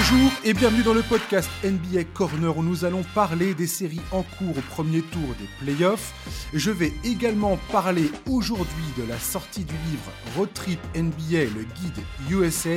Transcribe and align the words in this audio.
Bonjour 0.00 0.30
et 0.44 0.54
bienvenue 0.54 0.84
dans 0.84 0.94
le 0.94 1.02
podcast 1.02 1.50
NBA 1.64 2.04
Corner 2.14 2.56
où 2.56 2.62
nous 2.62 2.84
allons 2.84 3.02
parler 3.16 3.52
des 3.52 3.66
séries 3.66 4.00
en 4.12 4.22
cours 4.22 4.56
au 4.56 4.60
premier 4.70 5.02
tour 5.02 5.34
des 5.40 5.48
playoffs. 5.64 6.14
Je 6.54 6.70
vais 6.70 6.92
également 7.02 7.58
parler 7.72 8.08
aujourd'hui 8.30 8.84
de 8.96 9.02
la 9.08 9.18
sortie 9.18 9.64
du 9.64 9.74
livre 9.90 10.12
Road 10.36 10.50
Trip 10.54 10.78
NBA, 10.94 11.50
le 11.52 11.64
guide 11.64 12.30
USA, 12.30 12.76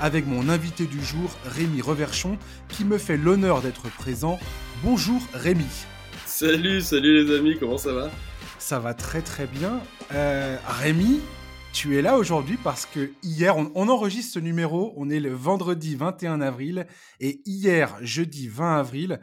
avec 0.00 0.28
mon 0.28 0.48
invité 0.48 0.86
du 0.86 1.04
jour, 1.04 1.28
Rémi 1.44 1.82
Reverchon, 1.82 2.38
qui 2.68 2.84
me 2.84 2.98
fait 2.98 3.16
l'honneur 3.16 3.62
d'être 3.62 3.90
présent. 3.90 4.38
Bonjour 4.84 5.20
Rémi. 5.34 5.66
Salut, 6.24 6.82
salut 6.82 7.24
les 7.24 7.36
amis, 7.36 7.56
comment 7.58 7.78
ça 7.78 7.92
va? 7.92 8.10
Ça 8.60 8.78
va 8.78 8.94
très 8.94 9.22
très 9.22 9.46
bien. 9.46 9.80
Euh, 10.14 10.56
Rémi, 10.68 11.20
tu 11.72 11.96
es 11.96 12.02
là 12.02 12.18
aujourd'hui 12.18 12.56
parce 12.62 12.86
que 12.86 13.10
hier, 13.22 13.56
on, 13.56 13.88
enregistre 13.88 14.34
ce 14.34 14.38
numéro, 14.38 14.92
on 14.96 15.08
est 15.08 15.20
le 15.20 15.32
vendredi 15.32 15.94
21 15.94 16.40
avril, 16.40 16.86
et 17.20 17.40
hier, 17.46 17.96
jeudi 18.02 18.48
20 18.48 18.78
avril, 18.78 19.20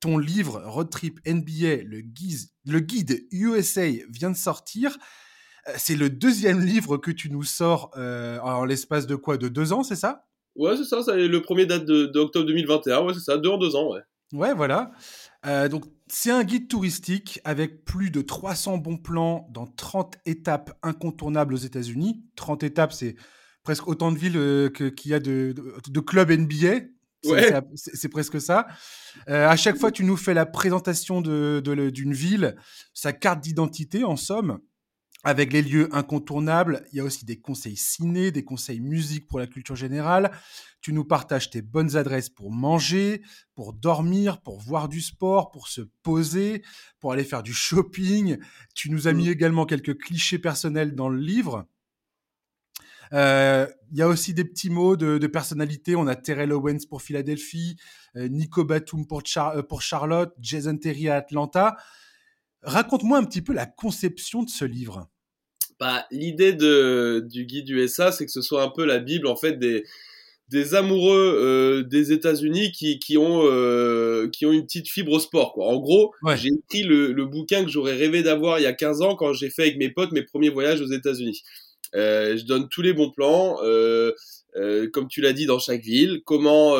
ton 0.00 0.18
livre 0.18 0.62
Road 0.64 0.90
Trip 0.90 1.20
NBA, 1.26 1.82
le 1.84 2.00
guide, 2.00 2.48
le 2.66 2.80
guide 2.80 3.26
USA, 3.32 3.86
vient 4.08 4.30
de 4.30 4.36
sortir. 4.36 4.96
Euh, 5.68 5.72
c'est 5.76 5.96
le 5.96 6.08
deuxième 6.08 6.60
livre 6.64 6.96
que 6.96 7.10
tu 7.10 7.30
nous 7.30 7.42
sors 7.42 7.90
euh, 7.96 8.38
en 8.40 8.64
l'espace 8.64 9.06
de 9.06 9.16
quoi? 9.16 9.36
De 9.36 9.48
deux 9.48 9.72
ans, 9.72 9.82
c'est 9.82 9.96
ça? 9.96 10.26
Ouais, 10.56 10.76
c'est 10.76 10.84
ça, 10.84 11.02
ça 11.02 11.14
le 11.16 11.42
premier 11.42 11.66
date 11.66 11.84
d'octobre 11.84 12.46
2021, 12.46 13.02
ouais, 13.02 13.14
c'est 13.14 13.20
ça, 13.20 13.36
deux 13.36 13.50
en 13.50 13.58
deux 13.58 13.76
ans, 13.76 13.92
ouais. 13.92 14.00
Ouais, 14.32 14.54
voilà. 14.54 14.92
Euh, 15.46 15.68
donc, 15.68 15.84
c'est 16.08 16.30
un 16.30 16.44
guide 16.44 16.68
touristique 16.68 17.40
avec 17.44 17.84
plus 17.84 18.10
de 18.10 18.20
300 18.20 18.78
bons 18.78 18.98
plans 18.98 19.48
dans 19.50 19.66
30 19.66 20.16
étapes 20.26 20.78
incontournables 20.82 21.54
aux 21.54 21.58
États-Unis. 21.58 22.24
30 22.36 22.62
étapes, 22.62 22.92
c'est 22.92 23.16
presque 23.62 23.88
autant 23.88 24.12
de 24.12 24.18
villes 24.18 24.36
euh, 24.36 24.68
qu'il 24.68 25.10
y 25.10 25.14
a 25.14 25.20
de, 25.20 25.54
de, 25.88 26.00
clubs 26.00 26.30
NBA. 26.30 26.86
C'est 27.74 28.08
presque 28.08 28.40
ça. 28.40 28.66
Euh, 29.28 29.46
à 29.46 29.56
chaque 29.56 29.76
fois, 29.76 29.90
tu 29.90 30.04
nous 30.04 30.16
fais 30.16 30.34
la 30.34 30.46
présentation 30.46 31.20
d'une 31.20 31.60
de, 31.60 32.14
ville, 32.14 32.56
sa 32.94 33.12
carte 33.12 33.40
d'identité 33.40 34.04
en 34.04 34.16
somme, 34.16 34.60
avec 35.22 35.52
les 35.52 35.62
lieux 35.62 35.88
incontournables. 35.92 36.84
Il 36.92 36.96
y 36.96 37.00
a 37.00 37.04
aussi 37.04 37.24
des 37.24 37.38
conseils 37.38 37.76
ciné, 37.76 38.30
des 38.30 38.44
conseils 38.44 38.80
musique 38.80 39.28
pour 39.28 39.38
la 39.38 39.46
culture 39.46 39.76
générale. 39.76 40.30
Tu 40.80 40.92
nous 40.92 41.04
partages 41.04 41.50
tes 41.50 41.62
bonnes 41.62 41.96
adresses 41.96 42.30
pour 42.30 42.50
manger, 42.50 43.22
pour 43.54 43.74
dormir, 43.74 44.40
pour 44.40 44.58
voir 44.58 44.88
du 44.88 45.02
sport, 45.02 45.50
pour 45.50 45.68
se 45.68 45.82
poser, 46.02 46.62
pour 47.00 47.12
aller 47.12 47.24
faire 47.24 47.42
du 47.42 47.52
shopping. 47.52 48.38
Tu 48.74 48.90
nous 48.90 49.08
as 49.08 49.12
mis 49.12 49.28
mmh. 49.28 49.32
également 49.32 49.66
quelques 49.66 49.98
clichés 49.98 50.38
personnels 50.38 50.94
dans 50.94 51.08
le 51.08 51.18
livre. 51.18 51.66
Euh, 53.12 53.66
il 53.90 53.98
y 53.98 54.02
a 54.02 54.08
aussi 54.08 54.34
des 54.34 54.44
petits 54.44 54.70
mots 54.70 54.96
de, 54.96 55.26
personnalité. 55.26 55.96
On 55.96 56.06
a 56.06 56.16
Terrell 56.16 56.52
Owens 56.52 56.86
pour 56.88 57.02
Philadelphie, 57.02 57.76
euh, 58.16 58.28
Nico 58.28 58.64
Batum 58.64 59.06
pour, 59.06 59.22
euh, 59.36 59.62
pour 59.62 59.82
Charlotte, 59.82 60.32
Jason 60.40 60.76
Terry 60.76 61.08
à 61.08 61.16
Atlanta. 61.16 61.76
Raconte-moi 62.62 63.18
un 63.18 63.24
petit 63.24 63.42
peu 63.42 63.52
la 63.52 63.66
conception 63.66 64.42
de 64.42 64.50
ce 64.50 64.64
livre. 64.64 65.08
Bah, 65.78 66.06
l'idée 66.10 66.52
de, 66.52 67.24
du 67.26 67.46
guide 67.46 67.70
USA, 67.70 68.12
c'est 68.12 68.26
que 68.26 68.32
ce 68.32 68.42
soit 68.42 68.62
un 68.62 68.68
peu 68.68 68.84
la 68.84 68.98
Bible 68.98 69.26
en 69.26 69.36
fait 69.36 69.58
des, 69.58 69.84
des 70.50 70.74
amoureux 70.74 71.38
euh, 71.40 71.82
des 71.84 72.12
États-Unis 72.12 72.72
qui, 72.72 72.98
qui 72.98 73.16
ont 73.16 73.42
euh, 73.44 74.28
qui 74.28 74.44
ont 74.44 74.52
une 74.52 74.64
petite 74.64 74.88
fibre 74.88 75.12
au 75.12 75.20
sport 75.20 75.54
quoi. 75.54 75.66
En 75.68 75.78
gros, 75.78 76.12
j'ai 76.36 76.48
écrit 76.48 76.82
le, 76.82 77.12
le, 77.12 77.24
bouquin 77.24 77.64
que 77.64 77.70
j'aurais 77.70 77.96
rêvé 77.96 78.22
d'avoir 78.22 78.58
il 78.58 78.64
y 78.64 78.66
a 78.66 78.74
15 78.74 79.00
ans 79.00 79.14
quand 79.14 79.32
j'ai 79.32 79.48
fait 79.48 79.62
avec 79.62 79.78
mes 79.78 79.88
potes 79.88 80.12
mes 80.12 80.22
premiers 80.22 80.50
voyages 80.50 80.82
aux 80.82 80.90
États-Unis. 80.90 81.42
Euh, 81.94 82.36
je 82.36 82.44
donne 82.44 82.68
tous 82.68 82.82
les 82.82 82.92
bons 82.92 83.10
plans, 83.10 83.56
comme 84.92 85.08
tu 85.08 85.22
l'as 85.22 85.32
dit 85.32 85.46
dans 85.46 85.58
chaque 85.58 85.82
ville, 85.82 86.20
comment 86.26 86.76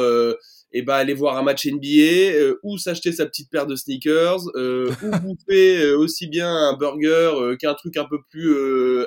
et 0.73 0.83
ben 0.83 0.95
aller 0.95 1.15
voir 1.15 1.37
un 1.37 1.43
match 1.43 1.67
NBA 1.67 2.33
euh, 2.35 2.61
ou 2.63 2.79
s'acheter 2.79 3.13
sa 3.13 3.27
petite 3.27 3.51
paire 3.51 3.67
de 3.67 3.77
sneakers 3.77 4.41
euh, 4.55 4.93
ou 5.03 5.11
bouffer 5.19 5.83
euh, 5.83 5.99
aussi 5.99 6.27
bien 6.27 6.49
un 6.49 6.77
burger 6.77 7.57
qu'un 7.59 7.75
truc 7.75 7.97
un 7.97 8.05
peu 8.05 8.19
plus 8.31 8.55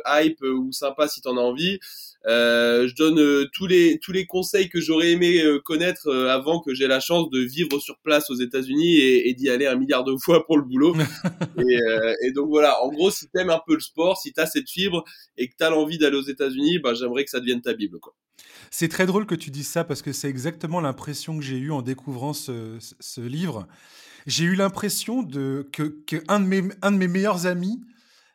hype 0.05 0.41
ou 0.41 0.71
sympa 0.71 1.07
si 1.07 1.21
t'en 1.21 1.37
as 1.37 1.41
envie. 1.41 1.79
Je 2.25 2.95
donne 2.95 3.47
tous 3.53 3.67
les 3.67 3.99
tous 3.99 4.11
les 4.11 4.25
conseils 4.25 4.69
que 4.69 4.79
j'aurais 4.79 5.11
aimé 5.11 5.43
connaître 5.65 6.09
avant 6.29 6.61
que 6.61 6.73
j'ai 6.73 6.87
la 6.87 6.99
chance 6.99 7.29
de 7.29 7.39
vivre 7.39 7.79
sur 7.79 7.97
place 7.99 8.29
aux 8.29 8.35
États-Unis 8.35 8.97
et, 8.97 9.29
et 9.29 9.33
d'y 9.33 9.49
aller 9.49 9.67
un 9.67 9.75
milliard 9.75 10.03
de 10.03 10.15
fois 10.21 10.45
pour 10.45 10.57
le 10.57 10.63
boulot. 10.63 10.95
et, 11.57 11.79
et, 12.21 12.31
donc 12.31 12.49
voilà, 12.49 12.81
en 12.83 12.89
gros, 12.89 13.11
si 13.11 13.27
t'aimes 13.29 13.49
un 13.49 13.61
peu 13.65 13.73
le 13.73 13.81
sport, 13.81 14.17
si 14.17 14.33
t'as 14.33 14.45
cette 14.45 14.69
fibre 14.69 15.03
et 15.37 15.49
que 15.49 15.55
t'as 15.57 15.69
l'envie 15.69 15.97
d'aller 15.97 16.17
aux 16.17 16.21
États-Unis, 16.21 16.79
bah 16.79 16.93
j'aimerais 16.93 17.25
que 17.25 17.29
ça 17.29 17.39
devienne 17.39 17.61
ta 17.61 17.73
bible 17.73 17.99
quoi. 17.99 18.13
C'est 18.71 18.87
très 18.87 19.05
drôle 19.05 19.25
que 19.25 19.35
tu 19.35 19.51
dises 19.51 19.67
ça 19.67 19.83
parce 19.83 20.01
que 20.01 20.11
c'est 20.11 20.29
exactement 20.29 20.81
l'impression 20.81 21.37
que 21.37 21.43
j'ai 21.43 21.57
eue 21.57 21.71
en 21.71 21.81
découvrant 21.81 22.33
ce, 22.33 22.79
livre. 23.19 23.67
J'ai 24.25 24.45
eu 24.45 24.55
l'impression 24.55 25.23
que, 25.25 25.69
que 25.71 26.23
un, 26.27 26.39
de 26.39 26.45
mes, 26.45 26.63
un 26.81 26.91
de 26.91 26.97
mes 26.97 27.07
meilleurs 27.07 27.45
amis 27.45 27.81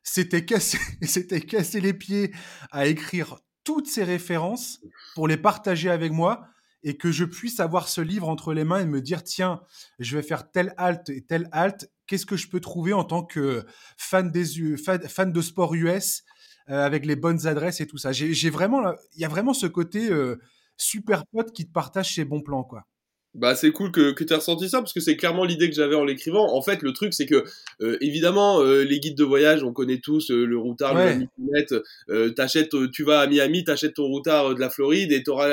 s'était 0.02 0.44
cassé, 0.44 0.78
cassé 1.48 1.80
les 1.80 1.92
pieds 1.92 2.32
à 2.70 2.86
écrire 2.86 3.38
toutes 3.68 3.86
ces 3.86 4.02
références 4.02 4.80
pour 5.14 5.28
les 5.28 5.36
partager 5.36 5.90
avec 5.90 6.10
moi 6.10 6.46
et 6.82 6.96
que 6.96 7.12
je 7.12 7.26
puisse 7.26 7.60
avoir 7.60 7.86
ce 7.86 8.00
livre 8.00 8.26
entre 8.26 8.54
les 8.54 8.64
mains 8.64 8.80
et 8.80 8.86
me 8.86 9.02
dire 9.02 9.22
tiens, 9.22 9.60
je 9.98 10.16
vais 10.16 10.22
faire 10.22 10.50
telle 10.50 10.72
halte 10.78 11.10
et 11.10 11.20
telle 11.20 11.50
halte, 11.52 11.90
qu'est-ce 12.06 12.24
que 12.24 12.38
je 12.38 12.48
peux 12.48 12.60
trouver 12.60 12.94
en 12.94 13.04
tant 13.04 13.22
que 13.22 13.66
fan, 13.98 14.30
des, 14.30 14.46
fan 14.78 15.32
de 15.34 15.42
sport 15.42 15.74
US 15.74 16.22
euh, 16.70 16.82
avec 16.82 17.04
les 17.04 17.14
bonnes 17.14 17.46
adresses 17.46 17.82
et 17.82 17.86
tout 17.86 17.98
ça? 17.98 18.10
J'ai 18.10 18.48
vraiment, 18.48 18.94
il 19.14 19.20
y 19.20 19.26
a 19.26 19.28
vraiment 19.28 19.52
ce 19.52 19.66
côté 19.66 20.10
euh, 20.10 20.40
super 20.78 21.26
pote 21.26 21.52
qui 21.52 21.66
te 21.66 21.72
partage 21.72 22.14
ses 22.14 22.24
bons 22.24 22.40
plans, 22.40 22.64
quoi. 22.64 22.86
Bah 23.38 23.54
c'est 23.54 23.70
cool 23.70 23.92
que, 23.92 24.10
que 24.10 24.24
tu 24.24 24.32
as 24.32 24.38
ressenti 24.38 24.68
ça 24.68 24.78
parce 24.78 24.92
que 24.92 24.98
c'est 24.98 25.16
clairement 25.16 25.44
l'idée 25.44 25.70
que 25.70 25.76
j'avais 25.76 25.94
en 25.94 26.04
l'écrivant. 26.04 26.52
En 26.54 26.60
fait, 26.60 26.82
le 26.82 26.92
truc 26.92 27.14
c'est 27.14 27.26
que 27.26 27.44
euh, 27.80 27.96
évidemment 28.00 28.60
euh, 28.60 28.82
les 28.82 28.98
guides 28.98 29.16
de 29.16 29.22
voyage, 29.22 29.62
on 29.62 29.72
connaît 29.72 30.00
tous 30.00 30.32
euh, 30.32 30.44
le 30.44 30.58
routard, 30.58 30.96
ouais. 30.96 31.20
le 31.38 32.28
t'achètes, 32.30 32.74
tu 32.90 33.04
vas 33.04 33.20
à 33.20 33.26
Miami, 33.28 33.62
t'achètes 33.62 33.94
ton 33.94 34.06
routard 34.06 34.56
de 34.56 34.60
la 34.60 34.70
Floride 34.70 35.12
et 35.12 35.22
t'auras 35.22 35.48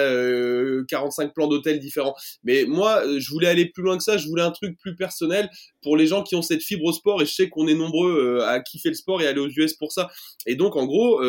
45 0.87 1.33
plans 1.33 1.47
d'hôtels 1.47 1.79
différents. 1.79 2.15
Mais 2.43 2.65
moi, 2.65 3.03
je 3.17 3.29
voulais 3.29 3.47
aller 3.47 3.65
plus 3.67 3.83
loin 3.83 3.97
que 3.97 4.03
ça. 4.03 4.17
Je 4.17 4.27
voulais 4.27 4.41
un 4.41 4.51
truc 4.51 4.77
plus 4.79 4.95
personnel 4.95 5.49
pour 5.85 5.95
les 5.97 6.07
gens 6.07 6.23
qui 6.23 6.35
ont 6.35 6.41
cette 6.41 6.63
fibre 6.63 6.85
au 6.85 6.91
sport 6.91 7.21
et 7.21 7.27
je 7.27 7.33
sais 7.33 7.47
qu'on 7.47 7.67
est 7.67 7.75
nombreux 7.75 8.41
à 8.41 8.59
kiffer 8.59 8.89
le 8.89 8.95
sport 8.95 9.21
et 9.21 9.27
aller 9.27 9.39
aux 9.39 9.49
US 9.49 9.75
pour 9.75 9.91
ça. 9.91 10.09
Et 10.47 10.55
donc 10.55 10.75
en 10.75 10.85
gros, 10.85 11.21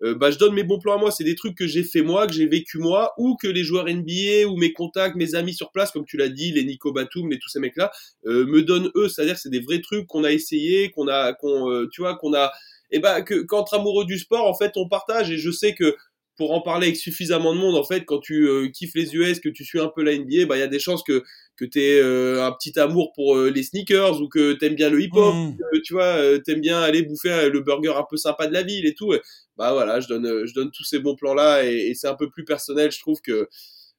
bah 0.00 0.30
je 0.30 0.36
donne 0.38 0.52
mes 0.52 0.64
bons 0.64 0.78
plans 0.78 0.96
à 0.96 0.98
moi. 0.98 1.10
C'est 1.10 1.24
des 1.24 1.34
trucs 1.34 1.56
que 1.56 1.66
j'ai 1.66 1.82
fait 1.82 2.02
moi, 2.02 2.26
que 2.26 2.34
j'ai 2.34 2.46
vécu 2.46 2.76
moi 2.76 3.14
ou 3.16 3.36
que 3.36 3.48
les 3.48 3.64
joueurs 3.64 3.86
NBA 3.86 4.46
ou 4.46 4.56
mes 4.58 4.74
contacts, 4.74 5.16
mes 5.16 5.34
amis 5.34 5.54
sur 5.54 5.72
place 5.72 5.90
comme 5.90 6.04
tu 6.04 6.16
l'as 6.16 6.28
dit, 6.28 6.52
les 6.52 6.64
Nico 6.64 6.92
Batum, 6.92 7.32
et 7.32 7.38
tous 7.38 7.48
ces 7.48 7.60
mecs-là, 7.60 7.90
euh, 8.26 8.46
me 8.46 8.62
donnent 8.62 8.90
eux, 8.94 9.08
c'est-à-dire 9.08 9.34
que 9.34 9.40
c'est 9.40 9.50
des 9.50 9.60
vrais 9.60 9.80
trucs 9.80 10.06
qu'on 10.06 10.24
a 10.24 10.32
essayé, 10.32 10.90
qu'on 10.90 11.08
a, 11.08 11.32
qu'on, 11.32 11.70
euh, 11.70 11.88
tu 11.90 12.02
vois, 12.02 12.16
qu'on 12.16 12.34
a, 12.34 12.52
et 12.90 12.96
eh 12.96 12.98
ben 12.98 13.22
que 13.22 13.42
qu'entre 13.42 13.72
amoureux 13.74 14.04
du 14.04 14.18
sport, 14.18 14.46
en 14.46 14.54
fait, 14.54 14.72
on 14.76 14.86
partage. 14.86 15.30
Et 15.30 15.38
je 15.38 15.50
sais 15.50 15.74
que 15.74 15.96
pour 16.36 16.52
en 16.52 16.60
parler 16.60 16.88
avec 16.88 16.96
suffisamment 16.96 17.54
de 17.54 17.60
monde, 17.60 17.76
en 17.76 17.84
fait, 17.84 18.04
quand 18.04 18.18
tu 18.18 18.48
euh, 18.48 18.68
kiffes 18.68 18.94
les 18.94 19.14
US, 19.14 19.40
que 19.40 19.48
tu 19.48 19.64
suis 19.64 19.80
un 19.80 19.88
peu 19.88 20.02
la 20.02 20.16
NBA, 20.16 20.46
bah 20.46 20.56
il 20.56 20.60
y 20.60 20.62
a 20.62 20.68
des 20.68 20.78
chances 20.78 21.02
que 21.02 21.22
que 21.56 21.64
t'aies 21.66 22.00
euh, 22.00 22.44
un 22.44 22.52
petit 22.52 22.78
amour 22.78 23.12
pour 23.14 23.36
les 23.36 23.62
sneakers 23.62 24.20
ou 24.20 24.28
que 24.28 24.54
t'aimes 24.54 24.74
bien 24.74 24.88
le 24.88 25.02
hip-hop, 25.02 25.34
mmh. 25.34 25.56
tu 25.84 25.92
vois, 25.92 26.38
t'aimes 26.40 26.60
bien 26.60 26.80
aller 26.80 27.02
bouffer 27.02 27.50
le 27.50 27.60
burger 27.60 27.92
un 27.96 28.04
peu 28.08 28.16
sympa 28.16 28.46
de 28.46 28.52
la 28.52 28.62
ville 28.62 28.86
et 28.86 28.94
tout. 28.94 29.14
bah 29.56 29.72
voilà, 29.72 30.00
je 30.00 30.08
donne 30.08 30.46
je 30.46 30.54
donne 30.54 30.70
tous 30.70 30.84
ces 30.84 30.98
bons 30.98 31.14
plans 31.14 31.34
là 31.34 31.62
et, 31.64 31.92
c'est 31.94 32.08
un 32.08 32.14
peu 32.14 32.30
plus 32.30 32.44
personnel, 32.44 32.90
je 32.90 33.00
trouve 33.00 33.20
que 33.20 33.48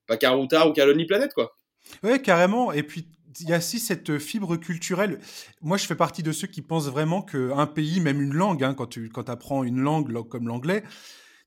pas 0.08 0.18
qu'à 0.18 0.36
ou 0.36 0.48
qu'à 0.48 0.86
Lonely 0.86 1.06
Planet 1.06 1.34
quoi. 1.34 1.56
Oui, 2.04 2.22
carrément. 2.22 2.72
Et 2.72 2.84
puis, 2.84 3.08
il 3.40 3.50
y 3.50 3.54
a 3.54 3.58
aussi 3.58 3.80
cette 3.80 4.20
fibre 4.20 4.58
culturelle. 4.58 5.20
Moi, 5.62 5.78
je 5.78 5.86
fais 5.86 5.96
partie 5.96 6.24
de 6.24 6.32
ceux 6.32 6.48
qui 6.48 6.62
pensent 6.62 6.88
vraiment 6.88 7.22
qu'un 7.22 7.66
pays, 7.66 8.00
même 8.00 8.22
une 8.22 8.34
langue, 8.34 8.64
hein, 8.64 8.74
quand 8.74 8.88
tu 8.88 9.10
quand 9.10 9.30
apprends 9.30 9.64
une 9.64 9.80
langue 9.80 10.28
comme 10.30 10.48
l'anglais, 10.48 10.84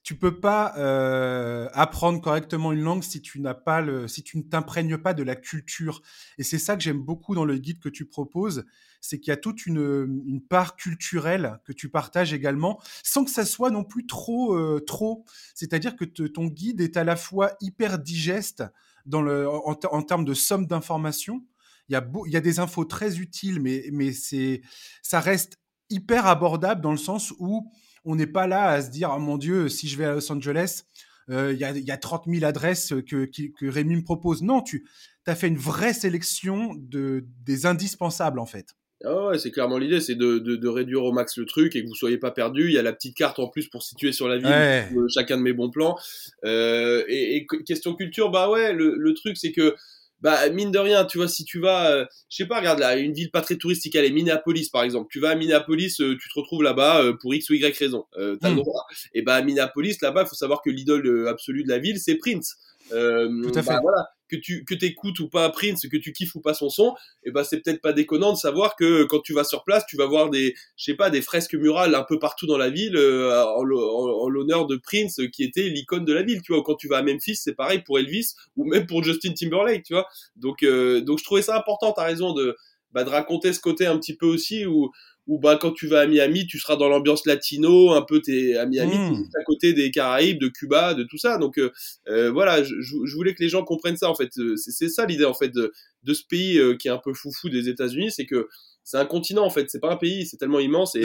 tu 0.06 0.15
peux 0.15 0.39
pas 0.39 0.72
euh, 0.77 1.69
apprendre 1.72 2.21
correctement 2.21 2.71
une 2.71 2.83
langue 2.83 3.03
si 3.03 3.21
tu 3.21 3.41
n'as 3.41 3.54
pas 3.54 3.80
le, 3.80 4.07
si 4.07 4.22
tu 4.22 4.39
ne 4.39 4.45
t'imprègnes 4.45 4.98
pas 4.98 5.15
de 5.15 5.25
la 5.25 5.34
culture. 5.34 6.01
Et 6.39 6.45
c'est 6.45 6.60
ça 6.60 6.77
que 6.77 6.83
j'aime 6.84 7.03
beaucoup 7.03 7.34
dans 7.34 7.45
le 7.45 7.59
guide 7.59 7.80
que 7.80 7.89
tu 7.89 8.07
proposes, 8.07 8.65
c'est 9.01 9.19
qu'il 9.19 9.33
y 9.33 9.34
a 9.34 9.36
toute 9.36 9.66
une, 9.66 10.22
une, 10.25 10.41
part 10.41 10.77
culturelle 10.77 11.59
que 11.65 11.72
tu 11.72 11.89
partages 11.89 12.33
également, 12.33 12.80
sans 13.03 13.25
que 13.25 13.33
ça 13.33 13.45
soit 13.45 13.71
non 13.71 13.83
plus 13.83 14.07
trop, 14.07 14.54
euh, 14.54 14.78
trop. 14.78 15.25
C'est-à-dire 15.57 15.97
que 15.97 16.04
ton 16.04 16.45
guide 16.45 16.80
est 16.80 16.97
à 16.97 17.03
la 17.03 17.16
fois 17.16 17.57
hyper 17.60 17.98
digeste 17.98 18.63
dans 19.07 19.22
le, 19.22 19.48
en, 19.48 20.03
termes 20.03 20.25
de 20.25 20.34
somme 20.34 20.69
d'informations. 20.69 21.45
Il 21.89 21.95
y, 21.95 21.97
a 21.97 22.09
il 22.27 22.33
y 22.33 22.36
a 22.36 22.41
des 22.41 22.60
infos 22.60 22.84
très 22.84 23.19
utiles, 23.19 23.60
mais, 23.60 23.89
mais 23.92 24.13
c'est, 24.13 24.63
ça 25.03 25.19
reste 25.19 25.59
hyper 25.91 26.27
abordable 26.27 26.80
dans 26.80 26.92
le 26.92 26.97
sens 26.97 27.34
où 27.41 27.72
on 28.06 28.16
n'est 28.16 28.26
pas 28.26 28.47
là 28.47 28.68
à 28.68 28.82
se 28.82 28.91
dire, 28.91 29.12
oh 29.14 29.18
mon 29.18 29.36
Dieu, 29.36 29.68
si 29.68 29.88
je 29.88 29.98
vais 29.98 30.04
à 30.04 30.14
Los 30.14 30.32
Angeles, 30.32 30.84
euh, 31.28 31.53
il 31.53 31.58
y, 31.58 31.64
a, 31.64 31.72
y, 31.72 31.91
a, 31.91 31.97
30 31.97 32.24
000 32.26 32.44
adresses 32.44 32.94
que, 33.06 33.26
que 33.26 33.66
Rémi 33.68 33.97
me 33.97 34.04
propose. 34.04 34.42
Non, 34.42 34.62
tu 34.62 34.86
as 35.26 35.34
fait 35.34 35.48
une 35.48 35.58
vraie 35.58 35.92
sélection 35.92 36.74
de, 36.78 37.24
des 37.44 37.66
indispensables, 37.66 38.38
en 38.38 38.47
fait. 38.47 38.76
Ah 39.04 39.26
ouais, 39.26 39.38
c'est 39.38 39.50
clairement 39.50 39.76
l'idée, 39.76 40.00
c'est 40.00 40.14
de, 40.14 40.38
de, 40.38 40.56
de, 40.56 40.68
réduire 40.68 41.04
au 41.04 41.12
max 41.12 41.36
le 41.36 41.44
truc 41.44 41.76
et 41.76 41.82
que 41.82 41.88
vous 41.88 41.94
soyez 41.94 42.16
pas 42.16 42.30
perdu. 42.30 42.68
Il 42.68 42.72
y 42.72 42.78
a 42.78 42.82
la 42.82 42.94
petite 42.94 43.14
carte 43.14 43.38
en 43.38 43.48
plus 43.48 43.68
pour 43.68 43.82
situer 43.82 44.12
sur 44.12 44.26
la 44.26 44.38
ville 44.38 44.47
euh, 44.48 45.06
chacun 45.12 45.36
de 45.36 45.42
mes 45.42 45.53
bons 45.53 45.70
plans. 45.70 45.98
Euh, 46.44 47.04
et, 47.06 47.36
et, 47.36 47.47
question 47.66 47.94
culture, 47.94 48.30
bah 48.30 48.48
ouais, 48.48 48.72
le, 48.72 48.94
le 48.97 49.14
truc 49.14 49.36
c'est 49.36 49.53
que 49.53 49.74
bah 50.21 50.48
mine 50.48 50.71
de 50.71 50.78
rien, 50.78 51.04
tu 51.04 51.18
vois, 51.18 51.28
si 51.28 51.45
tu 51.45 51.60
vas, 51.60 51.91
euh, 51.91 52.04
je 52.30 52.36
sais 52.36 52.47
pas, 52.47 52.59
regarde 52.59 52.78
là, 52.78 52.97
une 52.97 53.13
ville 53.13 53.30
pas 53.30 53.42
très 53.42 53.57
touristique, 53.57 53.95
elle 53.95 54.07
est 54.07 54.10
Minneapolis 54.10 54.71
par 54.71 54.83
exemple. 54.83 55.09
Tu 55.10 55.21
vas 55.21 55.30
à 55.30 55.34
Minneapolis, 55.34 56.01
euh, 56.01 56.16
tu 56.21 56.28
te 56.28 56.39
retrouves 56.39 56.63
là-bas 56.63 57.03
euh, 57.03 57.13
pour 57.21 57.34
x 57.34 57.51
ou 57.51 57.54
y 57.54 57.65
raison. 57.78 58.04
t'as 58.13 58.48
le 58.48 58.54
hmm. 58.54 58.57
droit. 58.57 58.86
Et 59.15 59.22
bah 59.22 59.34
à 59.34 59.42
Minneapolis, 59.42 60.01
là-bas, 60.01 60.22
il 60.22 60.28
faut 60.28 60.34
savoir 60.34 60.63
que 60.63 60.71
l'idole 60.71 61.28
absolue 61.28 61.65
de 61.65 61.68
la 61.68 61.78
ville, 61.78 61.98
c'est 61.98 62.16
Prince. 62.16 62.57
Tout 62.89 62.95
à 62.95 63.63
bah, 63.63 63.63
fait. 63.63 63.78
voilà 63.83 64.07
que 64.28 64.37
tu 64.37 64.65
que 64.65 64.75
t'écoutes 64.75 65.21
ou 65.21 65.28
pas 65.28 65.49
Prince, 65.51 65.87
que 65.89 65.97
tu 65.97 66.13
kiffes 66.13 66.34
ou 66.34 66.41
pas 66.41 66.55
son 66.55 66.69
son, 66.69 66.95
et 67.23 67.28
eh 67.28 67.31
ben 67.31 67.45
c'est 67.45 67.61
peut-être 67.61 67.81
pas 67.81 67.93
déconnant 67.93 68.33
de 68.33 68.39
savoir 68.39 68.77
que 68.77 69.05
quand 69.05 69.21
tu 69.21 69.33
vas 69.33 69.45
sur 69.45 69.65
place, 69.65 69.84
tu 69.87 69.97
vas 69.97 70.07
voir 70.07 70.31
des, 70.31 70.55
je 70.77 70.84
sais 70.84 70.95
pas, 70.95 71.11
des 71.11 71.23
fresques 71.23 71.55
murales 71.55 71.95
un 71.95 72.03
peu 72.03 72.19
partout 72.19 72.47
dans 72.47 72.59
la 72.59 72.71
ville 72.71 72.97
euh, 72.97 73.45
en, 73.45 73.63
l'honneur 73.63 74.67
de 74.67 74.77
Prince, 74.77 75.21
qui 75.33 75.45
était 75.45 75.69
l'icône 75.69 76.05
de 76.05 76.13
la 76.13 76.23
ville. 76.23 76.43
Tu 76.43 76.53
vois, 76.53 76.63
quand 76.63 76.75
tu 76.75 76.89
vas 76.89 76.99
à 76.99 77.03
Memphis, 77.03 77.37
c'est 77.37 77.55
pareil 77.55 77.81
pour 77.81 77.99
Elvis 77.99 78.34
ou 78.57 78.65
même 78.65 78.87
pour 78.87 79.03
Justin 79.05 79.33
Timberlake, 79.33 79.84
tu 79.84 79.95
vois. 79.95 80.07
Donc 80.37 80.63
euh, 80.63 81.01
donc 81.01 81.19
je 81.19 81.25
trouvais 81.25 81.43
ça 81.43 81.57
important. 81.57 81.93
T'as 81.93 82.05
raison 82.05 82.33
de 82.33 82.57
bah, 82.93 83.05
de 83.05 83.11
raconter 83.11 83.53
ce 83.53 83.61
côté 83.61 83.87
un 83.87 83.99
petit 83.99 84.17
peu 84.17 84.27
aussi 84.27 84.65
où 84.65 84.91
ou 85.27 85.39
bah 85.39 85.59
quand 85.61 85.73
tu 85.73 85.87
vas 85.89 86.01
à 86.01 86.07
Miami, 86.07 86.47
tu 86.47 86.59
seras 86.59 86.77
dans 86.77 86.89
l'ambiance 86.89 87.27
latino, 87.27 87.93
un 87.93 88.03
peu 88.03 88.21
t'es 88.21 88.57
à 88.57 88.67
Miami, 88.67 88.97
mmh. 88.97 89.28
à 89.41 89.45
côté 89.45 89.73
des 89.73 89.91
Caraïbes, 89.91 90.39
de 90.39 90.49
Cuba, 90.49 90.95
de 90.95 91.03
tout 91.03 91.19
ça. 91.19 91.39
Donc 91.39 91.59
euh, 91.59 91.73
euh 92.09 92.31
voilà, 92.31 92.63
je, 92.63 92.75
je, 92.81 93.15
voulais 93.15 93.34
que 93.34 93.43
les 93.43 93.49
gens 93.49 93.65
comprennent 93.65 93.97
ça 93.97 94.09
en 94.09 94.15
fait. 94.15 94.31
Euh, 94.39 94.57
c'est 94.57 94.89
ça 94.89 95.05
l'idée 95.05 95.25
en 95.25 95.34
fait 95.34 95.49
de, 95.49 95.73
de 96.05 96.15
ce 96.15 96.23
pays 96.28 96.59
euh, 96.59 96.77
qui 96.77 96.89
est 96.89 96.93
un 96.93 97.01
peu 97.03 97.13
foufou 97.13 97.49
des 97.49 97.69
États-Unis, 97.69 98.13
c'est 98.13 98.27
que 98.27 98.49
c'est 98.84 98.99
un 98.99 99.07
continent 99.07 99.45
en 99.45 99.51
fait, 99.51 99.69
c'est 99.69 99.81
pas 99.81 99.93
un 99.93 99.97
pays, 99.97 100.27
c'est 100.27 100.37
tellement 100.37 100.61
immense. 100.61 100.95
Et, 100.95 101.05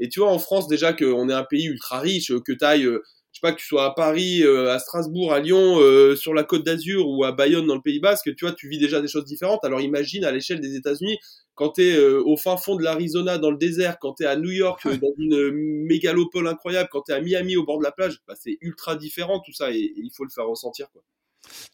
et 0.00 0.08
tu 0.08 0.20
vois 0.20 0.30
en 0.30 0.38
France 0.40 0.66
déjà 0.66 0.92
qu'on 0.92 1.28
est 1.28 1.34
un 1.34 1.44
pays 1.44 1.66
ultra 1.66 2.00
riche, 2.00 2.32
que 2.44 2.52
t'ailles 2.52 2.88
je 3.32 3.38
sais 3.38 3.40
pas 3.42 3.52
que 3.52 3.60
tu 3.60 3.66
sois 3.66 3.84
à 3.84 3.90
Paris, 3.90 4.42
à 4.42 4.78
Strasbourg, 4.78 5.32
à 5.32 5.40
Lyon, 5.40 5.78
sur 6.16 6.34
la 6.34 6.42
Côte 6.42 6.64
d'Azur 6.64 7.08
ou 7.08 7.24
à 7.24 7.32
Bayonne 7.32 7.66
dans 7.66 7.76
le 7.76 7.80
Pays 7.80 8.00
Basque, 8.00 8.34
tu 8.34 8.44
vois, 8.44 8.52
tu 8.52 8.68
vis 8.68 8.78
déjà 8.78 9.00
des 9.00 9.08
choses 9.08 9.24
différentes. 9.24 9.64
Alors 9.64 9.80
imagine 9.80 10.24
à 10.24 10.32
l'échelle 10.32 10.60
des 10.60 10.74
États-Unis, 10.74 11.18
quand 11.60 11.72
tu 11.72 11.82
es 11.82 11.94
euh, 11.94 12.22
au 12.24 12.38
fin 12.38 12.56
fond 12.56 12.74
de 12.74 12.82
l'Arizona, 12.82 13.36
dans 13.36 13.50
le 13.50 13.58
désert, 13.58 13.98
quand 13.98 14.14
tu 14.14 14.22
es 14.22 14.26
à 14.26 14.34
New 14.34 14.50
York, 14.50 14.80
euh, 14.86 14.96
dans 14.96 15.12
une 15.18 15.34
euh, 15.34 15.50
mégalopole 15.52 16.48
incroyable, 16.48 16.88
quand 16.90 17.02
tu 17.02 17.12
es 17.12 17.14
à 17.14 17.20
Miami, 17.20 17.58
au 17.58 17.64
bord 17.64 17.78
de 17.78 17.84
la 17.84 17.92
plage, 17.92 18.22
bah, 18.26 18.32
c'est 18.34 18.56
ultra 18.62 18.96
différent 18.96 19.40
tout 19.44 19.52
ça 19.52 19.70
et, 19.70 19.92
il 19.94 20.10
faut 20.16 20.24
le 20.24 20.30
faire 20.30 20.46
ressentir. 20.46 20.90
Quoi. 20.90 21.02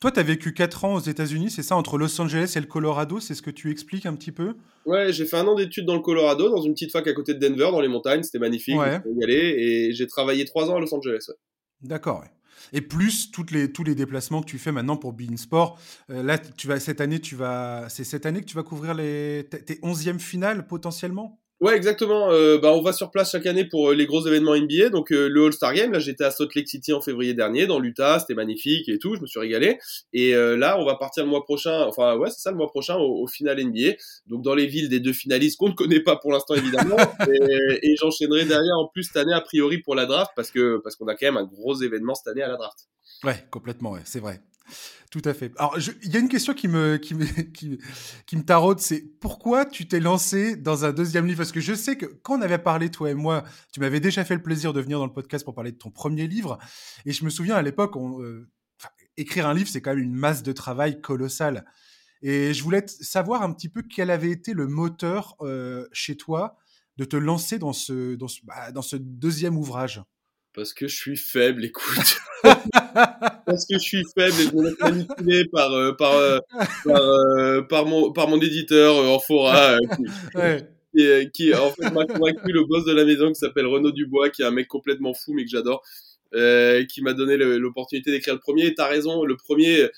Toi, 0.00 0.10
tu 0.10 0.18
as 0.18 0.24
vécu 0.24 0.54
4 0.54 0.84
ans 0.86 0.94
aux 0.94 1.00
États-Unis, 1.00 1.50
c'est 1.50 1.62
ça, 1.62 1.76
entre 1.76 1.98
Los 1.98 2.20
Angeles 2.20 2.54
et 2.56 2.60
le 2.60 2.66
Colorado, 2.66 3.20
c'est 3.20 3.36
ce 3.36 3.42
que 3.42 3.50
tu 3.52 3.70
expliques 3.70 4.06
un 4.06 4.16
petit 4.16 4.32
peu? 4.32 4.54
Ouais, 4.86 5.12
j'ai 5.12 5.24
fait 5.24 5.36
un 5.36 5.46
an 5.46 5.54
d'études 5.54 5.86
dans 5.86 5.94
le 5.94 6.02
Colorado, 6.02 6.48
dans 6.48 6.62
une 6.62 6.72
petite 6.72 6.90
fac 6.90 7.06
à 7.06 7.12
côté 7.12 7.34
de 7.34 7.38
Denver, 7.38 7.70
dans 7.70 7.80
les 7.80 7.86
montagnes, 7.86 8.24
c'était 8.24 8.40
magnifique, 8.40 8.76
ouais. 8.76 9.00
y 9.04 9.22
aller, 9.22 9.54
et 9.56 9.92
j'ai 9.92 10.08
travaillé 10.08 10.44
3 10.44 10.68
ans 10.68 10.76
à 10.78 10.80
Los 10.80 10.92
Angeles. 10.92 11.30
D'accord, 11.82 12.24
et 12.72 12.80
plus 12.80 13.30
les, 13.50 13.72
tous 13.72 13.84
les 13.84 13.94
déplacements 13.94 14.40
que 14.40 14.46
tu 14.46 14.58
fais 14.58 14.72
maintenant 14.72 14.96
pour 14.96 15.12
Bein 15.12 15.36
Sport. 15.36 15.78
Euh, 16.10 16.22
là, 16.22 16.38
tu 16.38 16.66
vas, 16.66 16.80
cette 16.80 17.00
année, 17.00 17.20
tu 17.20 17.36
vas, 17.36 17.88
c'est 17.88 18.04
cette 18.04 18.26
année 18.26 18.40
que 18.40 18.46
tu 18.46 18.56
vas 18.56 18.62
couvrir 18.62 18.94
les, 18.94 19.46
tes 19.48 19.74
11e 19.82 20.18
finales 20.18 20.66
potentiellement? 20.66 21.40
Ouais, 21.60 21.74
exactement. 21.74 22.30
Euh, 22.32 22.58
bah, 22.58 22.72
on 22.72 22.82
va 22.82 22.92
sur 22.92 23.10
place 23.10 23.30
chaque 23.32 23.46
année 23.46 23.64
pour 23.64 23.90
euh, 23.90 23.94
les 23.94 24.04
gros 24.04 24.26
événements 24.26 24.54
NBA. 24.54 24.90
Donc 24.90 25.10
euh, 25.10 25.26
le 25.28 25.46
All-Star 25.46 25.72
Game, 25.72 25.90
là 25.90 25.98
j'étais 25.98 26.24
à 26.24 26.30
Salt 26.30 26.50
Lake 26.54 26.68
City 26.68 26.92
en 26.92 27.00
février 27.00 27.32
dernier, 27.32 27.66
dans 27.66 27.78
l'Utah, 27.78 28.18
c'était 28.18 28.34
magnifique 28.34 28.90
et 28.90 28.98
tout, 28.98 29.16
je 29.16 29.22
me 29.22 29.26
suis 29.26 29.40
régalé. 29.40 29.78
Et 30.12 30.32
là, 30.34 30.78
on 30.78 30.84
va 30.84 30.96
partir 30.96 31.24
le 31.24 31.30
mois 31.30 31.44
prochain, 31.44 31.86
enfin 31.86 32.16
ouais, 32.16 32.30
c'est 32.30 32.40
ça 32.40 32.50
le 32.50 32.58
mois 32.58 32.68
prochain 32.68 32.96
au, 32.96 33.22
au, 33.22 33.26
final 33.26 33.58
NBA. 33.62 33.94
Donc 34.26 34.42
dans 34.42 34.54
les 34.54 34.66
villes 34.66 34.90
des 34.90 35.00
deux 35.00 35.14
finalistes 35.14 35.58
qu'on 35.58 35.68
ne 35.68 35.74
connaît 35.74 36.00
pas 36.00 36.16
pour 36.16 36.32
l'instant 36.32 36.54
évidemment. 36.54 36.96
et, 37.28 37.90
et 37.90 37.96
j'enchaînerai 37.96 38.44
derrière 38.44 38.76
en 38.78 38.88
plus 38.88 39.04
cette 39.04 39.16
année 39.16 39.32
a 39.32 39.40
priori 39.40 39.78
pour 39.78 39.94
la 39.94 40.04
draft 40.04 40.32
parce 40.36 40.50
que 40.50 40.78
parce 40.84 40.96
qu'on 40.96 41.08
a 41.08 41.14
quand 41.14 41.26
même 41.26 41.38
un 41.38 41.46
gros 41.46 41.80
événement 41.80 42.14
cette 42.14 42.28
année 42.28 42.42
à 42.42 42.48
la 42.48 42.56
draft. 42.56 42.86
Ouais, 43.24 43.44
complètement, 43.50 43.92
ouais, 43.92 44.02
c'est 44.04 44.20
vrai. 44.20 44.40
Tout 45.10 45.22
à 45.24 45.34
fait. 45.34 45.52
Alors, 45.56 45.76
il 46.02 46.12
y 46.12 46.16
a 46.16 46.20
une 46.20 46.28
question 46.28 46.52
qui 46.52 46.68
me, 46.68 46.96
qui 46.96 47.14
me, 47.14 47.24
qui, 48.26 48.36
me 48.36 48.42
taraude, 48.42 48.80
c'est 48.80 49.00
pourquoi 49.20 49.64
tu 49.64 49.86
t'es 49.86 50.00
lancé 50.00 50.56
dans 50.56 50.84
un 50.84 50.92
deuxième 50.92 51.26
livre? 51.26 51.38
Parce 51.38 51.52
que 51.52 51.60
je 51.60 51.74
sais 51.74 51.96
que 51.96 52.06
quand 52.06 52.38
on 52.38 52.42
avait 52.42 52.58
parlé, 52.58 52.90
toi 52.90 53.10
et 53.10 53.14
moi, 53.14 53.44
tu 53.72 53.80
m'avais 53.80 54.00
déjà 54.00 54.24
fait 54.24 54.34
le 54.34 54.42
plaisir 54.42 54.72
de 54.72 54.80
venir 54.80 54.98
dans 54.98 55.06
le 55.06 55.12
podcast 55.12 55.44
pour 55.44 55.54
parler 55.54 55.72
de 55.72 55.78
ton 55.78 55.90
premier 55.90 56.26
livre. 56.26 56.58
Et 57.04 57.12
je 57.12 57.24
me 57.24 57.30
souviens 57.30 57.54
à 57.54 57.62
l'époque, 57.62 57.96
euh, 57.96 58.48
écrire 59.16 59.46
un 59.46 59.54
livre, 59.54 59.68
c'est 59.68 59.80
quand 59.80 59.94
même 59.94 60.02
une 60.02 60.14
masse 60.14 60.42
de 60.42 60.52
travail 60.52 61.00
colossale. 61.00 61.64
Et 62.22 62.54
je 62.54 62.62
voulais 62.62 62.84
savoir 62.86 63.42
un 63.42 63.52
petit 63.52 63.68
peu 63.68 63.82
quel 63.82 64.10
avait 64.10 64.30
été 64.30 64.52
le 64.52 64.66
moteur 64.66 65.36
euh, 65.40 65.86
chez 65.92 66.16
toi 66.16 66.56
de 66.96 67.04
te 67.04 67.16
lancer 67.16 67.58
dans 67.58 67.72
ce, 67.72 68.14
dans 68.14 68.28
ce, 68.28 68.40
bah, 68.44 68.72
dans 68.72 68.82
ce 68.82 68.96
deuxième 68.96 69.56
ouvrage. 69.56 70.02
Parce 70.56 70.72
que 70.72 70.88
je 70.88 70.96
suis 70.96 71.18
faible, 71.18 71.66
écoute. 71.66 72.16
Parce 72.42 73.66
que 73.66 73.74
je 73.74 73.78
suis 73.78 74.02
faible 74.16 74.34
et 74.40 74.44
je 74.44 74.56
me 74.56 74.64
laisse 74.64 74.80
manipuler 74.80 75.44
par, 75.52 75.70
euh, 75.74 75.92
par, 75.92 76.14
euh, 76.14 76.38
par, 76.82 76.96
euh, 76.96 77.60
par, 77.60 77.84
mon, 77.84 78.10
par 78.10 78.26
mon 78.26 78.40
éditeur 78.40 78.96
en 78.96 79.18
fora. 79.18 79.76
qui, 80.94 81.04
qui, 81.34 81.54
en 81.54 81.70
fait 81.72 81.90
m'a 81.90 82.06
convaincu 82.06 82.52
le 82.52 82.64
boss 82.64 82.86
de 82.86 82.92
la 82.92 83.04
maison 83.04 83.28
qui 83.28 83.34
s'appelle 83.34 83.66
Renaud 83.66 83.92
Dubois, 83.92 84.30
qui 84.30 84.40
est 84.40 84.46
un 84.46 84.50
mec 84.50 84.66
complètement 84.66 85.12
fou 85.12 85.34
mais 85.34 85.44
que 85.44 85.50
j'adore, 85.50 85.82
qui 86.32 87.02
m'a 87.02 87.12
donné 87.12 87.36
l'opportunité 87.36 88.10
d'écrire 88.10 88.32
le 88.32 88.40
premier. 88.40 88.74
T'as 88.74 88.88
raison, 88.88 89.24
le 89.24 89.36
premier, 89.36 89.90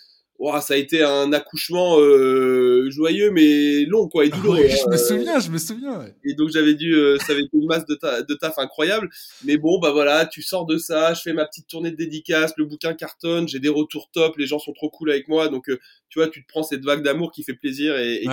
ça 0.60 0.74
a 0.74 0.76
été 0.76 1.02
un 1.02 1.32
accouchement 1.32 1.98
euh, 1.98 2.88
joyeux 2.90 3.30
mais 3.30 3.84
long 3.86 4.08
quoi 4.08 4.24
et 4.24 4.28
douloureux. 4.28 4.68
je 4.68 4.88
me 4.88 4.94
hein. 4.94 4.96
souviens, 4.96 5.40
je 5.40 5.50
me 5.50 5.58
souviens. 5.58 6.06
Et 6.24 6.34
donc 6.34 6.50
j'avais 6.50 6.74
dû, 6.74 6.94
euh, 6.94 7.18
ça 7.18 7.32
avait 7.32 7.42
été 7.42 7.56
une 7.56 7.66
masse 7.66 7.86
de, 7.86 7.98
de 8.26 8.34
taf 8.34 8.58
incroyable. 8.58 9.08
Mais 9.44 9.56
bon 9.56 9.80
bah 9.80 9.90
voilà, 9.90 10.26
tu 10.26 10.42
sors 10.42 10.64
de 10.64 10.78
ça, 10.78 11.12
je 11.14 11.22
fais 11.22 11.32
ma 11.32 11.44
petite 11.44 11.66
tournée 11.66 11.90
de 11.90 11.96
dédicace, 11.96 12.52
le 12.56 12.66
bouquin 12.66 12.94
cartonne, 12.94 13.48
j'ai 13.48 13.58
des 13.58 13.68
retours 13.68 14.10
top, 14.12 14.36
les 14.36 14.46
gens 14.46 14.60
sont 14.60 14.72
trop 14.72 14.90
cool 14.90 15.10
avec 15.10 15.28
moi, 15.28 15.48
donc 15.48 15.68
euh, 15.68 15.78
tu 16.08 16.20
vois, 16.20 16.28
tu 16.28 16.42
te 16.42 16.48
prends 16.48 16.62
cette 16.62 16.84
vague 16.84 17.02
d'amour 17.02 17.32
qui 17.32 17.42
fait 17.42 17.54
plaisir 17.54 17.96
et, 17.96 18.24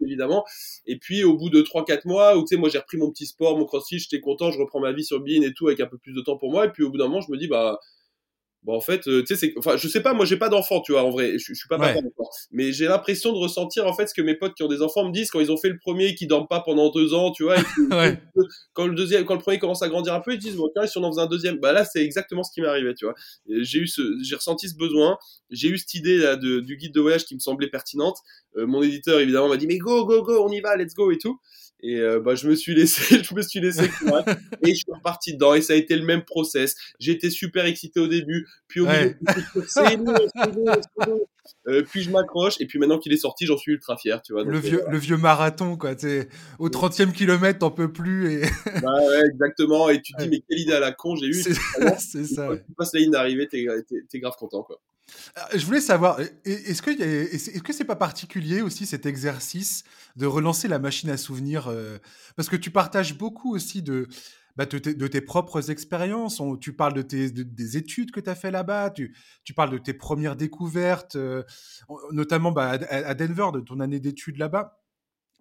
évidemment. 0.00 0.44
Et 0.86 0.96
puis 0.96 1.24
au 1.24 1.36
bout 1.36 1.50
de 1.50 1.60
3-4 1.60 2.00
mois, 2.06 2.38
où 2.38 2.40
tu 2.40 2.54
sais, 2.54 2.56
moi 2.56 2.70
j'ai 2.70 2.78
repris 2.78 2.96
mon 2.96 3.10
petit 3.10 3.26
sport, 3.26 3.58
mon 3.58 3.66
crossfit, 3.66 3.98
j'étais 3.98 4.20
content, 4.20 4.50
je 4.50 4.58
reprends 4.58 4.80
ma 4.80 4.92
vie 4.92 5.04
sur 5.04 5.20
Bean 5.20 5.42
et 5.42 5.52
tout 5.52 5.68
avec 5.68 5.80
un 5.80 5.86
peu 5.86 5.98
plus 5.98 6.14
de 6.14 6.22
temps 6.22 6.38
pour 6.38 6.50
moi. 6.50 6.66
Et 6.66 6.70
puis 6.70 6.84
au 6.84 6.90
bout 6.90 6.98
d'un 6.98 7.08
moment, 7.08 7.20
je 7.20 7.30
me 7.30 7.36
dis 7.36 7.48
bah 7.48 7.78
Bon, 8.62 8.76
en 8.76 8.80
fait, 8.80 9.08
euh, 9.08 9.24
tu 9.26 9.34
sais, 9.36 9.54
enfin, 9.56 9.78
je 9.78 9.88
sais 9.88 10.02
pas, 10.02 10.12
moi, 10.12 10.26
j'ai 10.26 10.36
pas 10.36 10.50
d'enfant, 10.50 10.82
tu 10.82 10.92
vois, 10.92 11.02
en 11.02 11.08
vrai, 11.08 11.38
je, 11.38 11.46
je 11.48 11.54
suis 11.54 11.68
pas 11.68 11.78
papa 11.78 11.98
encore. 11.98 12.30
Mais 12.50 12.72
j'ai 12.72 12.86
l'impression 12.86 13.32
de 13.32 13.38
ressentir, 13.38 13.86
en 13.86 13.94
fait, 13.94 14.06
ce 14.06 14.12
que 14.12 14.20
mes 14.20 14.34
potes 14.34 14.54
qui 14.54 14.62
ont 14.62 14.68
des 14.68 14.82
enfants 14.82 15.06
me 15.06 15.12
disent 15.12 15.30
quand 15.30 15.40
ils 15.40 15.50
ont 15.50 15.56
fait 15.56 15.70
le 15.70 15.78
premier 15.78 16.08
et 16.08 16.14
qui 16.14 16.26
dorment 16.26 16.46
pas 16.46 16.60
pendant 16.60 16.90
deux 16.90 17.14
ans, 17.14 17.30
tu 17.32 17.44
vois. 17.44 17.56
quand 18.74 18.86
le 18.86 18.94
deuxième, 18.94 19.24
quand 19.24 19.34
le 19.34 19.40
premier 19.40 19.58
commence 19.58 19.80
à 19.80 19.88
grandir 19.88 20.12
un 20.12 20.20
peu, 20.20 20.34
ils 20.34 20.38
disent, 20.38 20.56
bon, 20.56 20.68
tiens, 20.74 20.86
si 20.86 20.98
on 20.98 21.04
en 21.04 21.10
faisait 21.10 21.22
un 21.22 21.26
deuxième, 21.26 21.56
bah 21.56 21.72
là, 21.72 21.86
c'est 21.86 22.04
exactement 22.04 22.42
ce 22.42 22.52
qui 22.52 22.60
m'est 22.60 22.68
arrivé, 22.68 22.94
tu 22.94 23.06
vois. 23.06 23.14
J'ai 23.48 23.78
eu 23.78 23.86
ce, 23.86 24.02
j'ai 24.22 24.36
ressenti 24.36 24.68
ce 24.68 24.76
besoin, 24.76 25.16
j'ai 25.48 25.68
eu 25.68 25.78
cette 25.78 25.94
idée, 25.94 26.18
là, 26.18 26.36
de, 26.36 26.60
du 26.60 26.76
guide 26.76 26.92
de 26.92 27.00
voyage 27.00 27.24
qui 27.24 27.34
me 27.34 27.40
semblait 27.40 27.68
pertinente. 27.68 28.18
Euh, 28.56 28.66
mon 28.66 28.82
éditeur, 28.82 29.20
évidemment, 29.20 29.48
m'a 29.48 29.56
dit, 29.56 29.68
mais 29.68 29.78
go, 29.78 30.04
go, 30.04 30.22
go, 30.22 30.44
on 30.44 30.52
y 30.52 30.60
va, 30.60 30.76
let's 30.76 30.92
go 30.92 31.10
et 31.10 31.18
tout. 31.18 31.40
Et 31.82 31.98
euh, 31.98 32.20
bah, 32.20 32.34
je 32.34 32.48
me 32.48 32.54
suis 32.54 32.74
laissé, 32.74 33.22
je 33.22 33.34
me 33.34 33.42
suis 33.42 33.60
laissé 33.60 33.84
et 34.64 34.70
je 34.70 34.74
suis 34.74 34.92
reparti 34.92 35.34
dedans 35.34 35.54
et 35.54 35.62
ça 35.62 35.72
a 35.72 35.76
été 35.76 35.96
le 35.96 36.04
même 36.04 36.24
process. 36.24 36.74
J'étais 36.98 37.30
super 37.30 37.64
excité 37.64 38.00
au 38.00 38.08
début, 38.08 38.46
puis 38.68 38.80
au 38.80 38.86
milieu, 38.86 39.16
c'est 39.66 39.98
euh, 41.68 41.82
puis 41.82 42.02
je 42.02 42.10
m'accroche 42.10 42.60
et 42.60 42.66
puis 42.66 42.78
maintenant 42.78 42.98
qu'il 42.98 43.12
est 43.12 43.18
sorti, 43.18 43.46
j'en 43.46 43.56
suis 43.56 43.72
ultra 43.72 43.96
fier, 43.96 44.22
tu 44.22 44.32
vois. 44.32 44.44
le 44.44 44.58
vieux, 44.58 44.82
euh, 44.82 44.90
le 44.90 44.98
vieux 44.98 45.16
marathon 45.16 45.76
quoi, 45.76 45.94
tu 45.94 46.28
au 46.58 46.68
30e 46.68 47.12
kilomètre, 47.12 47.60
t'en 47.60 47.70
peux 47.70 47.92
plus 47.92 48.32
et. 48.32 48.42
bah 48.82 48.92
ouais, 48.94 49.22
exactement. 49.32 49.88
Et 49.88 50.00
tu 50.00 50.12
te 50.12 50.22
dis 50.22 50.28
mais 50.28 50.42
quelle 50.48 50.58
idée 50.60 50.72
à 50.72 50.80
la 50.80 50.92
con 50.92 51.16
j'ai 51.16 51.26
eu. 51.26 51.34
C'est 51.98 52.24
ça. 52.24 52.46
Quand 52.46 52.56
tu 52.56 52.72
passes 52.76 52.94
la 52.94 53.00
ligne 53.00 53.10
d'arrivée, 53.10 53.48
t'es 53.48 54.20
grave 54.20 54.36
content 54.38 54.62
quoi. 54.62 54.80
Je 55.54 55.64
voulais 55.64 55.80
savoir, 55.80 56.20
est-ce 56.44 56.82
que 56.82 56.90
est-ce 56.90 57.62
que 57.62 57.72
c'est 57.72 57.84
pas 57.84 57.96
particulier 57.96 58.62
aussi 58.62 58.86
cet 58.86 59.06
exercice 59.06 59.84
de 60.16 60.26
relancer 60.26 60.68
la 60.68 60.78
machine 60.78 61.10
à 61.10 61.16
souvenirs 61.16 61.68
euh, 61.68 61.98
parce 62.36 62.48
que 62.48 62.56
tu 62.56 62.70
partages 62.70 63.16
beaucoup 63.16 63.54
aussi 63.54 63.82
de 63.82 64.08
bah, 64.56 64.66
tes, 64.66 65.20
propres 65.20 65.70
expériences. 65.70 66.42
tu 66.60 66.74
parles 66.74 66.94
de 66.94 67.02
tes, 67.02 67.30
des 67.30 67.76
études 67.76 68.10
que 68.10 68.20
tu 68.20 68.28
as 68.28 68.34
fait 68.34 68.50
là-bas, 68.50 68.90
tu, 68.90 69.14
parles 69.54 69.70
de 69.70 69.78
tes 69.78 69.94
premières 69.94 70.36
découvertes, 70.36 71.16
euh, 71.16 71.44
notamment 72.12 72.52
bah, 72.52 72.70
à, 72.90 73.14
Denver, 73.14 73.48
de 73.54 73.60
ton 73.60 73.80
année 73.80 74.00
d'études 74.00 74.36
là-bas. 74.36 74.82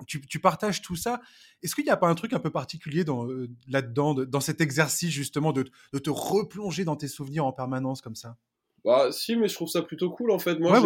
Tu, 0.08 0.40
partages 0.40 0.82
tout 0.82 0.96
ça. 0.96 1.20
Est-ce 1.62 1.76
qu'il 1.76 1.84
n'y 1.84 1.90
a 1.90 1.98
pas 1.98 2.08
un 2.08 2.16
truc 2.16 2.32
un 2.32 2.40
peu 2.40 2.52
particulier 2.52 3.04
dans, 3.04 3.28
euh, 3.28 3.50
là-dedans, 3.68 4.14
dans 4.14 4.40
cet 4.40 4.62
exercice 4.62 5.12
justement 5.12 5.52
de 5.52 5.64
te 6.00 6.10
replonger 6.10 6.86
dans 6.86 6.96
tes 6.96 7.10
souvenirs 7.10 7.46
en 7.46 7.52
permanence 7.52 8.00
comme 8.02 8.16
ça? 8.16 8.38
Bah 8.84 9.12
si, 9.12 9.36
mais 9.36 9.48
je 9.48 9.56
trouve 9.56 9.70
ça 9.70 9.82
plutôt 9.82 10.10
cool 10.10 10.32
en 10.32 10.40
fait. 10.40 10.58
Moi, 10.60 10.80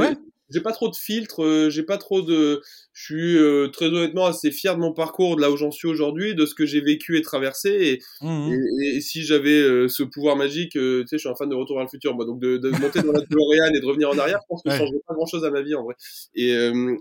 j'ai 0.50 0.62
pas 0.62 0.72
trop 0.72 0.90
de 0.90 0.96
filtres, 0.96 1.70
j'ai 1.70 1.84
pas 1.84 1.98
trop 1.98 2.22
de. 2.22 2.62
Je 2.92 3.04
suis 3.04 3.72
très 3.72 3.88
honnêtement 3.88 4.26
assez 4.26 4.52
fier 4.52 4.76
de 4.76 4.82
mon 4.82 4.94
parcours, 4.94 5.36
de 5.36 5.42
là 5.42 5.50
où 5.50 5.58
j'en 5.58 5.72
suis 5.72 5.88
aujourd'hui, 5.88 6.36
de 6.36 6.46
ce 6.46 6.54
que 6.54 6.66
j'ai 6.66 6.82
vécu 6.82 7.18
et 7.18 7.22
traversé. 7.22 7.70
Et, 7.70 8.00
mmh 8.22 8.54
et, 8.84 9.02
si 9.02 9.24
j'avais 9.24 9.88
ce 9.88 10.04
pouvoir 10.04 10.36
magique, 10.36 10.74
tu 10.74 11.04
sais, 11.08 11.18
je 11.18 11.18
suis 11.18 11.30
un 11.30 11.36
fan 11.36 11.50
de 11.50 11.56
Retour 11.56 11.78
vers 11.78 11.86
le 11.86 11.90
futur, 11.90 12.16
moi, 12.16 12.26
donc 12.26 12.40
de, 12.40 12.58
de 12.58 12.70
monter 12.70 13.02
dans 13.02 13.12
la 13.12 13.22
DeLorean 13.30 13.74
et 13.74 13.80
de 13.80 13.86
revenir 13.86 14.10
en 14.10 14.18
arrière, 14.18 14.40
je 14.42 14.48
pense 14.48 14.64
que 14.64 14.70
ça 14.70 14.78
changerait 14.78 15.02
pas 15.08 15.14
grand 15.14 15.26
chose 15.26 15.46
à 15.46 15.50
ma 15.50 15.62
vie 15.62 15.76
en 15.76 15.84
vrai. 15.84 15.96
Et, 16.36 16.52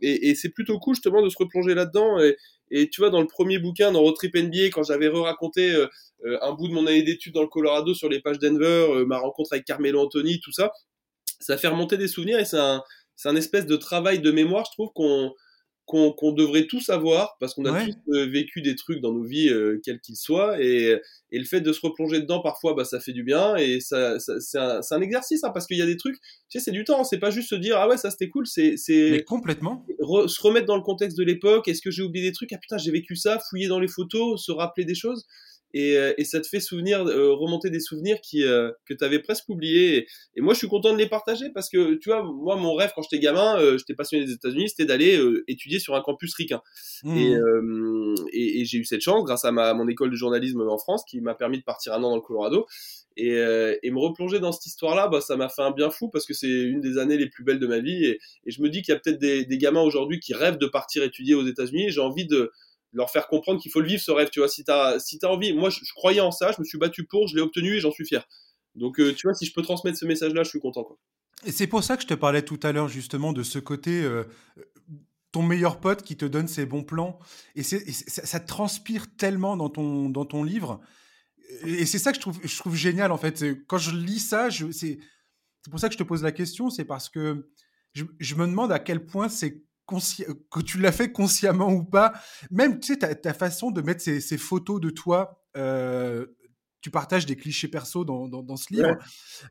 et, 0.03 0.31
et 0.31 0.35
c'est 0.35 0.51
plutôt 0.51 0.79
cool 0.79 0.95
justement 0.95 1.23
de 1.23 1.29
se 1.29 1.37
replonger 1.39 1.75
là-dedans. 1.75 2.21
Et, 2.21 2.37
et 2.73 2.89
tu 2.89 3.03
vois, 3.03 3.11
dans 3.11 3.21
le 3.21 3.27
premier 3.27 3.59
bouquin, 3.59 3.93
dans 3.93 4.01
Road 4.01 4.15
Trip 4.17 4.35
NBA, 4.35 4.71
quand 4.73 4.83
j'avais 4.83 5.09
re-raconté 5.09 5.73
euh, 5.75 5.87
euh, 6.25 6.39
un 6.41 6.53
bout 6.53 6.69
de 6.69 6.73
mon 6.73 6.87
année 6.87 7.03
d'études 7.03 7.35
dans 7.35 7.43
le 7.43 7.49
Colorado 7.49 7.93
sur 7.95 8.09
les 8.09 8.21
pages 8.21 8.39
Denver, 8.39 8.87
euh, 8.91 9.05
ma 9.05 9.19
rencontre 9.19 9.53
avec 9.53 9.67
Carmelo 9.67 10.01
Anthony, 10.01 10.41
tout 10.41 10.53
ça, 10.53 10.73
ça 11.39 11.59
fait 11.59 11.69
remonter 11.69 11.99
des 11.99 12.09
souvenirs 12.09 12.39
et 12.39 12.47
c'est 12.47 12.59
un, 12.59 12.83
c'est 13.17 13.29
un 13.29 13.37
espèce 13.37 13.67
de 13.67 13.77
travail 13.77 14.21
de 14.21 14.31
mémoire, 14.31 14.65
je 14.67 14.73
trouve, 14.73 14.91
qu'on 14.95 15.33
qu'on 15.85 16.33
devrait 16.33 16.67
tous 16.67 16.89
avoir 16.89 17.37
parce 17.39 17.55
qu'on 17.55 17.65
a 17.67 17.85
tous 17.85 17.95
euh, 18.15 18.27
vécu 18.27 18.63
des 18.63 18.77
trucs 18.77 19.01
dans 19.01 19.13
nos 19.13 19.25
vies, 19.25 19.51
euh, 19.51 19.81
quels 19.85 20.01
qu'ils 20.01 20.17
soient, 20.17 20.63
et, 20.63 20.99
et, 21.33 21.39
le 21.39 21.45
fait 21.45 21.61
de 21.61 21.73
se 21.73 21.81
replonger 21.83 22.21
dedans 22.21 22.41
parfois, 22.41 22.75
bah, 22.75 22.85
ça 22.85 22.99
fait 22.99 23.13
du 23.13 23.25
bien 23.25 23.57
et 23.57 23.81
ça, 23.81 24.19
ça 24.19 24.41
c'est 24.41 24.59
un, 24.59 24.81
un, 24.91 25.01
exercice 25.01 25.45
hein, 25.45 25.51
parce 25.53 25.67
qu'il 25.67 25.77
y 25.77 25.83
a 25.83 25.87
des 25.87 25.97
trucs, 25.97 26.17
tu 26.49 26.59
sais, 26.59 26.65
c'est 26.65 26.71
du 26.71 26.85
temps, 26.85 27.05
c'est 27.05 27.19
pas 27.19 27.31
juste 27.31 27.51
se 27.51 27.57
dire 27.57 27.77
ah 27.77 27.89
ouais 27.89 27.99
ça 27.99 28.11
c'était 28.11 28.31
cool, 28.31 28.47
c'est 28.47 28.77
c'est 28.77 29.25
complètement. 29.27 29.85
se 30.01 30.41
remettre 30.41 30.67
dans 30.67 30.77
le 30.77 30.83
contexte 30.83 31.19
de 31.19 31.25
l'époque. 31.25 31.69
Est-ce 31.69 31.83
que 31.83 31.91
j'ai 31.91 32.03
oublié 32.03 32.27
des 32.27 32.33
trucs? 32.33 32.53
Ah 32.53 32.59
putain 32.59 32.79
j'ai 32.79 32.91
vécu 32.91 33.17
ça, 33.17 33.39
fouiller 33.51 33.69
dans 33.69 33.81
les 33.81 33.89
photos, 33.89 34.43
se 34.43 34.53
rappeler 34.53 34.85
des 34.85 34.95
choses 34.95 35.27
et, 35.75 35.97
euh, 35.97 36.13
et, 36.19 36.25
ça 36.25 36.41
te 36.41 36.47
fait 36.47 36.61
souvenir, 36.61 37.07
euh, 37.07 37.33
remonter 37.35 37.71
des 37.71 37.81
souvenirs 37.81 38.21
qui, 38.21 38.45
euh, 38.45 38.71
que 38.87 38.95
tu 38.95 39.05
avais 39.05 39.21
presque 39.21 39.49
oubliés. 39.49 40.07
Et, 40.37 40.41
moi, 40.41 40.55
je 40.55 40.59
suis 40.59 40.69
content 40.69 40.93
de 40.93 40.99
les 40.99 41.09
partager 41.09 41.51
parce 41.51 41.69
que, 41.69 41.95
tu 41.95 42.11
vois, 42.11 42.23
moi, 42.23 42.57
mon 42.57 42.75
rêve 42.75 42.93
quand 42.95 43.03
j'étais 43.03 43.19
gamin, 43.19 43.77
j'étais 43.77 43.95
passionné 43.95 44.25
des 44.25 44.33
États-Unis, 44.33 44.71
c'était 44.71 44.85
d'aller 44.85 45.19
étudier 45.49 45.79
sur 45.79 45.95
un 45.95 46.03
campus 46.03 46.35
ricain. 46.35 46.61
Mmh. 47.05 48.15
Et, 48.33 48.61
et 48.61 48.65
j'ai 48.65 48.79
eu 48.79 48.85
cette 48.85 49.01
chance 49.01 49.25
grâce 49.25 49.45
à 49.45 49.53
ma, 49.53 49.75
mon 49.75 49.89
école 49.89 50.11
de 50.11 50.17
journalisme 50.17 50.61
en 50.61 50.79
France 50.79 51.05
qui 51.09 51.21
m'a 51.21 51.35
permis 51.35 51.59
de 51.59 51.65
partir 51.65 51.95
un 51.95 51.99
an 51.99 52.11
dans 52.11 52.17
le 52.17 52.23
Colorado. 52.23 52.67
Et, 53.17 53.37
et 53.83 53.91
me 53.91 53.99
replonger 53.99 54.41
dans 54.41 54.53
cette 54.53 54.67
histoire-là, 54.67 55.09
bah, 55.09 55.21
ça 55.21 55.37
m'a 55.37 55.49
fait 55.49 55.63
un 55.63 55.71
bien 55.71 55.91
fou 55.91 56.09
parce 56.09 56.27
que 56.27 56.35
c'est 56.35 56.49
une 56.49 56.81
des 56.81 56.99
années 56.99 57.17
les 57.17 57.29
plus 57.29 57.45
belles 57.45 57.59
de 57.59 57.67
ma 57.67 57.79
vie. 57.79 58.05
Et, 58.05 58.21
je 58.47 58.63
me 58.63 58.69
dis 58.69 58.83
qu'il 58.83 58.93
y 58.93 58.97
a 58.97 59.01
peut-être 59.01 59.19
des, 59.19 59.45
des 59.45 59.59
gamins 59.59 59.83
aujourd'hui 59.83 60.21
qui 60.21 60.35
rêvent 60.35 60.59
de 60.59 60.67
partir 60.67 61.03
étudier 61.03 61.35
aux 61.35 61.47
États-Unis. 61.47 61.91
J'ai 61.91 62.01
envie 62.01 62.27
de 62.27 62.53
leur 62.93 63.11
faire 63.11 63.27
comprendre 63.29 63.61
qu'il 63.61 63.71
faut 63.71 63.81
le 63.81 63.89
vivre 63.89 64.03
ce 64.03 64.11
rêve, 64.11 64.29
tu 64.31 64.41
vois. 64.41 64.49
Si 64.49 64.65
t'as 64.65 64.99
si 64.99 65.19
as 65.23 65.29
envie, 65.29 65.53
moi 65.53 65.71
je, 65.71 65.81
croyais 65.95 66.21
en 66.21 66.31
ça, 66.31 66.53
je 66.53 66.61
me 66.61 66.65
suis 66.65 66.79
battu 66.79 67.05
pour, 67.05 67.29
je 67.29 67.37
l'ai 67.37 67.43
obtenu 67.43 67.77
et 67.77 67.81
j'en 67.81 67.91
suis 67.91 68.07
fier. 68.07 68.27
Donc 68.75 69.01
euh, 69.01 69.15
tu 69.15 69.27
vois, 69.27 69.35
si 69.35 69.47
je 69.47 69.53
peux 69.53 69.63
transmettre 69.63 69.99
ce 69.99 70.05
message-là, 70.05 70.43
je 70.43 70.51
suis 70.51 70.61
content. 70.61 70.85
Quoi. 70.85 70.99
Et 71.45 71.53
c'est 71.53 71.67
pour 71.67 71.83
ça 71.83 71.97
que 71.97 72.03
je 72.03 72.09
te 72.09 72.15
parlais 72.15 72.43
tout 72.43 72.61
à 72.63 72.73
l'heure 72.73 72.89
justement 72.89 73.33
de 73.33 73.43
ce 73.43 73.59
côté. 73.59 74.03
Euh, 74.03 74.25
ton 75.33 75.43
meilleur 75.43 75.81
pote 75.81 76.03
qui 76.03 76.15
te 76.15 76.27
donne 76.27 76.47
ses 76.47 76.67
bons 76.67 76.85
plans 76.85 77.19
et, 77.55 77.63
ça, 77.63 78.39
transpire 78.39 79.07
tellement 79.17 79.57
dans 79.57 79.71
ton, 79.71 80.11
dans 80.11 80.27
ton 80.27 80.45
livre 80.45 80.79
et 81.65 81.87
c'est 81.87 81.99
ça 81.99 82.13
que 82.13 82.17
je 82.17 82.21
trouve, 82.21 82.39
je 82.45 82.59
trouve 82.59 82.77
génial 82.77 83.11
en 83.11 83.17
fait 83.17 83.43
quand 83.67 83.79
je 83.79 83.97
lis 83.97 84.19
ça 84.19 84.49
c'est 84.51 84.99
pour 85.71 85.81
ça 85.81 85.89
que 85.89 85.95
je 85.95 85.99
te 85.99 86.03
pose 86.03 86.23
la 86.23 86.33
question 86.33 86.69
c'est 86.69 86.85
parce 86.85 87.09
que 87.09 87.49
je, 87.95 88.35
me 88.35 88.47
demande 88.47 88.73
à 88.73 88.79
quel 88.79 89.05
point 89.05 89.29
c'est 89.29 89.63
que 89.87 90.61
tu 90.61 90.79
l'as 90.79 90.93
fait 90.93 91.13
consciemment 91.13 91.71
ou 91.71 91.85
pas, 91.85 92.13
même 92.51 92.81
tu 92.81 92.93
sais, 92.95 92.99
ta, 92.99 93.15
ta 93.15 93.35
façon 93.35 93.71
de 93.71 93.83
mettre 93.83 94.01
ces, 94.01 94.21
ces 94.21 94.39
photos 94.39 94.81
de 94.81 94.91
toi, 94.91 95.43
euh, 95.57 96.27
tu 96.81 96.91
partages 96.91 97.27
des 97.27 97.37
clichés 97.37 97.69
perso 97.69 98.05
dans, 98.05 98.27
dans, 98.29 98.43
dans 98.43 98.57
ce 98.57 98.73
livre. 98.73 98.97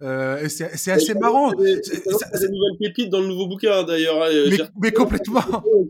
Euh, 0.01 0.47
c'est 0.49 0.91
assez 0.91 1.13
marrant. 1.13 1.51
A 1.51 1.55
des 1.55 2.49
nouvelles 2.49 2.77
pépites 2.79 3.09
dans 3.09 3.21
le 3.21 3.27
nouveau 3.27 3.47
bouquin 3.47 3.83
d'ailleurs. 3.83 4.21
Hein, 4.23 4.29
mais, 4.49 4.57
mais, 4.81 4.91
complètement. 4.91 5.41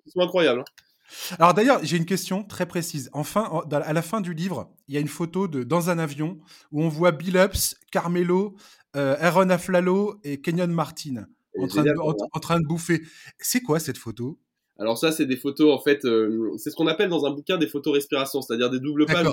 Ils 0.05 0.11
sont 0.11 0.21
incroyables. 0.21 0.61
Hein. 0.61 1.35
Alors 1.39 1.53
d'ailleurs, 1.53 1.79
j'ai 1.83 1.97
une 1.97 2.05
question 2.05 2.43
très 2.43 2.65
précise. 2.65 3.09
Enfin, 3.11 3.63
à 3.71 3.93
la 3.93 4.01
fin 4.01 4.21
du 4.21 4.33
livre, 4.33 4.71
il 4.87 4.95
y 4.95 4.97
a 4.97 5.01
une 5.01 5.07
photo 5.07 5.47
de 5.47 5.63
dans 5.63 5.89
un 5.89 5.99
avion 5.99 6.37
où 6.71 6.83
on 6.83 6.89
voit 6.89 7.11
Bill 7.11 7.37
Ups, 7.37 7.75
Carmelo, 7.91 8.55
euh, 8.95 9.15
Aaron 9.19 9.49
Aflalo 9.49 10.19
et 10.23 10.41
Kenyon 10.41 10.67
Martin 10.67 11.25
en 11.59 11.67
train, 11.67 11.83
de, 11.83 11.91
en, 11.99 12.39
train, 12.39 12.59
de, 12.59 12.65
bouffer. 12.65 13.01
C'est 13.39 13.61
quoi 13.61 13.79
cette 13.79 13.97
photo? 13.97 14.39
Alors 14.79 14.97
ça, 14.97 15.11
c'est 15.11 15.25
des 15.25 15.37
photos, 15.37 15.71
en 15.73 15.79
fait, 15.79 16.05
euh, 16.05 16.51
c'est 16.57 16.71
ce 16.71 16.75
qu'on 16.75 16.87
appelle 16.87 17.09
dans 17.09 17.25
un 17.25 17.31
bouquin 17.31 17.57
des 17.57 17.67
photos 17.67 17.93
respiration, 17.93 18.41
c'est-à-dire 18.41 18.69
des 18.69 18.79
doubles 18.79 19.05
pages. 19.05 19.27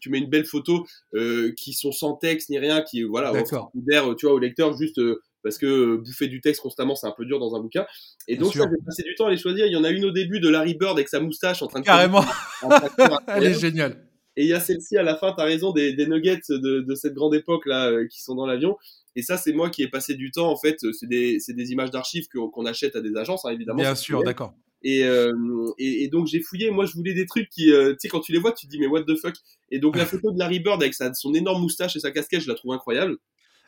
Tu 0.00 0.08
mets, 0.08 0.18
une 0.18 0.30
belle 0.30 0.46
photo 0.46 0.86
euh, 1.14 1.52
qui 1.58 1.74
sont 1.74 1.92
sans 1.92 2.14
texte 2.14 2.48
ni 2.48 2.58
rien, 2.58 2.80
qui 2.80 3.02
voilà, 3.02 3.32
d'air, 3.74 4.14
tu 4.16 4.26
vois, 4.26 4.34
au 4.34 4.38
lecteur 4.38 4.74
juste 4.76 4.98
euh, 4.98 5.20
parce 5.42 5.58
que 5.58 5.96
bouffer 5.96 6.26
du 6.26 6.40
texte 6.40 6.62
constamment, 6.62 6.94
c'est 6.96 7.06
un 7.06 7.14
peu 7.14 7.26
dur 7.26 7.38
dans 7.38 7.54
un 7.54 7.60
bouquin. 7.60 7.84
Et 8.28 8.36
donc, 8.36 8.54
ça, 8.54 8.60
j'ai 8.60 8.84
passé 8.84 9.02
du 9.02 9.14
temps 9.14 9.26
à 9.26 9.30
les 9.30 9.36
choisir. 9.36 9.66
Il 9.66 9.72
y 9.72 9.76
en 9.76 9.84
a 9.84 9.90
une 9.90 10.06
au 10.06 10.10
début 10.10 10.40
de 10.40 10.48
Larry 10.48 10.74
Bird 10.74 10.96
avec 10.96 11.10
sa 11.10 11.20
moustache 11.20 11.60
en 11.60 11.66
train 11.66 11.80
de 11.80 11.84
carrément. 11.84 12.24
Elle 13.28 13.44
est 13.44 13.60
géniale. 13.60 14.08
Et 14.36 14.42
il 14.42 14.48
y 14.48 14.52
a 14.52 14.60
celle-ci 14.60 14.96
à 14.96 15.02
la 15.02 15.16
fin, 15.16 15.32
t'as 15.36 15.44
raison, 15.44 15.72
des, 15.72 15.92
des 15.92 16.06
nuggets 16.06 16.40
de, 16.48 16.80
de, 16.80 16.94
cette 16.94 17.14
grande 17.14 17.34
époque 17.34 17.66
là 17.66 18.04
qui 18.10 18.22
sont 18.22 18.34
dans 18.34 18.46
l'avion. 18.46 18.76
Et 19.16 19.22
ça, 19.22 19.36
c'est 19.36 19.52
moi 19.52 19.70
qui 19.70 19.82
ai 19.82 19.88
passé 19.88 20.14
du 20.14 20.32
temps, 20.32 20.50
en 20.50 20.56
fait. 20.56 20.76
C'est 20.92 21.06
des, 21.06 21.38
des, 21.48 21.72
images 21.72 21.90
d'archives 21.90 22.26
qu'on 22.28 22.66
achète 22.66 22.96
à 22.96 23.00
des 23.00 23.16
agences, 23.16 23.44
hein, 23.44 23.50
évidemment. 23.50 23.78
Bien 23.78 23.94
sûr, 23.94 24.22
d'accord. 24.24 24.54
Et, 24.84 25.02
euh, 25.04 25.32
et, 25.78 26.04
et, 26.04 26.08
donc 26.08 26.26
j'ai 26.26 26.40
fouillé. 26.40 26.70
Moi, 26.70 26.84
je 26.84 26.92
voulais 26.92 27.14
des 27.14 27.24
trucs 27.24 27.48
qui, 27.48 27.72
euh, 27.72 27.92
tu 27.92 28.00
sais, 28.00 28.08
quand 28.08 28.20
tu 28.20 28.32
les 28.32 28.38
vois, 28.38 28.52
tu 28.52 28.66
te 28.66 28.70
dis 28.70 28.78
mais 28.78 28.86
what 28.86 29.04
the 29.04 29.16
fuck? 29.16 29.34
Et 29.70 29.78
donc 29.78 29.96
la 29.96 30.04
photo 30.06 30.30
de 30.30 30.38
Larry 30.38 30.60
Bird 30.60 30.82
avec 30.82 30.92
sa, 30.92 31.12
son 31.14 31.32
énorme 31.32 31.62
moustache 31.62 31.96
et 31.96 32.00
sa 32.00 32.10
casquette, 32.10 32.42
je 32.42 32.48
la 32.48 32.54
trouve 32.54 32.74
incroyable. 32.74 33.16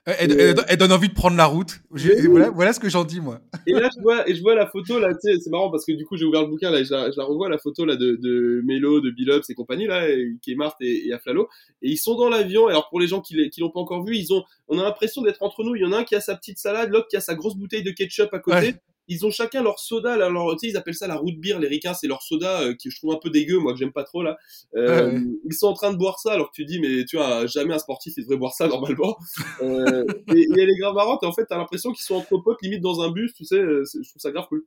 Elle, 0.06 0.76
donne 0.78 0.92
envie 0.92 1.08
de 1.08 1.14
prendre 1.14 1.36
la 1.36 1.46
route. 1.46 1.80
Voilà, 1.90 2.50
voilà, 2.50 2.72
ce 2.72 2.78
que 2.78 2.88
j'en 2.88 3.04
dis, 3.04 3.20
moi. 3.20 3.40
Et 3.66 3.72
là, 3.72 3.88
je 3.96 4.00
vois, 4.00 4.28
et 4.28 4.36
je 4.36 4.40
vois 4.40 4.54
la 4.54 4.66
photo, 4.66 5.00
là, 5.00 5.08
tu 5.14 5.32
sais, 5.32 5.40
c'est 5.40 5.50
marrant 5.50 5.68
parce 5.68 5.84
que 5.84 5.92
du 5.92 6.04
coup, 6.06 6.16
j'ai 6.16 6.24
ouvert 6.24 6.42
le 6.42 6.48
bouquin, 6.48 6.70
là, 6.70 6.78
et 6.78 6.84
je 6.84 6.92
la, 6.92 7.10
je 7.10 7.16
la 7.16 7.24
revois, 7.24 7.48
la 7.48 7.58
photo, 7.58 7.84
là, 7.84 7.96
de, 7.96 8.16
de 8.22 8.62
Mélo, 8.64 9.00
de 9.00 9.10
Bill 9.10 9.32
et 9.48 9.54
compagnie, 9.54 9.86
là, 9.86 10.06
qui 10.42 10.52
est 10.52 10.54
Marthe 10.54 10.76
et, 10.80 11.08
et 11.08 11.12
Aflalo. 11.12 11.48
Et 11.82 11.90
ils 11.90 11.96
sont 11.96 12.14
dans 12.14 12.28
l'avion. 12.28 12.68
Alors, 12.68 12.88
pour 12.88 13.00
les 13.00 13.08
gens 13.08 13.20
qui, 13.20 13.50
qui 13.50 13.60
l'ont 13.60 13.70
pas 13.70 13.80
encore 13.80 14.04
vu, 14.04 14.16
ils 14.16 14.32
ont, 14.32 14.44
on 14.68 14.78
a 14.78 14.84
l'impression 14.84 15.22
d'être 15.22 15.42
entre 15.42 15.64
nous. 15.64 15.74
Il 15.74 15.82
y 15.82 15.84
en 15.84 15.92
a 15.92 15.98
un 15.98 16.04
qui 16.04 16.14
a 16.14 16.20
sa 16.20 16.36
petite 16.36 16.58
salade, 16.58 16.90
l'autre 16.90 17.08
qui 17.08 17.16
a 17.16 17.20
sa 17.20 17.34
grosse 17.34 17.56
bouteille 17.56 17.82
de 17.82 17.90
ketchup 17.90 18.32
à 18.32 18.38
côté 18.38 18.76
ils 19.08 19.24
ont 19.26 19.30
chacun 19.30 19.62
leur 19.62 19.78
soda. 19.78 20.16
Tu 20.16 20.58
sais, 20.58 20.68
ils 20.72 20.76
appellent 20.76 20.94
ça 20.94 21.06
la 21.06 21.16
root 21.16 21.32
beer. 21.38 21.58
Les 21.58 21.68
ricains, 21.68 21.94
c'est 21.94 22.06
leur 22.06 22.22
soda 22.22 22.60
euh, 22.62 22.74
qui 22.74 22.90
je 22.90 22.96
trouve 22.98 23.12
un 23.12 23.18
peu 23.22 23.30
dégueu, 23.30 23.58
moi 23.58 23.72
que 23.72 23.78
j'aime 23.78 23.92
pas 23.92 24.04
trop 24.04 24.22
là. 24.22 24.36
Euh, 24.76 25.18
Ils 25.44 25.54
sont 25.54 25.68
en 25.68 25.74
train 25.74 25.92
de 25.92 25.96
boire 25.98 26.18
ça, 26.18 26.32
alors 26.32 26.50
que 26.50 26.54
tu 26.56 26.64
dis, 26.64 26.80
mais 26.80 27.04
tu 27.04 27.16
vois, 27.16 27.46
jamais 27.46 27.74
un 27.74 27.78
sportif 27.78 28.14
il 28.16 28.22
devrait 28.22 28.36
boire 28.36 28.54
ça 28.54 28.68
normalement. 28.68 29.16
euh, 29.62 30.04
et, 30.34 30.40
et, 30.40 30.48
elle 30.56 30.70
est 30.70 30.76
grave 30.78 30.94
marrante. 30.94 31.22
Et 31.22 31.26
en 31.26 31.32
fait, 31.32 31.46
t'as 31.46 31.56
l'impression 31.58 31.92
qu'ils 31.92 32.04
sont 32.04 32.16
entre 32.16 32.38
potes, 32.38 32.62
limite 32.62 32.80
dans 32.82 33.00
un 33.02 33.10
bus. 33.10 33.32
Tu 33.34 33.44
sais, 33.44 33.58
je 33.60 34.08
trouve 34.08 34.20
ça 34.20 34.30
grave 34.30 34.46
cool. 34.48 34.64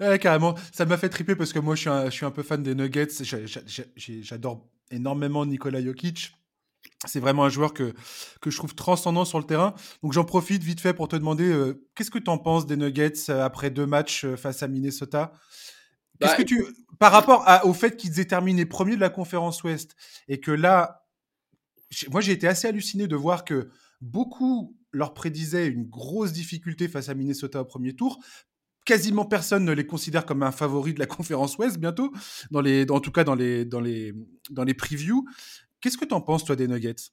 Ouais, 0.00 0.18
carrément. 0.18 0.54
Ça 0.72 0.84
m'a 0.86 0.96
fait 0.96 1.08
triper 1.08 1.36
parce 1.36 1.52
que 1.52 1.58
moi, 1.58 1.74
je 1.74 1.80
suis 1.82 1.90
un, 1.90 2.06
je 2.06 2.10
suis 2.10 2.26
un 2.26 2.30
peu 2.30 2.42
fan 2.42 2.62
des 2.62 2.74
Nuggets. 2.74 3.08
J'adore 4.22 4.66
énormément 4.90 5.44
Nikola 5.46 5.82
Jokic. 5.82 6.32
C'est 7.06 7.20
vraiment 7.20 7.44
un 7.44 7.50
joueur 7.50 7.74
que, 7.74 7.92
que 8.40 8.50
je 8.50 8.56
trouve 8.56 8.74
transcendant 8.74 9.24
sur 9.24 9.38
le 9.38 9.44
terrain. 9.44 9.74
Donc 10.02 10.12
j'en 10.12 10.24
profite 10.24 10.62
vite 10.62 10.80
fait 10.80 10.94
pour 10.94 11.08
te 11.08 11.16
demander 11.16 11.44
euh, 11.44 11.86
qu'est-ce 11.94 12.10
que 12.10 12.18
tu 12.18 12.30
en 12.30 12.38
penses 12.38 12.66
des 12.66 12.76
Nuggets 12.76 13.28
euh, 13.28 13.44
après 13.44 13.70
deux 13.70 13.86
matchs 13.86 14.24
euh, 14.24 14.36
face 14.36 14.62
à 14.62 14.68
Minnesota? 14.68 15.32
Bah, 16.20 16.34
que 16.34 16.42
tu 16.42 16.64
par 16.98 17.12
rapport 17.12 17.42
à, 17.46 17.66
au 17.66 17.74
fait 17.74 17.96
qu'ils 17.96 18.20
aient 18.20 18.24
terminé 18.24 18.64
premier 18.64 18.94
de 18.94 19.00
la 19.00 19.10
conférence 19.10 19.62
Ouest 19.64 19.96
et 20.28 20.40
que 20.40 20.52
là, 20.52 21.04
moi 22.10 22.20
j'ai 22.20 22.32
été 22.32 22.46
assez 22.46 22.68
halluciné 22.68 23.06
de 23.08 23.16
voir 23.16 23.44
que 23.44 23.68
beaucoup 24.00 24.76
leur 24.92 25.12
prédisaient 25.12 25.66
une 25.66 25.84
grosse 25.84 26.32
difficulté 26.32 26.88
face 26.88 27.08
à 27.08 27.14
Minnesota 27.14 27.60
au 27.60 27.64
premier 27.64 27.94
tour. 27.94 28.20
Quasiment 28.84 29.24
personne 29.24 29.64
ne 29.64 29.72
les 29.72 29.86
considère 29.86 30.26
comme 30.26 30.42
un 30.42 30.52
favori 30.52 30.94
de 30.94 30.98
la 31.00 31.06
conférence 31.06 31.56
Ouest 31.58 31.78
bientôt, 31.78 32.12
dans 32.50 32.60
les, 32.60 32.86
en 32.90 33.00
tout 33.00 33.10
cas 33.10 33.24
dans 33.24 33.34
les, 33.34 33.64
dans 33.64 33.80
les, 33.80 34.14
dans 34.50 34.62
les 34.62 34.74
previews. 34.74 35.24
Qu'est-ce 35.84 35.98
que 35.98 36.06
tu 36.06 36.14
en 36.14 36.22
penses, 36.22 36.46
toi, 36.46 36.56
des 36.56 36.66
Nuggets? 36.66 37.10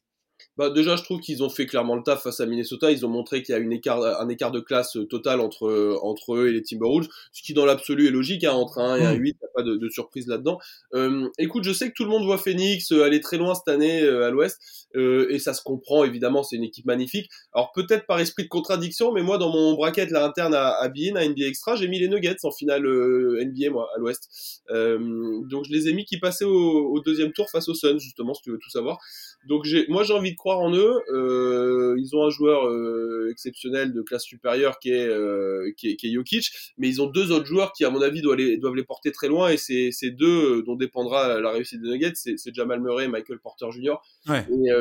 Bah 0.56 0.70
déjà, 0.70 0.96
je 0.96 1.04
trouve 1.04 1.20
qu'ils 1.20 1.44
ont 1.44 1.50
fait 1.50 1.66
clairement 1.66 1.98
le 1.98 2.04
taf 2.04 2.24
face 2.24 2.40
à 2.40 2.46
Minnesota. 2.46 2.90
Ils 2.90 3.06
ont 3.06 3.10
montré 3.10 3.44
qu'il 3.44 3.52
y 3.52 3.58
a 3.58 3.60
une 3.60 3.74
écart, 3.74 4.02
un 4.02 4.30
écart 4.30 4.52
de 4.52 4.62
classe 4.62 4.96
euh, 4.96 5.06
total 5.06 5.42
entre, 5.42 5.68
euh, 5.68 6.00
entre 6.04 6.36
eux 6.36 6.48
et 6.48 6.54
les 6.54 6.64
Timberwolves, 6.64 7.10
ce 7.34 7.44
qui 7.44 7.54
dans 7.54 7.66
l'absolu 7.66 8.08
est 8.08 8.12
logique. 8.12 8.46
Hein, 8.46 8.54
entre 8.54 8.80
un 8.80 8.96
et 8.96 9.04
un 9.04 9.12
8, 9.12 9.30
il 9.30 9.44
n'y 9.44 9.46
a 9.46 9.52
pas 9.54 9.64
de, 9.64 9.76
de 9.76 9.90
surprise 9.90 10.26
là-dedans. 10.28 10.58
Euh, 10.94 11.28
écoute, 11.38 11.66
je 11.66 11.74
sais 11.74 11.90
que 11.90 11.94
tout 11.94 12.06
le 12.06 12.10
monde 12.12 12.24
voit 12.24 12.38
Phoenix 12.38 12.94
aller 12.94 13.20
très 13.20 13.38
loin 13.38 13.56
cette 13.56 13.68
année 13.68 14.08
à 14.08 14.30
l'Ouest, 14.30 14.81
euh, 14.96 15.28
et 15.30 15.40
ça 15.40 15.54
se 15.54 15.62
comprend 15.64 16.04
évidemment. 16.04 16.44
C'est 16.44 16.56
une 16.56 16.64
équipe 16.64 16.86
magnifique. 16.86 17.30
Alors 17.54 17.72
peut-être 17.74 18.06
par 18.06 18.20
esprit 18.20 18.44
de 18.44 18.50
contradiction, 18.50 19.12
mais 19.12 19.24
moi 19.24 19.38
dans 19.38 19.52
mon 19.52 19.74
bracket 19.74 20.12
là 20.12 20.26
interne 20.26 20.54
à, 20.54 20.70
à 20.70 20.86
à 20.86 20.90
NBA 20.90 21.46
Extra, 21.48 21.76
j'ai 21.76 21.88
mis 21.88 22.00
les 22.00 22.08
Nuggets 22.08 22.36
en 22.44 22.52
finale 22.52 22.84
NBA 22.84 23.70
moi 23.72 23.90
à 23.96 24.00
l'Ouest. 24.00 24.64
donc 24.70 25.66
je 25.66 25.72
les 25.72 25.88
ai 25.88 25.94
mis 25.94 26.06
qui 26.06 26.20
passaient 26.20 26.46
au, 26.46 26.92
au, 26.92 27.00
deuxième 27.02 27.32
tour 27.32 27.50
face 27.50 27.68
aux 27.70 27.74
Suns 27.74 28.00
justement, 28.00 28.34
si 28.34 28.44
tu 28.44 28.52
veux 28.52 28.60
tout 28.60 28.70
savoir. 28.70 29.00
Donc 29.48 29.66
j'ai, 29.66 29.86
moi 29.88 30.04
j'ai 30.04 30.14
envie 30.14 30.32
de 30.32 30.38
croire 30.38 30.60
en 30.60 30.74
eux. 30.76 30.94
Euh, 31.14 31.96
ils 31.98 32.16
ont 32.16 32.24
un 32.24 32.30
joueur 32.30 32.68
euh, 32.68 33.30
exceptionnel 33.32 33.94
de 33.94 34.02
classe 34.02 34.24
supérieure 34.24 34.80
qui 34.80 34.92
est, 34.92 35.08
euh, 35.08 35.72
qui 35.78 35.90
est, 35.90 35.96
qui 35.96 36.08
est 36.08 36.14
Jokic, 36.14 36.52
mais 36.78 36.88
ils 36.88 37.02
ont 37.02 37.08
deux 37.08 37.32
autres 37.32 37.46
joueurs 37.46 37.74
qui 37.74 37.86
à 37.86 37.90
mon 37.90 38.02
avis 38.02 38.22
doivent 38.22 38.38
les, 38.38 38.58
doivent 38.58 38.76
les 38.76 38.84
porter 38.84 39.12
très 39.12 39.28
loin 39.28 39.50
et 39.50 39.58
c'est 39.58 39.92
ces 39.92 40.12
deux 40.12 40.60
euh, 40.60 40.64
dont 40.64 40.76
dépendra 40.76 41.40
la 41.40 41.52
réussite 41.52 41.82
des 41.82 41.90
Nuggets, 41.90 42.14
c'est, 42.16 42.38
c'est 42.38 42.54
Jamal 42.54 42.82
Murray 42.82 43.06
et 43.06 43.08
Michael 43.08 43.40
Porter 43.40 43.68
Jr. 43.72 43.96
Ouais. 44.28 44.46
Et, 44.50 44.72
euh, 44.72 44.81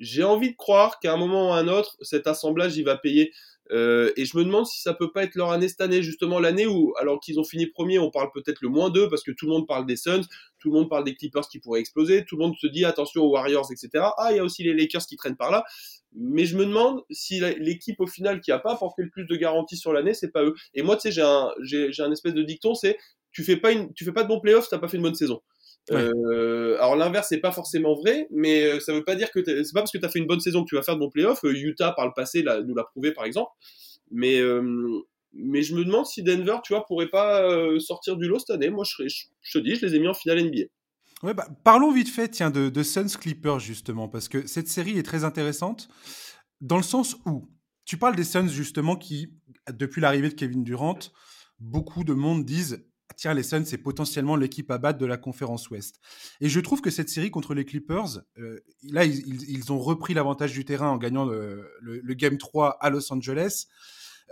j'ai 0.00 0.22
envie 0.22 0.50
de 0.50 0.56
croire 0.56 1.00
qu'à 1.00 1.12
un 1.12 1.16
moment 1.16 1.50
ou 1.50 1.52
à 1.52 1.58
un 1.58 1.68
autre, 1.68 1.96
cet 2.02 2.26
assemblage 2.26 2.76
il 2.76 2.84
va 2.84 2.96
payer. 2.96 3.32
Euh, 3.70 4.12
et 4.16 4.24
je 4.24 4.36
me 4.38 4.44
demande 4.44 4.66
si 4.66 4.80
ça 4.80 4.94
peut 4.94 5.12
pas 5.12 5.24
être 5.24 5.34
leur 5.34 5.50
année 5.50 5.68
cette 5.68 5.80
année, 5.80 6.02
justement 6.02 6.38
l'année 6.38 6.66
où, 6.66 6.94
alors 6.98 7.20
qu'ils 7.20 7.38
ont 7.38 7.44
fini 7.44 7.66
premier, 7.66 7.98
on 7.98 8.10
parle 8.10 8.30
peut-être 8.32 8.62
le 8.62 8.68
moins 8.68 8.88
d'eux 8.88 9.08
parce 9.10 9.22
que 9.22 9.30
tout 9.30 9.46
le 9.46 9.52
monde 9.52 9.66
parle 9.66 9.84
des 9.84 9.96
Suns, 9.96 10.22
tout 10.58 10.70
le 10.70 10.78
monde 10.78 10.88
parle 10.88 11.04
des 11.04 11.14
Clippers 11.14 11.46
qui 11.48 11.58
pourraient 11.58 11.80
exploser, 11.80 12.24
tout 12.24 12.36
le 12.36 12.44
monde 12.44 12.54
se 12.58 12.66
dit 12.66 12.84
attention 12.84 13.22
aux 13.24 13.30
Warriors, 13.30 13.70
etc. 13.70 14.06
Ah, 14.16 14.28
il 14.30 14.36
y 14.36 14.38
a 14.38 14.44
aussi 14.44 14.62
les 14.62 14.72
Lakers 14.72 15.06
qui 15.06 15.16
traînent 15.16 15.36
par 15.36 15.50
là. 15.50 15.64
Mais 16.14 16.46
je 16.46 16.56
me 16.56 16.64
demande 16.64 17.02
si 17.10 17.40
l'équipe 17.58 18.00
au 18.00 18.06
final 18.06 18.40
qui 18.40 18.52
a 18.52 18.58
pas 18.58 18.72
apporté 18.72 19.02
le 19.02 19.10
plus 19.10 19.26
de 19.26 19.36
garanties 19.36 19.76
sur 19.76 19.92
l'année, 19.92 20.14
c'est 20.14 20.30
pas 20.30 20.42
eux. 20.44 20.54
Et 20.72 20.82
moi, 20.82 20.96
tu 20.96 21.02
sais, 21.02 21.12
j'ai 21.12 22.02
un, 22.02 22.12
espèce 22.12 22.34
de 22.34 22.42
dicton, 22.42 22.74
c'est 22.74 22.96
tu 23.30 23.44
fais 23.44 23.58
pas 23.58 23.70
fais 23.96 24.12
pas 24.12 24.22
de 24.22 24.28
bons 24.28 24.40
playoffs, 24.40 24.68
t'as 24.70 24.78
pas 24.78 24.88
fait 24.88 24.96
une 24.96 25.02
bonne 25.02 25.14
saison. 25.14 25.42
Euh, 25.90 26.76
alors 26.76 26.96
l'inverse 26.96 27.28
c'est 27.28 27.40
pas 27.40 27.52
forcément 27.52 27.94
vrai, 27.94 28.28
mais 28.30 28.64
euh, 28.64 28.80
ça 28.80 28.92
veut 28.92 29.04
pas 29.04 29.14
dire 29.14 29.30
que 29.30 29.42
c'est 29.44 29.72
pas 29.72 29.80
parce 29.80 29.92
que 29.92 29.98
tu 29.98 30.04
as 30.04 30.08
fait 30.08 30.18
une 30.18 30.26
bonne 30.26 30.40
saison 30.40 30.62
que 30.62 30.68
tu 30.68 30.74
vas 30.74 30.82
faire 30.82 30.94
de 30.94 31.00
bons 31.00 31.10
playoffs. 31.10 31.44
Euh, 31.44 31.52
Utah 31.52 31.92
par 31.92 32.06
le 32.06 32.12
passé 32.14 32.44
nous 32.66 32.74
l'a 32.74 32.84
prouvé 32.84 33.12
par 33.12 33.24
exemple. 33.24 33.50
Mais 34.10 34.40
mais 35.34 35.62
je 35.62 35.74
me 35.74 35.84
demande 35.84 36.06
si 36.06 36.22
Denver, 36.22 36.56
tu 36.64 36.72
vois, 36.72 36.86
pourrait 36.86 37.08
pas 37.08 37.46
sortir 37.78 38.16
du 38.16 38.26
lot 38.26 38.38
cette 38.38 38.50
année. 38.50 38.70
Moi 38.70 38.84
je, 38.84 39.06
je, 39.06 39.58
te 39.58 39.62
dis, 39.62 39.74
je 39.74 39.86
les 39.86 39.94
ai 39.94 39.98
mis 39.98 40.08
en 40.08 40.14
finale 40.14 40.42
NBA. 40.42 40.62
Ouais, 41.22 41.34
bah, 41.34 41.48
parlons 41.64 41.92
vite 41.92 42.08
fait 42.08 42.28
tiens 42.28 42.50
de, 42.50 42.68
de 42.68 42.82
Suns 42.82 43.18
Clippers 43.20 43.58
justement 43.58 44.08
parce 44.08 44.28
que 44.28 44.46
cette 44.46 44.68
série 44.68 44.98
est 44.98 45.02
très 45.02 45.24
intéressante 45.24 45.88
dans 46.60 46.76
le 46.76 46.82
sens 46.82 47.16
où 47.26 47.48
tu 47.84 47.96
parles 47.96 48.14
des 48.16 48.24
Suns 48.24 48.48
justement 48.48 48.96
qui 48.96 49.32
depuis 49.72 50.00
l'arrivée 50.00 50.28
de 50.28 50.34
Kevin 50.34 50.62
Durant 50.62 50.98
beaucoup 51.60 52.04
de 52.04 52.14
monde 52.14 52.44
disent 52.44 52.86
tiens, 53.16 53.34
les 53.34 53.42
Suns, 53.42 53.64
c'est 53.64 53.78
potentiellement 53.78 54.36
l'équipe 54.36 54.70
à 54.70 54.78
battre 54.78 54.98
de 54.98 55.06
la 55.06 55.16
conférence 55.16 55.70
Ouest. 55.70 56.00
Et 56.40 56.48
je 56.48 56.60
trouve 56.60 56.80
que 56.80 56.90
cette 56.90 57.08
série 57.08 57.30
contre 57.30 57.54
les 57.54 57.64
Clippers, 57.64 58.20
euh, 58.38 58.60
là, 58.84 59.04
ils, 59.04 59.72
ont 59.72 59.78
repris 59.78 60.14
l'avantage 60.14 60.52
du 60.52 60.64
terrain 60.64 60.90
en 60.90 60.96
gagnant 60.96 61.24
le, 61.24 62.14
Game 62.14 62.38
3 62.38 62.78
à 62.80 62.90
Los 62.90 63.12
Angeles. 63.12 63.66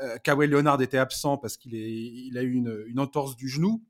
Euh, 0.02 0.18
Kawhi 0.18 0.46
Leonard 0.46 0.80
était 0.82 0.98
absent 0.98 1.38
parce 1.38 1.56
qu'il 1.56 1.74
il 1.74 2.36
a 2.38 2.42
eu 2.42 2.52
une, 2.52 3.00
entorse 3.00 3.36
du 3.36 3.48
genou. 3.48 3.82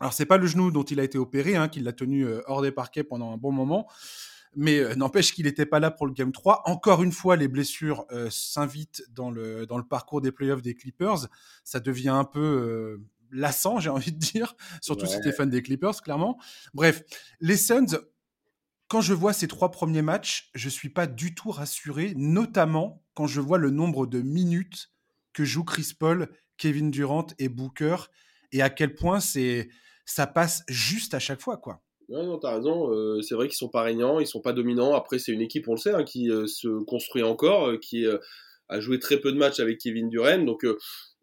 Alors, 0.00 0.12
c'est 0.12 0.26
pas 0.26 0.36
le 0.36 0.46
genou 0.46 0.70
dont 0.70 0.82
il 0.82 1.00
a 1.00 1.04
été 1.04 1.16
opéré, 1.16 1.56
hein, 1.56 1.68
qui 1.68 1.80
l'a 1.80 1.92
tenu 1.92 2.26
euh, 2.26 2.42
hors 2.46 2.62
des 2.62 2.72
parquets 2.72 3.04
pendant 3.04 3.32
un 3.32 3.38
bon 3.38 3.52
moment. 3.52 3.88
Mais 4.58 4.96
n'empêche 4.96 5.34
qu'il 5.34 5.44
n'était 5.44 5.66
pas 5.66 5.80
là 5.80 5.90
pour 5.90 6.06
le 6.06 6.14
Game 6.14 6.32
3. 6.32 6.62
Encore 6.64 7.02
une 7.02 7.12
fois, 7.12 7.36
les 7.36 7.46
blessures 7.46 8.06
s'invitent 8.30 9.02
dans 9.10 9.30
le, 9.30 9.66
dans 9.66 9.76
le 9.76 9.84
parcours 9.84 10.22
des 10.22 10.32
playoffs 10.32 10.62
des 10.62 10.74
Clippers. 10.74 11.26
Ça 11.62 11.78
devient 11.78 12.08
un 12.08 12.24
peu 12.24 12.98
lassant, 13.30 13.80
j'ai 13.80 13.90
envie 13.90 14.12
de 14.12 14.18
dire, 14.18 14.54
surtout 14.82 15.06
si 15.06 15.20
tu 15.20 15.28
es 15.28 15.32
fan 15.32 15.50
des 15.50 15.62
Clippers, 15.62 16.00
clairement. 16.02 16.38
Bref, 16.74 17.02
les 17.40 17.56
Suns, 17.56 17.98
quand 18.88 19.00
je 19.00 19.14
vois 19.14 19.32
ces 19.32 19.48
trois 19.48 19.70
premiers 19.70 20.02
matchs, 20.02 20.50
je 20.54 20.68
suis 20.68 20.90
pas 20.90 21.06
du 21.06 21.34
tout 21.34 21.50
rassuré, 21.50 22.14
notamment 22.16 23.02
quand 23.14 23.26
je 23.26 23.40
vois 23.40 23.58
le 23.58 23.70
nombre 23.70 24.06
de 24.06 24.20
minutes 24.20 24.90
que 25.32 25.44
jouent 25.44 25.64
Chris 25.64 25.92
Paul, 25.98 26.28
Kevin 26.56 26.90
Durant 26.90 27.26
et 27.38 27.48
Booker, 27.48 27.96
et 28.52 28.62
à 28.62 28.70
quel 28.70 28.94
point 28.94 29.20
c'est 29.20 29.68
ça 30.04 30.26
passe 30.26 30.62
juste 30.68 31.14
à 31.14 31.18
chaque 31.18 31.40
fois, 31.40 31.56
quoi. 31.56 31.82
Non, 32.08 32.24
non, 32.24 32.38
t'as 32.38 32.54
raison. 32.54 32.92
Euh, 32.92 33.20
c'est 33.20 33.34
vrai 33.34 33.48
qu'ils 33.48 33.56
sont 33.56 33.68
pas 33.68 33.82
régnants, 33.82 34.20
ils 34.20 34.26
sont 34.26 34.40
pas 34.40 34.52
dominants. 34.52 34.94
Après, 34.94 35.18
c'est 35.18 35.32
une 35.32 35.40
équipe, 35.40 35.66
on 35.68 35.72
le 35.72 35.78
sait, 35.78 35.92
hein, 35.92 36.04
qui 36.04 36.30
euh, 36.30 36.46
se 36.46 36.68
construit 36.84 37.24
encore, 37.24 37.68
euh, 37.68 37.78
qui 37.78 38.06
a 38.68 38.80
joué 38.80 38.98
très 38.98 39.18
peu 39.18 39.32
de 39.32 39.36
matchs 39.36 39.60
avec 39.60 39.78
Kevin 39.78 40.08
Durant. 40.08 40.44
Donc, 40.44 40.64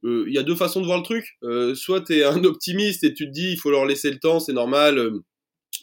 il 0.04 0.10
euh, 0.10 0.26
y 0.30 0.38
a 0.38 0.44
deux 0.44 0.56
façons 0.56 0.82
de 0.82 0.86
voir 0.86 0.98
le 0.98 1.04
truc. 1.04 1.38
Euh, 1.44 1.76
soit 1.76 2.02
tu 2.02 2.18
es 2.18 2.24
un 2.24 2.44
optimiste 2.44 3.04
et 3.04 3.14
tu 3.14 3.26
te 3.28 3.32
dis 3.32 3.52
il 3.52 3.58
faut 3.58 3.72
leur 3.72 3.86
laisser 3.86 4.12
le 4.12 4.20
temps, 4.20 4.40
c'est 4.40 4.54
normal. 4.54 4.98
Euh, 4.98 5.20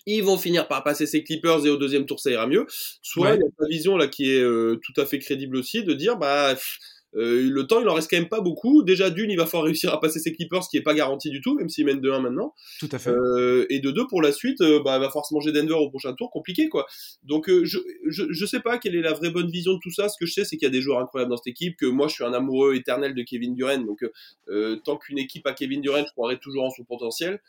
ils 0.06 0.22
vont 0.22 0.38
finir 0.38 0.66
par 0.68 0.82
passer 0.82 1.06
ces 1.06 1.22
Clippers 1.22 1.66
et 1.66 1.70
au 1.70 1.76
deuxième 1.76 2.06
tour 2.06 2.20
ça 2.20 2.30
ira 2.30 2.46
mieux. 2.46 2.66
Soit 3.02 3.34
il 3.34 3.40
y 3.40 3.44
a 3.44 3.50
ta 3.58 3.66
vision 3.68 3.96
là 3.96 4.08
qui 4.08 4.30
est 4.30 4.42
tout 4.42 5.00
à 5.00 5.04
fait 5.04 5.18
crédible 5.18 5.56
aussi 5.56 5.84
de 5.84 5.92
dire 5.92 6.16
bah 6.16 6.54
euh, 7.16 7.48
le 7.50 7.66
temps, 7.66 7.80
il 7.80 7.88
en 7.88 7.94
reste 7.94 8.08
quand 8.10 8.18
même 8.18 8.28
pas 8.28 8.40
beaucoup. 8.40 8.82
Déjà, 8.82 9.10
d'une, 9.10 9.30
il 9.30 9.36
va 9.36 9.46
falloir 9.46 9.64
réussir 9.64 9.92
à 9.92 10.00
passer 10.00 10.20
ses 10.20 10.32
Clippers, 10.32 10.64
ce 10.64 10.68
qui 10.68 10.76
est 10.76 10.82
pas 10.82 10.94
garanti 10.94 11.30
du 11.30 11.40
tout, 11.40 11.54
même 11.54 11.68
s'ils 11.68 11.84
mènent 11.84 12.00
de 12.00 12.10
1 12.10 12.20
maintenant. 12.20 12.54
Tout 12.78 12.88
à 12.92 12.98
fait. 12.98 13.10
Euh, 13.10 13.66
et 13.68 13.80
de 13.80 13.90
deux, 13.90 14.06
pour 14.06 14.22
la 14.22 14.32
suite, 14.32 14.60
euh, 14.60 14.80
bah, 14.82 14.96
il 14.96 15.00
va 15.00 15.08
falloir 15.08 15.26
se 15.26 15.34
manger 15.34 15.52
Denver 15.52 15.74
au 15.74 15.88
prochain 15.90 16.12
tour, 16.14 16.30
compliqué, 16.30 16.68
quoi. 16.68 16.86
Donc, 17.24 17.48
euh, 17.48 17.64
je, 17.64 17.78
je, 18.08 18.24
je, 18.30 18.46
sais 18.46 18.60
pas 18.60 18.78
quelle 18.78 18.94
est 18.94 19.02
la 19.02 19.12
vraie 19.12 19.30
bonne 19.30 19.50
vision 19.50 19.74
de 19.74 19.80
tout 19.82 19.90
ça. 19.90 20.08
Ce 20.08 20.16
que 20.18 20.26
je 20.26 20.32
sais, 20.32 20.44
c'est 20.44 20.56
qu'il 20.56 20.66
y 20.66 20.70
a 20.70 20.72
des 20.72 20.82
joueurs 20.82 21.00
incroyables 21.00 21.30
dans 21.30 21.36
cette 21.36 21.48
équipe, 21.48 21.76
que 21.76 21.86
moi, 21.86 22.08
je 22.08 22.14
suis 22.14 22.24
un 22.24 22.32
amoureux 22.32 22.74
éternel 22.74 23.14
de 23.14 23.22
Kevin 23.22 23.54
Durant. 23.54 23.78
Donc, 23.78 24.04
tant 24.84 24.96
qu'une 24.96 25.18
équipe 25.18 25.46
a 25.46 25.52
Kevin 25.52 25.80
Durant, 25.80 26.04
je 26.06 26.12
croirais 26.12 26.38
toujours 26.38 26.64
en 26.64 26.70
son 26.70 26.84
potentiel. 26.84 27.40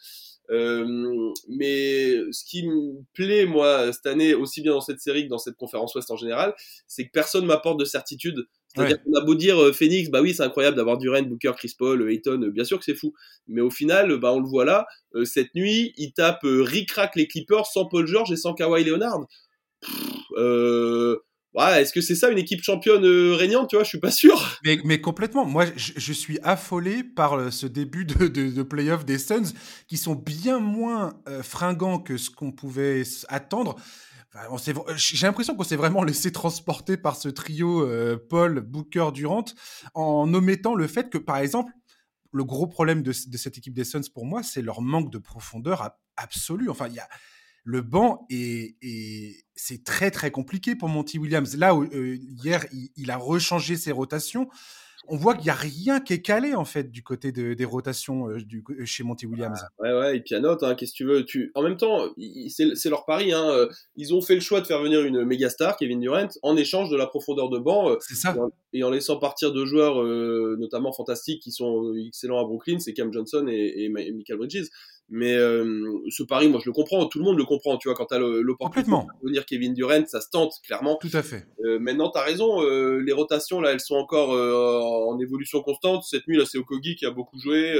Euh, 0.52 1.32
mais 1.48 2.16
ce 2.32 2.44
qui 2.44 2.68
me 2.68 3.02
plaît, 3.14 3.46
moi, 3.46 3.92
cette 3.94 4.06
année, 4.06 4.34
aussi 4.34 4.62
bien 4.62 4.74
dans 4.74 4.82
cette 4.82 5.00
série 5.00 5.24
que 5.24 5.30
dans 5.30 5.38
cette 5.38 5.56
conférence 5.56 5.96
Ouest 5.96 6.12
en 6.12 6.18
général, 6.18 6.54
c'est 6.88 7.06
que 7.06 7.12
personne 7.12 7.46
m'apporte 7.46 7.80
de 7.80 7.86
certitude. 7.86 8.48
C'est-à-dire 8.74 9.04
qu'on 9.04 9.14
a 9.14 9.24
beau 9.26 9.36
dire 9.36 9.62
euh, 9.62 9.74
Phoenix, 9.74 10.10
bah 10.10 10.22
oui, 10.22 10.34
c'est 10.34 10.44
incroyable 10.44 10.78
d'avoir 10.78 10.98
Durant, 10.98 11.22
Booker, 11.24 11.52
Chris 11.58 11.74
Paul, 11.78 12.10
Ayton, 12.10 12.50
bien 12.54 12.64
sûr 12.64 12.80
que 12.80 12.86
c'est 12.86 12.96
fou. 12.96 13.14
Mais 13.48 13.62
au 13.62 13.70
final, 13.70 14.18
bah 14.18 14.32
on 14.34 14.40
le 14.40 14.48
voit 14.48 14.66
là, 14.66 14.86
euh, 15.16 15.26
cette 15.26 15.54
nuit, 15.56 15.94
il 15.98 16.14
tape 16.14 16.44
euh, 16.46 16.62
ric 16.62 16.92
les 17.16 17.28
Clippers 17.28 17.66
sans 17.66 17.86
Paul 17.86 18.08
George 18.08 18.32
et 18.32 18.38
sans 18.38 18.54
Kawhi 18.54 18.84
Leonard. 18.84 19.26
euh, 20.38 21.18
Ouais, 21.54 21.82
est-ce 21.82 21.92
que 21.92 22.00
c'est 22.00 22.16
ça 22.16 22.30
une 22.30 22.38
équipe 22.38 22.64
championne 22.64 23.04
euh, 23.04 23.36
régnante 23.36 23.70
Tu 23.70 23.76
vois, 23.76 23.84
je 23.84 23.90
suis 23.90 24.00
pas 24.00 24.12
sûr. 24.12 24.42
Mais, 24.64 24.80
mais 24.86 25.02
complètement. 25.02 25.46
Moi, 25.46 25.66
je, 25.76 25.92
je, 25.98 26.14
suis 26.14 26.40
affolé 26.44 27.04
par 27.04 27.34
euh, 27.34 27.52
ce 27.52 27.68
début 27.68 28.06
de, 28.06 28.28
de, 28.28 28.50
de 28.50 28.64
playoff 28.64 29.06
des 29.06 29.18
Suns 29.18 29.52
qui 29.88 29.98
sont 29.98 30.16
bien 30.16 30.60
moins 30.60 31.14
euh, 31.28 31.44
fringants 31.44 32.00
que 32.00 32.16
ce 32.18 32.30
qu'on 32.30 32.52
pouvait 32.54 33.04
attendre. 33.28 33.76
Enfin, 34.34 34.96
J'ai 34.96 35.28
l'impression 35.28 35.56
qu'on 35.56 35.64
s'est 35.64 35.76
vraiment 35.76 36.04
laissé 36.04 36.32
transporter 36.32 36.98
par 36.98 37.16
ce 37.16 37.28
trio 37.30 37.86
euh, 37.86 38.18
Paul, 38.30 38.62
Booker, 38.62 39.10
Durant 39.14 39.46
en 39.94 40.34
omettant 40.34 40.76
le 40.76 40.88
fait 40.88 41.10
que, 41.10 41.18
par 41.18 41.38
exemple, 41.38 41.74
le 42.32 42.44
gros 42.46 42.68
problème 42.68 43.04
de, 43.04 43.12
cette 43.12 43.58
équipe 43.58 43.74
des 43.74 43.84
Suns 43.84 44.10
pour 44.14 44.26
moi, 44.26 44.42
c'est 44.42 44.62
leur 44.62 44.82
manque 44.82 45.12
de 45.12 45.18
profondeur 45.18 45.92
absolue. 46.16 46.70
Enfin, 46.70 46.88
il 46.88 46.94
y 46.94 47.00
a 47.00 47.10
le 47.64 47.82
banc 47.82 48.26
est, 48.30 48.76
c'est 49.56 49.84
très 49.84 50.10
très 50.10 50.32
compliqué 50.32 50.76
pour 50.76 50.90
Monty 50.90 51.20
Williams. 51.20 51.56
Là, 51.58 51.76
euh, 51.76 52.18
hier, 52.20 52.66
il, 52.96 53.12
a 53.12 53.18
rechangé 53.18 53.76
ses 53.76 53.92
rotations. 53.92 54.50
On 55.08 55.18
voit 55.18 55.34
qu'il 55.34 55.46
n'y 55.46 55.50
a 55.50 55.56
rien 55.56 56.00
qui 56.00 56.14
est 56.14 56.22
calé 56.22 56.54
en 56.56 56.66
fait 56.66 56.92
du 56.92 57.04
côté 57.04 57.32
des 57.32 57.66
rotations 57.66 58.30
euh, 58.30 58.40
du, 58.40 58.64
euh, 58.70 58.86
chez 58.86 59.04
Monty 59.04 59.26
Williams. 59.26 59.60
Ah, 59.64 59.84
ouais, 59.84 60.00
ouais, 60.00 60.18
et 60.18 60.20
pianote, 60.22 60.64
hein, 60.64 60.76
qu'est-ce 60.76 60.92
que 60.92 60.98
tu 60.98 61.06
veux. 61.06 61.26
Tu... 61.26 61.52
En 61.56 61.64
même 61.64 61.78
temps, 61.78 62.10
c'est 62.50 62.90
leur 62.90 63.06
pari. 63.06 63.34
Hein, 63.34 63.68
ils 63.96 64.14
ont 64.14 64.22
fait 64.22 64.36
le 64.36 64.42
choix 64.42 64.62
de 64.62 64.68
faire 64.68 64.82
venir 64.82 65.02
une 65.04 65.24
méga 65.26 65.50
star, 65.50 65.76
Kevin 65.78 66.00
Durant, 66.00 66.28
en 66.44 66.56
échange 66.56 66.90
de 66.90 66.98
la 66.98 67.08
profondeur 67.08 67.50
de 67.50 67.60
banc. 67.60 67.98
c'est 68.00 68.16
ça. 68.16 68.36
Et 68.74 68.84
en, 68.84 68.90
laissant 68.90 69.18
partir 69.18 69.52
deux 69.52 69.66
joueurs, 69.66 70.04
notamment 70.58 70.94
fantastiques, 70.94 71.42
qui 71.42 71.52
sont 71.52 71.94
excellents 72.08 72.40
à 72.40 72.44
Brooklyn, 72.44 72.80
c'est 72.80 72.94
Cam 72.94 73.12
Johnson 73.12 73.48
et, 73.50 73.84
et 73.84 73.90
Michael 73.90 74.38
Bridges. 74.38 74.70
Mais 75.14 75.36
euh, 75.36 76.02
ce 76.10 76.24
pari, 76.24 76.48
moi, 76.48 76.62
je 76.64 76.70
le 76.70 76.74
comprends. 76.74 77.06
Tout 77.06 77.20
le 77.20 77.26
monde 77.26 77.38
le 77.38 77.44
comprend. 77.44 77.78
Tu 77.78 77.90
vois, 77.90 77.96
quand 77.96 78.06
tu 78.06 78.16
as 78.16 78.20
l'opportunité 78.20 78.90
de 78.90 79.28
venir 79.28 79.46
Kevin 79.46 79.74
Durant, 79.74 80.06
ça 80.08 80.22
se 80.22 80.30
tente, 80.30 80.54
clairement. 80.66 80.98
Tout 81.02 81.10
à 81.12 81.22
fait. 81.22 81.46
Euh, 81.66 81.80
maintenant, 81.80 82.10
tu 82.10 82.18
as 82.18 82.24
raison. 82.24 82.64
Euh, 82.64 83.04
les 83.06 83.12
rotations, 83.12 83.60
là, 83.60 83.74
elles 83.74 83.82
sont 83.82 83.96
encore 83.96 84.30
en 84.30 85.20
évolution 85.20 85.62
constante. 85.62 86.06
Cette 86.06 86.26
nuit, 86.30 86.38
là, 86.38 86.46
c'est 86.46 86.58
Okogi 86.58 86.96
qui 86.96 87.06
a 87.06 87.12
beaucoup 87.12 87.38
joué. 87.38 87.78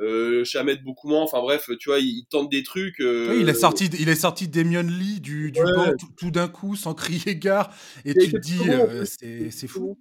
Euh, 0.00 0.44
Chamet 0.44 0.76
beaucoup 0.76 1.08
moins. 1.08 1.22
Enfin 1.22 1.40
bref, 1.40 1.70
tu 1.80 1.88
vois, 1.88 2.00
il, 2.00 2.26
tente 2.28 2.50
des 2.50 2.62
trucs. 2.62 2.98
Oui, 2.98 3.38
il 3.40 3.48
est 3.48 3.54
sorti, 3.54 3.86
il 3.98 4.10
est 4.10 4.14
sorti 4.14 4.46
Damien 4.46 4.82
Lee 4.82 5.20
du, 5.20 5.50
du 5.50 5.62
banc 5.62 5.92
tout, 6.18 6.30
d'un 6.30 6.48
coup, 6.48 6.76
sans 6.76 6.92
crier 6.92 7.34
gare. 7.36 7.74
Et 8.04 8.12
tu 8.12 8.30
te 8.30 8.36
dis, 8.36 8.60
c'est 9.50 9.68
fou. 9.68 9.98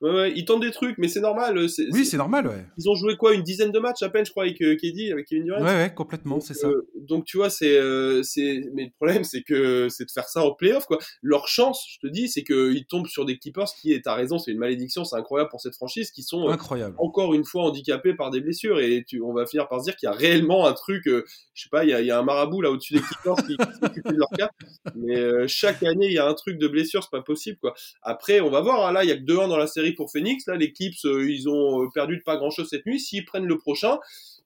Ouais, 0.00 0.10
ouais, 0.10 0.32
ils 0.36 0.44
tentent 0.44 0.60
des 0.60 0.70
trucs, 0.70 0.98
mais 0.98 1.08
c'est 1.08 1.20
normal. 1.20 1.56
Euh, 1.56 1.66
oui, 1.92 2.04
c'est 2.04 2.16
normal, 2.16 2.46
ouais. 2.46 2.64
Ils 2.78 2.88
ont 2.88 2.94
joué 2.94 3.16
quoi 3.16 3.34
Une 3.34 3.42
dizaine 3.42 3.72
de 3.72 3.78
matchs 3.78 4.02
à 4.02 4.08
peine, 4.08 4.26
je 4.26 4.30
crois, 4.30 4.44
avec 4.44 4.60
euh, 4.62 4.76
KD, 4.76 5.12
avec 5.12 5.26
Kevin 5.26 5.44
Durant 5.44 5.62
Ouais, 5.62 5.74
ouais, 5.74 5.94
complètement, 5.94 6.40
c'est 6.40 6.54
ça. 6.54 6.68
Euh, 6.68 6.88
donc, 6.96 7.24
tu 7.24 7.36
vois, 7.36 7.50
c'est. 7.50 7.78
Euh, 7.78 8.22
c'est 8.22 8.62
mais 8.74 8.84
le 8.84 8.90
problème, 8.96 9.24
c'est 9.24 9.42
que 9.42 9.88
c'est 9.88 10.04
de 10.04 10.10
faire 10.10 10.28
ça 10.28 10.42
en 10.42 10.52
playoff, 10.52 10.86
quoi. 10.86 10.98
Leur 11.22 11.48
chance, 11.48 11.86
je 11.88 12.06
te 12.06 12.12
dis, 12.12 12.28
c'est 12.28 12.44
qu'ils 12.44 12.86
tombent 12.86 13.06
sur 13.06 13.24
des 13.24 13.38
Clippers 13.38 13.68
qui, 13.80 13.92
et 13.92 14.02
t'as 14.02 14.14
raison, 14.14 14.38
c'est 14.38 14.50
une 14.50 14.58
malédiction, 14.58 15.04
c'est 15.04 15.16
incroyable 15.16 15.50
pour 15.50 15.60
cette 15.60 15.74
franchise, 15.74 16.10
qui 16.10 16.22
sont 16.22 16.48
incroyable. 16.48 16.94
encore 16.98 17.34
une 17.34 17.44
fois 17.44 17.64
handicapés 17.64 18.14
par 18.14 18.30
des 18.30 18.40
blessures. 18.40 18.80
Et 18.80 19.04
tu, 19.06 19.22
on 19.22 19.32
va 19.32 19.46
finir 19.46 19.68
par 19.68 19.80
se 19.80 19.84
dire 19.84 19.96
qu'il 19.96 20.08
y 20.08 20.12
a 20.12 20.14
réellement 20.14 20.66
un 20.66 20.72
truc, 20.72 21.04
je 21.06 21.22
sais 21.54 21.68
pas, 21.70 21.84
il 21.84 21.90
y 21.90 21.94
a, 21.94 22.00
il 22.00 22.06
y 22.06 22.10
a 22.10 22.18
un 22.18 22.22
marabout 22.22 22.62
là 22.62 22.70
au-dessus 22.70 22.94
des 22.94 23.00
Clippers 23.00 23.36
qui, 23.46 23.56
qui 23.56 23.78
s'occupe 23.80 24.08
de 24.08 24.16
leur 24.16 24.30
cas. 24.30 24.50
Mais 24.94 25.48
chaque 25.48 25.82
année, 25.82 26.06
il 26.06 26.12
y 26.12 26.18
a 26.18 26.26
un 26.26 26.34
truc 26.34 26.58
de 26.58 26.68
blessure, 26.68 27.02
c'est 27.02 27.10
pas 27.10 27.22
possible, 27.22 27.58
quoi. 27.58 27.74
Après, 28.02 28.40
on 28.40 28.50
va 28.50 28.60
voir, 28.60 28.86
hein, 28.86 28.92
là, 28.92 29.04
il 29.04 29.08
y 29.08 29.12
a 29.12 29.16
que 29.16 29.22
2-1 29.22 29.48
dans 29.48 29.56
la 29.56 29.65
série 29.66 29.92
pour 29.92 30.10
Phoenix, 30.10 30.46
là, 30.46 30.56
les 30.56 30.72
Clips, 30.72 31.04
euh, 31.04 31.30
ils 31.30 31.48
ont 31.48 31.82
euh, 31.82 31.88
perdu 31.92 32.16
de 32.18 32.22
pas 32.22 32.36
grand 32.36 32.50
chose 32.50 32.68
cette 32.68 32.86
nuit. 32.86 33.00
S'ils 33.00 33.24
prennent 33.24 33.46
le 33.46 33.58
prochain, 33.58 33.98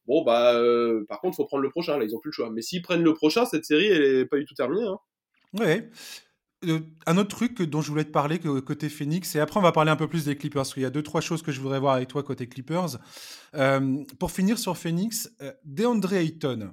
bon, 0.06 0.22
bah, 0.22 0.54
euh, 0.54 1.04
par 1.08 1.20
contre, 1.20 1.36
faut 1.36 1.44
prendre 1.44 1.62
le 1.62 1.70
prochain. 1.70 1.98
Là, 1.98 2.04
ils 2.04 2.14
ont 2.14 2.20
plus 2.20 2.30
le 2.30 2.34
choix. 2.34 2.50
Mais 2.50 2.62
s'ils 2.62 2.82
prennent 2.82 3.02
le 3.02 3.14
prochain, 3.14 3.44
cette 3.44 3.64
série, 3.64 3.86
elle 3.86 4.02
est 4.02 4.26
pas 4.26 4.38
du 4.38 4.44
tout 4.44 4.54
terminée. 4.54 4.86
Hein. 4.86 4.98
Ouais. 5.58 5.90
un 7.06 7.16
autre 7.16 7.36
truc 7.36 7.62
dont 7.62 7.80
je 7.80 7.88
voulais 7.88 8.04
te 8.04 8.10
parler 8.10 8.38
côté 8.38 8.88
Phoenix, 8.88 9.34
et 9.34 9.40
après 9.40 9.58
on 9.58 9.62
va 9.62 9.72
parler 9.72 9.90
un 9.90 9.96
peu 9.96 10.06
plus 10.06 10.26
des 10.26 10.36
Clippers, 10.36 10.60
parce 10.60 10.74
qu'il 10.74 10.84
y 10.84 10.86
a 10.86 10.90
deux, 10.90 11.02
trois 11.02 11.20
choses 11.20 11.42
que 11.42 11.50
je 11.50 11.60
voudrais 11.60 11.80
voir 11.80 11.94
avec 11.94 12.08
toi 12.08 12.22
côté 12.22 12.46
Clippers. 12.46 12.98
pour 14.20 14.30
finir 14.30 14.58
sur 14.58 14.76
Phoenix, 14.76 15.34
DeAndre 15.64 16.12
Ayton. 16.12 16.72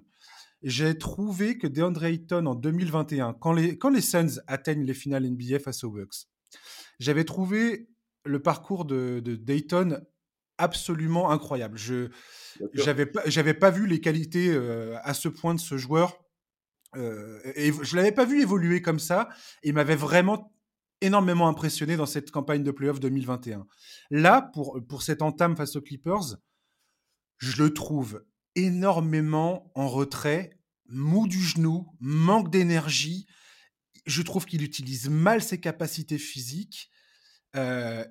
J'ai 0.64 0.98
trouvé 0.98 1.58
que 1.58 1.68
DeAndre 1.68 2.06
Ayton 2.06 2.46
en 2.46 2.56
2021, 2.56 3.34
quand 3.34 3.54
les, 3.54 3.78
quand 3.78 3.90
les 3.90 4.02
Suns 4.02 4.42
atteignent 4.48 4.86
les 4.86 4.94
finales 4.94 5.30
NBA 5.30 5.60
face 5.60 5.84
aux 5.84 5.92
Bucks, 5.92 6.28
j'avais 7.00 7.24
trouvé 7.24 7.90
le 8.28 8.40
parcours 8.42 8.86
de, 8.86 9.20
Dayton 9.20 10.02
absolument 10.58 11.32
incroyable. 11.32 11.78
Je 11.78 12.10
j'avais 12.74 13.06
pas 13.06 13.22
j'avais 13.26 13.54
pas 13.54 13.70
vu 13.70 13.86
les 13.88 14.02
qualités 14.02 14.56
à 15.04 15.14
ce 15.14 15.30
point 15.30 15.54
de 15.54 15.60
ce 15.60 15.78
joueur. 15.78 16.20
et 16.96 17.72
je 17.82 17.96
l'avais 17.96 18.12
pas 18.12 18.26
vu 18.26 18.42
évoluer 18.42 18.82
comme 18.82 19.00
ça. 19.00 19.30
Et 19.64 19.70
il 19.70 19.74
m'avait 19.74 19.96
vraiment 19.96 20.54
énormément 21.02 21.48
impressionné 21.48 21.96
dans 21.96 22.06
cette 22.06 22.32
campagne 22.32 22.64
de 22.64 22.72
playoff 22.72 23.00
2021. 23.00 23.68
Là, 24.10 24.42
pour, 24.42 24.80
pour 24.88 25.04
cette 25.04 25.22
entame 25.22 25.56
face 25.56 25.76
aux 25.76 25.82
Clippers, 25.82 26.38
je 27.38 27.62
le 27.62 27.74
trouve 27.74 28.24
énormément 28.56 29.72
en 29.76 29.88
retrait, 29.88 30.60
mou 30.88 31.28
du 31.28 31.42
genou, 31.42 31.88
manque 32.00 32.50
d'énergie. 32.50 33.28
Je 34.06 34.22
trouve 34.22 34.46
qu'il 34.46 34.64
utilise 34.64 35.10
mal 35.10 35.42
ses 35.42 35.60
capacités 35.60 36.18
physiques. 36.18 36.90
Euh, 37.56 38.06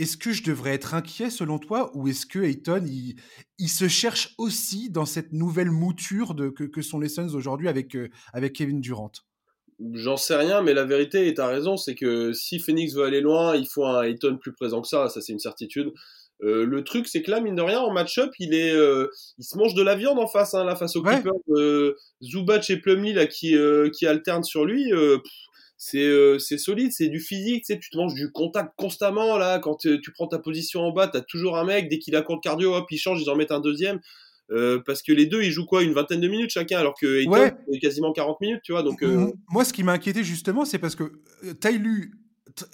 est-ce 0.00 0.16
que 0.16 0.32
je 0.32 0.42
devrais 0.42 0.72
être 0.72 0.94
inquiet 0.94 1.30
selon 1.30 1.58
toi 1.58 1.90
ou 1.94 2.08
est-ce 2.08 2.24
que 2.24 2.38
Ayton 2.38 2.84
il, 2.86 3.68
se 3.68 3.86
cherche 3.88 4.34
aussi 4.38 4.90
dans 4.90 5.04
cette 5.04 5.32
nouvelle 5.32 5.70
mouture 5.70 6.34
de, 6.34 6.48
que, 6.48 6.82
sont 6.82 6.98
les 6.98 7.10
Suns 7.10 7.34
aujourd'hui 7.34 7.68
avec, 7.68 7.94
euh, 7.94 8.08
avec 8.32 8.54
Kevin 8.54 8.80
Durant? 8.80 9.12
J'en 9.92 10.16
sais 10.16 10.36
rien, 10.36 10.62
mais 10.62 10.74
la 10.74 10.84
vérité, 10.84 11.28
et 11.28 11.34
t'as 11.34 11.46
raison, 11.46 11.76
c'est 11.76 11.94
que 11.94 12.32
si 12.32 12.58
Phoenix 12.58 12.94
veut 12.94 13.04
aller 13.04 13.20
loin, 13.20 13.56
il 13.56 13.66
faut 13.66 13.84
un 13.84 14.02
Ayton 14.02 14.38
plus 14.38 14.52
présent 14.52 14.80
que 14.82 14.88
ça, 14.88 15.08
ça 15.08 15.20
c'est 15.20 15.32
une 15.32 15.38
certitude. 15.38 15.92
Euh, 16.42 16.64
le 16.64 16.84
truc, 16.84 17.06
c'est 17.06 17.22
que 17.22 17.30
là, 17.30 17.40
mine 17.40 17.54
de 17.54 17.62
rien, 17.62 17.80
en 17.80 17.92
match-up, 17.92 18.30
il 18.38 18.54
est, 18.54 18.72
euh, 18.72 19.08
il 19.38 19.44
se 19.44 19.58
mange 19.58 19.74
de 19.74 19.82
la 19.82 19.94
viande 19.94 20.18
en 20.18 20.26
face, 20.26 20.54
hein, 20.54 20.64
là, 20.64 20.76
face 20.76 20.96
au 20.96 21.02
Clippers. 21.02 21.32
Euh, 21.50 21.94
Zubac 22.22 22.68
et 22.70 22.78
Plumlee, 22.78 23.12
là, 23.12 23.26
qui, 23.26 23.54
qui 23.94 24.06
alternent 24.06 24.44
sur 24.44 24.64
lui, 24.64 24.90
c'est, 25.82 26.38
c'est 26.38 26.58
solide, 26.58 26.92
c'est 26.92 27.08
du 27.08 27.20
physique, 27.20 27.64
tu 27.64 27.72
sais, 27.72 27.78
tu 27.78 27.88
te 27.88 27.96
manges 27.96 28.12
du 28.12 28.30
contact 28.30 28.74
constamment, 28.76 29.38
là, 29.38 29.58
quand 29.58 29.76
tu 29.76 30.12
prends 30.12 30.26
ta 30.26 30.38
position 30.38 30.82
en 30.82 30.92
bas, 30.92 31.08
t'as 31.08 31.22
toujours 31.22 31.56
un 31.56 31.64
mec, 31.64 31.88
dès 31.88 31.98
qu'il 31.98 32.14
a 32.16 32.22
compte 32.22 32.42
cardio, 32.42 32.74
hop, 32.74 32.86
il 32.90 32.98
change, 32.98 33.22
ils 33.22 33.30
en 33.30 33.36
mettent 33.36 33.50
un 33.50 33.60
deuxième. 33.60 33.98
Euh, 34.50 34.80
parce 34.84 35.00
que 35.00 35.12
les 35.12 35.26
deux 35.26 35.42
ils 35.42 35.52
jouent 35.52 35.64
quoi 35.64 35.84
une 35.84 35.92
vingtaine 35.92 36.20
de 36.20 36.26
minutes 36.26 36.50
chacun 36.50 36.80
alors 36.80 36.94
que 37.00 37.22
est 37.22 37.78
quasiment 37.78 38.12
40 38.12 38.40
minutes 38.40 38.62
tu 38.64 38.72
vois 38.72 38.82
donc 38.82 39.00
euh, 39.04 39.30
moi 39.48 39.64
ce 39.64 39.72
qui 39.72 39.84
m'a 39.84 39.92
inquiété 39.92 40.24
justement 40.24 40.64
c'est 40.64 40.80
parce 40.80 40.96
que 40.96 41.04
euh, 41.44 41.54
Tylu 41.54 42.10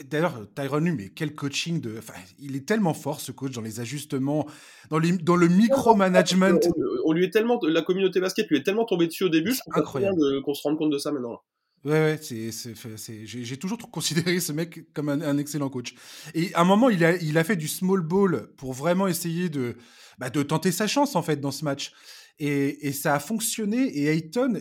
D'ailleurs, 0.08 0.46
Tyron 0.54 0.80
mais 0.80 1.10
quel 1.14 1.34
coaching 1.34 1.82
de. 1.82 1.98
Enfin, 1.98 2.14
il 2.38 2.56
est 2.56 2.66
tellement 2.66 2.94
fort, 2.94 3.20
ce 3.20 3.30
coach, 3.30 3.52
dans 3.52 3.60
les 3.60 3.78
ajustements, 3.78 4.46
dans, 4.88 4.98
les, 4.98 5.12
dans 5.12 5.36
le 5.36 5.48
micromanagement. 5.48 6.58
On, 7.04 7.12
lui 7.12 7.26
est 7.26 7.30
tellement. 7.30 7.60
La 7.62 7.82
communauté 7.82 8.18
basket 8.18 8.48
lui 8.48 8.56
est 8.56 8.62
tellement 8.62 8.86
tombée 8.86 9.06
dessus 9.06 9.24
au 9.24 9.28
début, 9.28 9.52
je 9.52 9.60
trouve 9.60 9.76
incroyable 9.76 10.42
qu'on 10.42 10.54
se 10.54 10.62
rende 10.62 10.78
compte 10.78 10.90
de 10.90 10.98
ça 10.98 11.12
maintenant. 11.12 11.42
Ouais, 11.86 12.18
ouais, 12.20 12.50
j'ai 13.26 13.56
toujours 13.58 13.78
considéré 13.92 14.40
ce 14.40 14.50
mec 14.50 14.92
comme 14.92 15.08
un, 15.08 15.38
excellent 15.38 15.68
coach. 15.68 15.94
Et 16.34 16.52
à 16.54 16.62
un 16.62 16.64
moment, 16.64 16.90
il 16.90 17.04
a, 17.04 17.44
fait 17.44 17.54
du 17.54 17.68
small 17.68 18.00
ball 18.00 18.48
pour 18.56 18.72
vraiment 18.72 19.06
essayer 19.06 19.48
de, 19.48 19.76
bah, 20.18 20.28
tenter 20.30 20.72
sa 20.72 20.88
chance 20.88 21.14
en 21.14 21.22
fait 21.22 21.36
dans 21.36 21.52
ce 21.52 21.64
match. 21.64 21.92
Et, 22.40 22.92
ça 22.92 23.14
a 23.14 23.20
fonctionné. 23.20 23.86
Et 23.96 24.06
Ayton, 24.08 24.58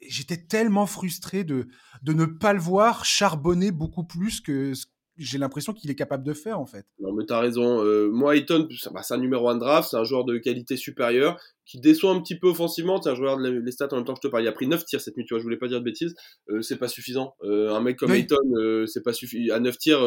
j'étais 0.00 0.36
tellement 0.36 0.86
frustré 0.86 1.42
de, 1.42 1.66
de 2.02 2.12
ne 2.12 2.24
pas 2.24 2.52
le 2.52 2.60
voir 2.60 3.04
charbonner 3.04 3.72
beaucoup 3.72 4.04
plus 4.04 4.40
que 4.40 4.74
ce 4.74 4.86
j'ai 5.16 5.38
l'impression 5.38 5.72
qu'il 5.72 5.90
est 5.90 5.94
capable 5.94 6.24
de 6.24 6.32
faire 6.32 6.58
en 6.58 6.66
fait. 6.66 6.86
Non 7.00 7.12
mais 7.12 7.24
t'as 7.24 7.40
raison. 7.40 7.84
Euh, 7.84 8.08
moi 8.10 8.36
Ayton, 8.36 8.68
bah, 8.92 9.02
c'est 9.02 9.14
un 9.14 9.18
numéro 9.18 9.48
1 9.48 9.56
draft, 9.56 9.90
c'est 9.90 9.96
un 9.96 10.04
joueur 10.04 10.24
de 10.24 10.38
qualité 10.38 10.76
supérieure 10.76 11.38
qui 11.66 11.80
déçoit 11.80 12.10
un 12.10 12.20
petit 12.20 12.38
peu 12.38 12.48
offensivement. 12.48 13.00
C'est 13.00 13.10
un 13.10 13.14
joueur 13.14 13.38
de 13.38 13.48
les 13.48 13.72
stats 13.72 13.88
en 13.92 13.96
même 13.96 14.04
temps 14.04 14.14
que 14.14 14.20
je 14.22 14.28
te 14.28 14.30
parle. 14.30 14.44
Il 14.44 14.48
a 14.48 14.52
pris 14.52 14.66
9 14.66 14.84
tirs 14.84 15.00
cette 15.00 15.16
nuit, 15.16 15.24
tu 15.24 15.34
vois, 15.34 15.38
je 15.38 15.44
voulais 15.44 15.56
pas 15.56 15.68
dire 15.68 15.78
de 15.78 15.84
bêtises. 15.84 16.14
Euh, 16.50 16.62
c'est 16.62 16.76
pas 16.76 16.88
suffisant. 16.88 17.34
Euh, 17.42 17.70
un 17.70 17.80
mec 17.80 17.96
comme 17.98 18.12
Ayton, 18.12 18.36
euh, 18.56 18.86
c'est 18.86 19.02
pas 19.02 19.12
suffisant. 19.12 19.54
À 19.54 19.60
9 19.60 19.78
tirs, 19.78 20.00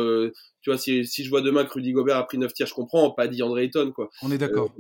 tu 0.61 0.69
vois, 0.69 0.77
si, 0.77 1.05
si 1.05 1.23
je 1.23 1.29
vois 1.29 1.41
demain 1.41 1.65
que 1.65 1.73
Rudy 1.73 1.91
Gobert 1.93 2.17
a 2.17 2.25
pris 2.25 2.37
9 2.37 2.53
tirs, 2.53 2.67
je 2.67 2.73
comprends, 2.73 3.11
pas 3.11 3.27
dit 3.27 3.41
André 3.41 3.63
Ayton 3.63 3.91
quoi. 3.91 4.09
On 4.21 4.31
est 4.31 4.37
d'accord. 4.37 4.73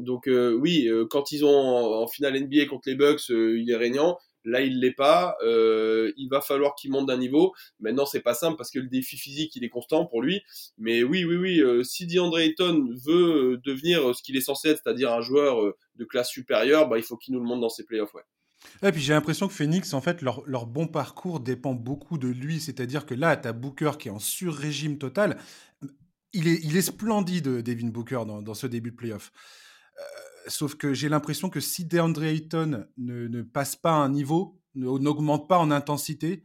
donc 0.00 0.28
oui, 0.28 0.88
quand 1.10 1.32
ils 1.32 1.44
ont 1.44 1.48
en, 1.48 2.02
en, 2.02 2.06
finale 2.06 2.40
NBA 2.40 2.66
contre 2.66 2.88
les 2.88 2.94
Bucks, 2.94 3.28
il 3.28 3.70
est 3.70 3.76
régnant. 3.76 4.18
Là, 4.46 4.60
il 4.60 4.78
l'est 4.78 4.92
pas. 4.92 5.36
Euh, 5.42 6.12
il 6.16 6.28
va 6.28 6.40
falloir 6.40 6.76
qu'il 6.76 6.92
monte 6.92 7.06
d'un 7.06 7.18
niveau. 7.18 7.52
Maintenant, 7.80 8.06
c'est 8.06 8.20
pas 8.20 8.32
simple 8.32 8.56
parce 8.56 8.70
que 8.70 8.78
le 8.78 8.86
défi 8.86 9.16
physique, 9.16 9.54
il 9.56 9.64
est 9.64 9.68
constant 9.68 10.06
pour 10.06 10.22
lui. 10.22 10.40
Mais 10.78 11.02
oui, 11.02 11.24
oui, 11.24 11.36
oui. 11.36 11.60
Euh, 11.60 11.82
si 11.82 12.06
DeAndre 12.06 12.38
Ayton 12.38 12.88
veut 13.04 13.54
euh, 13.54 13.60
devenir 13.64 14.14
ce 14.14 14.22
qu'il 14.22 14.36
est 14.36 14.40
censé 14.40 14.68
être, 14.68 14.80
c'est-à-dire 14.82 15.12
un 15.12 15.20
joueur 15.20 15.74
de 15.96 16.04
classe 16.04 16.30
supérieure, 16.30 16.88
bah, 16.88 16.96
il 16.96 17.02
faut 17.02 17.16
qu'il 17.16 17.34
nous 17.34 17.40
le 17.40 17.46
montre 17.46 17.60
dans 17.60 17.68
ses 17.68 17.84
playoffs. 17.84 18.14
Ouais. 18.14 18.22
Et 18.82 18.92
puis 18.92 19.02
j'ai 19.02 19.12
l'impression 19.12 19.48
que 19.48 19.52
Phoenix, 19.52 19.92
en 19.94 20.00
fait, 20.00 20.22
leur, 20.22 20.66
bon 20.66 20.86
parcours 20.86 21.40
dépend 21.40 21.74
beaucoup 21.74 22.16
de 22.16 22.28
lui. 22.28 22.60
C'est-à-dire 22.60 23.04
que 23.04 23.14
là, 23.14 23.36
tu 23.36 23.48
as 23.48 23.52
Booker 23.52 23.92
qui 23.98 24.08
est 24.08 24.12
en 24.12 24.20
sur-régime 24.20 24.98
total. 24.98 25.38
Il 26.32 26.46
est, 26.46 26.60
il 26.62 26.76
est 26.76 26.82
splendide, 26.82 27.62
Devin 27.62 27.88
Booker, 27.88 28.22
dans, 28.26 28.42
dans 28.42 28.54
ce 28.54 28.68
début 28.68 28.92
de 28.92 28.96
playoff 28.96 29.32
sauf 30.48 30.74
que 30.74 30.94
j'ai 30.94 31.08
l'impression 31.08 31.50
que 31.50 31.60
si 31.60 31.84
DeAndre 31.84 32.24
Ayton 32.24 32.86
ne, 32.98 33.42
passe 33.42 33.76
pas 33.76 33.92
un 33.92 34.08
niveau, 34.08 34.58
n'augmente 34.74 35.48
pas 35.48 35.58
en 35.58 35.70
intensité, 35.70 36.44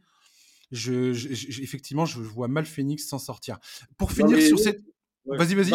je, 0.70 1.62
effectivement, 1.62 2.06
je, 2.06 2.18
vois 2.18 2.48
mal 2.48 2.64
Phoenix 2.64 3.06
s'en 3.06 3.18
sortir. 3.18 3.58
Pour 3.98 4.12
finir 4.12 4.40
sur 4.40 4.58
cette. 4.58 4.82
Vas-y, 5.24 5.54
vas-y. 5.54 5.70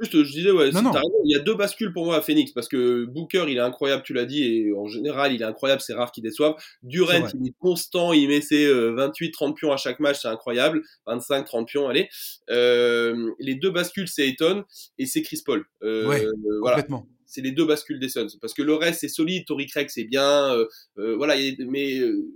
Juste, 0.00 0.22
je 0.22 0.32
disais, 0.32 0.52
ouais, 0.52 0.70
il 0.70 1.30
y 1.32 1.34
a 1.34 1.40
deux 1.40 1.54
bascules 1.54 1.92
pour 1.92 2.04
moi 2.04 2.16
à 2.16 2.20
Phoenix 2.20 2.52
parce 2.52 2.68
que 2.68 3.04
Booker, 3.06 3.46
il 3.48 3.56
est 3.56 3.60
incroyable, 3.60 4.04
tu 4.04 4.14
l'as 4.14 4.26
dit, 4.26 4.44
et 4.44 4.72
en 4.72 4.86
général, 4.86 5.32
il 5.32 5.42
est 5.42 5.44
incroyable, 5.44 5.80
c'est 5.80 5.94
rare 5.94 6.12
qu'il 6.12 6.22
déçoive. 6.22 6.54
Durant, 6.84 7.26
il 7.34 7.48
est 7.48 7.54
constant, 7.58 8.12
il 8.12 8.28
met 8.28 8.40
ses 8.40 8.66
28-30 8.68 9.50
euh, 9.50 9.52
pions 9.54 9.72
à 9.72 9.76
chaque 9.76 9.98
match, 9.98 10.20
c'est 10.22 10.28
incroyable. 10.28 10.82
25-30 11.08 11.64
pions, 11.64 11.88
allez. 11.88 12.08
Euh, 12.50 13.32
les 13.40 13.56
deux 13.56 13.70
bascules, 13.70 14.06
c'est 14.06 14.28
Ayton 14.28 14.64
et 14.98 15.06
c'est 15.06 15.22
Chris 15.22 15.40
Paul. 15.44 15.64
Euh, 15.82 16.06
ouais, 16.06 16.24
complètement 16.60 17.06
c'est 17.32 17.40
les 17.40 17.52
deux 17.52 17.64
bascules 17.64 17.98
des 17.98 18.10
Suns. 18.10 18.36
Parce 18.40 18.52
que 18.52 18.62
le 18.62 18.74
reste, 18.74 19.00
c'est 19.00 19.08
solide. 19.08 19.46
Tory 19.46 19.66
Craig, 19.66 19.88
c'est 19.88 20.04
bien. 20.04 20.54
Euh, 20.54 20.66
euh, 20.98 21.16
voilà, 21.16 21.34
mais 21.66 21.98
euh, 21.98 22.30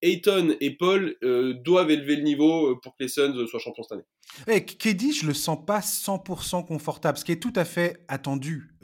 Ayton 0.00 0.54
et 0.60 0.76
Paul 0.76 1.16
doivent 1.64 1.90
élever 1.90 2.16
le 2.16 2.22
niveau 2.22 2.76
pour 2.76 2.96
que 2.96 3.02
les 3.02 3.08
Suns 3.08 3.46
soient 3.48 3.58
champions 3.58 3.82
cette 3.82 3.92
année. 3.92 4.06
Hey, 4.46 4.58
eh, 4.58 4.64
KD, 4.64 5.12
je 5.12 5.26
le 5.26 5.34
sens 5.34 5.58
pas 5.66 5.80
100% 5.80 6.64
confortable, 6.66 7.18
ce 7.18 7.24
qui 7.24 7.32
est 7.32 7.42
tout 7.42 7.52
à 7.56 7.64
fait 7.64 8.04
attendu. 8.06 8.76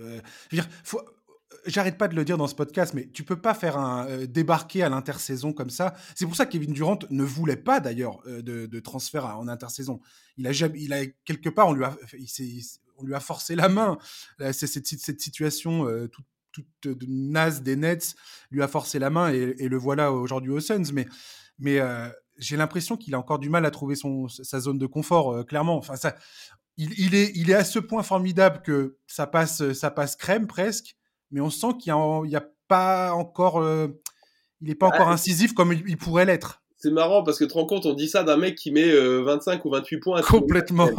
j'arrête 1.67 1.99
pas 1.99 2.09
de 2.09 2.17
le 2.17 2.25
dire 2.25 2.37
dans 2.37 2.49
ce 2.49 2.57
podcast, 2.57 2.95
mais 2.95 3.09
tu 3.13 3.23
peux 3.23 3.41
pas 3.41 3.55
faire 3.55 3.79
un 3.79 4.27
débarquer 4.27 4.83
à 4.83 4.89
l'intersaison 4.89 5.53
comme 5.53 5.71
ça. 5.71 5.95
C'est 6.17 6.25
pour 6.25 6.35
ça 6.35 6.47
que 6.47 6.53
Kevin 6.53 6.73
Durant 6.73 6.99
ne 7.11 7.23
voulait 7.23 7.57
pas 7.57 7.79
d'ailleurs 7.79 8.21
de, 8.27 8.81
transfert 8.81 9.39
en 9.39 9.47
intersaison. 9.47 10.01
Il 10.37 10.49
a 10.49 11.07
quelque 11.25 11.49
part, 11.49 11.69
on 11.69 11.75
lui 11.75 11.85
a, 11.85 11.97
on 12.99 13.05
lui 13.05 13.15
a 13.15 13.21
forcé 13.21 13.57
la 13.57 13.69
main. 13.69 13.99
C'est 14.53 14.67
cette, 14.67 14.87
situation 15.21 15.87
euh, 15.89 16.09
toute, 16.09 17.03
naze 17.09 17.63
des 17.63 17.77
Nets 17.77 18.15
lui 18.51 18.63
a 18.63 18.69
forcé 18.69 18.99
la 18.99 19.11
main 19.11 19.31
et, 19.31 19.69
le 19.69 19.77
voilà 19.77 20.13
aujourd'hui 20.13 20.51
aux 20.51 20.61
Suns. 20.61 20.93
Mais, 20.93 21.07
mais 21.59 21.81
euh, 21.81 22.09
j'ai 22.39 22.57
l'impression 22.57 22.97
qu'il 22.97 23.15
a 23.15 23.19
encore 23.19 23.39
du 23.39 23.51
mal 23.51 23.67
à 23.67 23.71
trouver 23.71 23.97
son, 23.97 24.29
sa 24.29 24.61
zone 24.61 24.79
de 24.79 24.87
confort, 24.87 25.33
euh, 25.33 25.45
clairement. 25.45 25.77
Enfin, 25.77 25.97
ça, 25.97 26.15
il, 26.77 27.15
est, 27.15 27.33
il 27.35 27.51
est 27.51 27.55
à 27.55 27.65
ce 27.65 27.79
point 27.79 28.03
formidable 28.03 28.63
que 28.63 28.99
ça 29.07 29.27
passe, 29.27 29.73
ça 29.73 29.91
passe 29.91 30.17
crème 30.17 30.47
presque, 30.47 30.97
mais 31.31 31.41
on 31.41 31.51
sent 31.51 31.75
qu'il 31.79 31.93
n'y 31.93 32.37
a, 32.37 32.49
pas 32.67 33.13
encore. 33.13 33.63
il 34.63 34.69
n'est 34.69 34.75
pas 34.75 34.87
encore 34.87 35.11
incisif 35.11 35.53
comme 35.53 35.75
il 35.75 35.99
pourrait 35.99 36.25
l'être 36.25 36.64
c'est 36.85 36.91
marrant 36.91 37.23
parce 37.23 37.39
que 37.39 37.45
tu 37.45 37.49
te 37.49 37.55
rends 37.55 37.65
compte, 37.65 37.87
on 37.87 37.95
dit 37.95 38.09
ça 38.09 38.25
d'un 38.25 38.37
mec 38.37 38.57
qui 38.57 38.71
met 38.71 38.93
25 38.93 39.55
euh, 39.55 39.61
ou 39.65 39.71
28 39.71 39.99
points. 40.01 40.19
À 40.19 40.23
Complètement. 40.23 40.91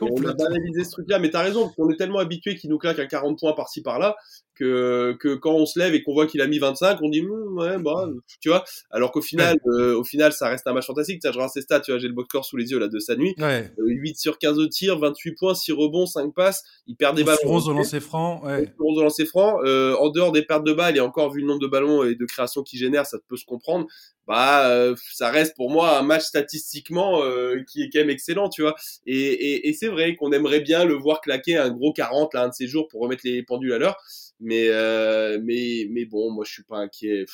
On 0.00 0.24
a 0.26 0.34
banalisé 0.34 0.82
ce 0.82 0.90
truc-là, 0.90 1.20
mais 1.20 1.30
t'as 1.30 1.42
raison, 1.42 1.68
qu'on 1.68 1.88
est 1.90 1.96
tellement 1.96 2.18
habitué 2.18 2.56
qu'il 2.56 2.70
nous 2.70 2.78
claque 2.78 2.98
à 2.98 3.06
40 3.06 3.38
points 3.38 3.52
par-ci 3.52 3.80
par-là 3.80 4.16
que, 4.58 5.16
que 5.20 5.34
quand 5.34 5.52
on 5.52 5.66
se 5.66 5.78
lève 5.78 5.94
et 5.94 6.02
qu'on 6.02 6.12
voit 6.12 6.26
qu'il 6.26 6.40
a 6.40 6.46
mis 6.46 6.58
25, 6.58 6.98
on 7.02 7.08
dit 7.08 7.22
hm, 7.22 7.58
ouais 7.58 7.78
bah 7.78 8.08
tu 8.40 8.48
vois. 8.48 8.64
Alors 8.90 9.12
qu'au 9.12 9.22
final, 9.22 9.58
euh, 9.66 9.96
au 9.96 10.04
final, 10.04 10.32
ça 10.32 10.48
reste 10.48 10.66
un 10.66 10.72
match 10.72 10.86
fantastique. 10.86 11.20
Ça, 11.22 11.30
je 11.30 11.36
regarde 11.36 11.52
ses 11.52 11.62
stats, 11.62 11.80
tu 11.80 11.92
vois, 11.92 11.98
j'ai 11.98 12.08
le 12.08 12.14
box 12.14 12.28
sous 12.42 12.56
les 12.56 12.70
yeux 12.70 12.78
là 12.78 12.88
de 12.88 12.98
sa 12.98 13.16
nuit. 13.16 13.34
8 13.38 13.40
euh, 13.40 14.14
sur 14.16 14.38
15 14.38 14.56
de 14.56 14.66
tir, 14.66 14.98
28 14.98 15.32
points, 15.32 15.54
6 15.54 15.72
rebonds, 15.72 16.06
5 16.06 16.34
passes. 16.34 16.62
Il 16.86 16.96
perd 16.96 17.16
des 17.16 17.24
balles. 17.24 17.38
11 17.44 17.68
au 17.68 17.72
lancer 17.72 18.00
franc. 18.00 18.44
Ouais. 18.44 18.72
11 18.78 18.98
au 18.98 19.02
lancer 19.02 19.26
franc. 19.26 19.58
Euh, 19.64 19.94
en 19.96 20.10
dehors 20.10 20.32
des 20.32 20.42
pertes 20.42 20.64
de 20.64 20.72
balles 20.72 20.96
et 20.96 21.00
encore 21.00 21.32
vu 21.32 21.40
le 21.40 21.46
nombre 21.46 21.60
de 21.60 21.66
ballons 21.66 22.04
et 22.04 22.14
de 22.14 22.24
créations 22.24 22.62
qu'il 22.62 22.78
génère, 22.78 23.06
ça 23.06 23.18
peut 23.28 23.36
se 23.36 23.44
comprendre. 23.44 23.86
Bah, 24.26 24.68
euh, 24.68 24.94
ça 25.14 25.30
reste 25.30 25.56
pour 25.56 25.70
moi 25.70 25.98
un 25.98 26.02
match 26.02 26.22
statistiquement 26.22 27.22
qui 27.66 27.82
est 27.82 27.90
quand 27.90 28.00
même 28.00 28.10
excellent, 28.10 28.48
tu 28.48 28.62
vois. 28.62 28.74
Et, 29.06 29.16
et, 29.16 29.68
et 29.68 29.72
c'est 29.72 29.88
vrai 29.88 30.16
qu'on 30.16 30.32
aimerait 30.32 30.60
bien 30.60 30.84
le 30.84 30.94
voir 30.94 31.20
claquer 31.20 31.56
un 31.56 31.70
gros 31.70 31.92
40 31.92 32.34
là 32.34 32.42
un 32.44 32.48
de 32.48 32.54
ces 32.54 32.66
jours 32.66 32.88
pour 32.88 33.00
remettre 33.00 33.22
les 33.24 33.42
pendules 33.42 33.72
à 33.72 33.78
l'heure. 33.78 33.96
Mais, 34.40 34.68
euh, 34.68 35.40
mais, 35.42 35.88
mais 35.90 36.04
bon, 36.04 36.30
moi, 36.30 36.44
je 36.46 36.52
suis 36.52 36.62
pas 36.64 36.78
inquiet. 36.78 37.24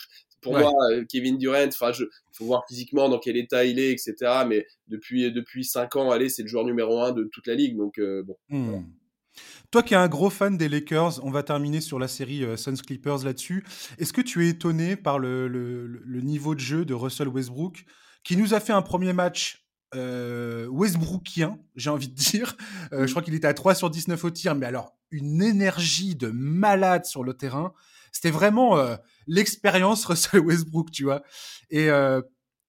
Pour 0.41 0.59
moi, 0.59 0.73
euh, 0.91 1.05
Kevin 1.09 1.39
Durant, 1.39 1.67
enfin, 1.69 1.93
il 1.93 2.07
faut 2.33 2.45
voir 2.45 2.65
physiquement 2.69 3.09
dans 3.09 3.19
quel 3.19 3.37
état 3.37 3.65
il 3.65 3.79
est, 3.79 3.91
etc. 3.91 4.15
Mais 4.47 4.67
depuis, 4.89 5.33
depuis 5.33 5.65
5 5.65 5.97
ans, 5.97 6.11
allez, 6.11 6.29
c'est 6.29 6.43
le 6.43 6.49
joueur 6.49 6.65
numéro 6.65 7.01
1 7.01 7.13
de 7.13 7.25
toute 7.25 7.47
la 7.47 7.55
ligue. 7.55 7.77
Donc, 7.77 7.99
euh, 7.99 8.23
bon. 8.23 8.37
Hmm. 8.49 8.85
Toi 9.71 9.83
qui 9.83 9.95
es 9.95 9.97
un 9.97 10.07
gros 10.07 10.31
fan 10.31 10.57
des 10.57 10.69
Lakers, 10.69 11.25
on 11.25 11.31
va 11.31 11.43
terminer 11.43 11.81
sur 11.81 11.99
la 11.99 12.07
série 12.07 12.45
Suns 12.57 12.77
Clippers 12.77 13.25
là-dessus. 13.25 13.65
Est-ce 13.99 14.13
que 14.13 14.21
tu 14.21 14.47
es 14.47 14.51
étonné 14.51 14.95
par 14.95 15.19
le, 15.19 15.49
le, 15.49 15.87
le, 15.87 16.21
niveau 16.21 16.55
de 16.55 16.61
jeu 16.61 16.85
de 16.85 16.95
Russell 16.95 17.27
Westbrook, 17.27 17.85
qui 18.23 18.37
nous 18.37 18.55
a 18.55 18.61
fait 18.61 18.73
un 18.73 18.83
premier 18.83 19.13
match 19.13 19.64
euh, 19.95 20.67
Westbrookien, 20.69 21.59
j'ai 21.77 21.91
envie 21.91 22.09
de 22.09 22.15
dire. 22.15 22.57
Euh, 22.93 23.07
je 23.07 23.11
crois 23.11 23.23
qu'il 23.23 23.35
était 23.35 23.47
à 23.47 23.55
3 23.55 23.75
sur 23.75 23.91
19 23.91 24.23
au 24.25 24.31
tir, 24.31 24.55
mais 24.55 24.67
alors 24.67 24.97
une 25.11 25.43
énergie 25.43 26.17
de 26.17 26.29
malade 26.29 27.05
sur 27.05 27.23
le 27.23 27.35
terrain. 27.35 27.73
C'était 28.13 28.31
vraiment 28.31 28.79
euh, 28.79 28.97
l'expérience 29.27 30.05
Russell 30.07 30.41
Westbrook, 30.41 30.91
tu 30.91 31.05
vois. 31.05 31.23
Et 31.71 31.89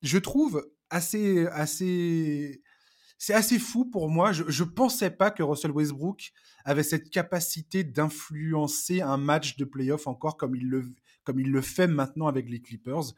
je 0.02 0.18
trouve 0.18 0.68
assez, 0.90 1.48
assez, 1.48 2.62
c'est 3.18 3.34
assez 3.34 3.60
fou 3.60 3.86
pour 3.86 4.10
moi. 4.10 4.32
Je, 4.32 4.44
je 4.48 4.64
pensais 4.64 5.10
pas 5.10 5.32
que 5.32 5.44
Russell 5.44 5.72
Westbrook 5.72 6.32
avait 6.64 6.84
cette 6.84 7.10
capacité 7.10 7.84
d'influencer 7.84 9.02
un 9.02 9.18
match 9.18 9.58
de 9.58 9.66
playoff 9.66 10.08
encore 10.08 10.38
comme 10.38 10.56
il 10.56 10.68
le, 10.68 10.94
comme 11.24 11.40
il 11.40 11.52
le 11.52 11.62
fait 11.62 11.88
maintenant 11.88 12.28
avec 12.28 12.50
les 12.50 12.62
Clippers 12.62 13.14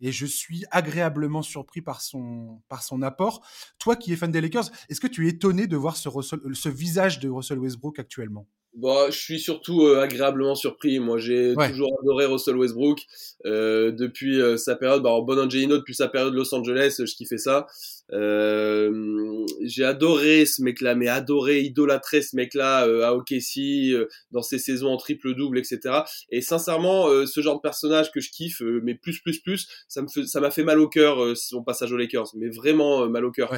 et 0.00 0.12
je 0.12 0.26
suis 0.26 0.64
agréablement 0.70 1.42
surpris 1.42 1.82
par 1.82 2.00
son, 2.00 2.62
par 2.68 2.82
son 2.82 3.02
apport. 3.02 3.46
Toi 3.78 3.96
qui 3.96 4.12
es 4.12 4.16
fan 4.16 4.30
des 4.30 4.40
Lakers, 4.40 4.70
est-ce 4.88 5.00
que 5.00 5.06
tu 5.06 5.26
es 5.26 5.30
étonné 5.30 5.66
de 5.66 5.76
voir 5.76 5.96
ce, 5.96 6.08
ce 6.52 6.68
visage 6.68 7.20
de 7.20 7.28
Russell 7.28 7.58
Westbrook 7.58 7.98
actuellement? 7.98 8.46
Bah, 8.76 9.06
je 9.08 9.16
suis 9.16 9.38
surtout 9.38 9.82
euh, 9.82 10.02
agréablement 10.02 10.56
surpris. 10.56 10.98
Moi, 10.98 11.18
j'ai 11.18 11.54
toujours 11.54 11.96
adoré 12.02 12.26
Russell 12.26 12.56
Westbrook 12.56 13.02
euh, 13.46 13.92
depuis 13.92 14.40
euh, 14.40 14.56
sa 14.56 14.74
période, 14.74 15.02
bah, 15.02 15.16
bon 15.22 15.38
Angelino, 15.38 15.76
depuis 15.76 15.94
sa 15.94 16.08
période 16.08 16.34
Los 16.34 16.52
Angeles, 16.52 16.96
je 16.98 17.14
kiffais 17.14 17.38
ça. 17.38 17.66
Euh, 18.12 19.46
j'ai 19.62 19.84
adoré 19.84 20.46
ce 20.46 20.62
mec-là, 20.62 20.94
mais 20.94 21.08
adoré, 21.08 21.60
idolâtré 21.62 22.22
ce 22.22 22.36
mec-là 22.36 22.86
euh, 22.86 23.04
à 23.04 23.14
OKC, 23.14 23.92
euh, 23.92 24.08
dans 24.30 24.42
ses 24.42 24.58
saisons 24.58 24.88
en 24.88 24.96
triple-double, 24.96 25.58
etc. 25.58 26.02
Et 26.30 26.40
sincèrement, 26.40 27.06
ce 27.26 27.40
genre 27.40 27.56
de 27.56 27.60
personnage 27.60 28.10
que 28.12 28.20
je 28.20 28.30
kiffe, 28.30 28.60
mais 28.82 28.94
plus, 28.94 29.20
plus, 29.20 29.40
plus, 29.40 29.68
ça 29.88 30.02
me 30.02 30.08
ça 30.08 30.40
m'a 30.40 30.50
fait 30.50 30.64
mal 30.64 30.80
au 30.80 30.88
cœur 30.88 31.36
son 31.36 31.62
passage 31.62 31.92
aux 31.92 31.96
Lakers, 31.96 32.28
mais 32.36 32.48
vraiment 32.48 33.08
mal 33.08 33.24
au 33.24 33.30
cœur. 33.30 33.52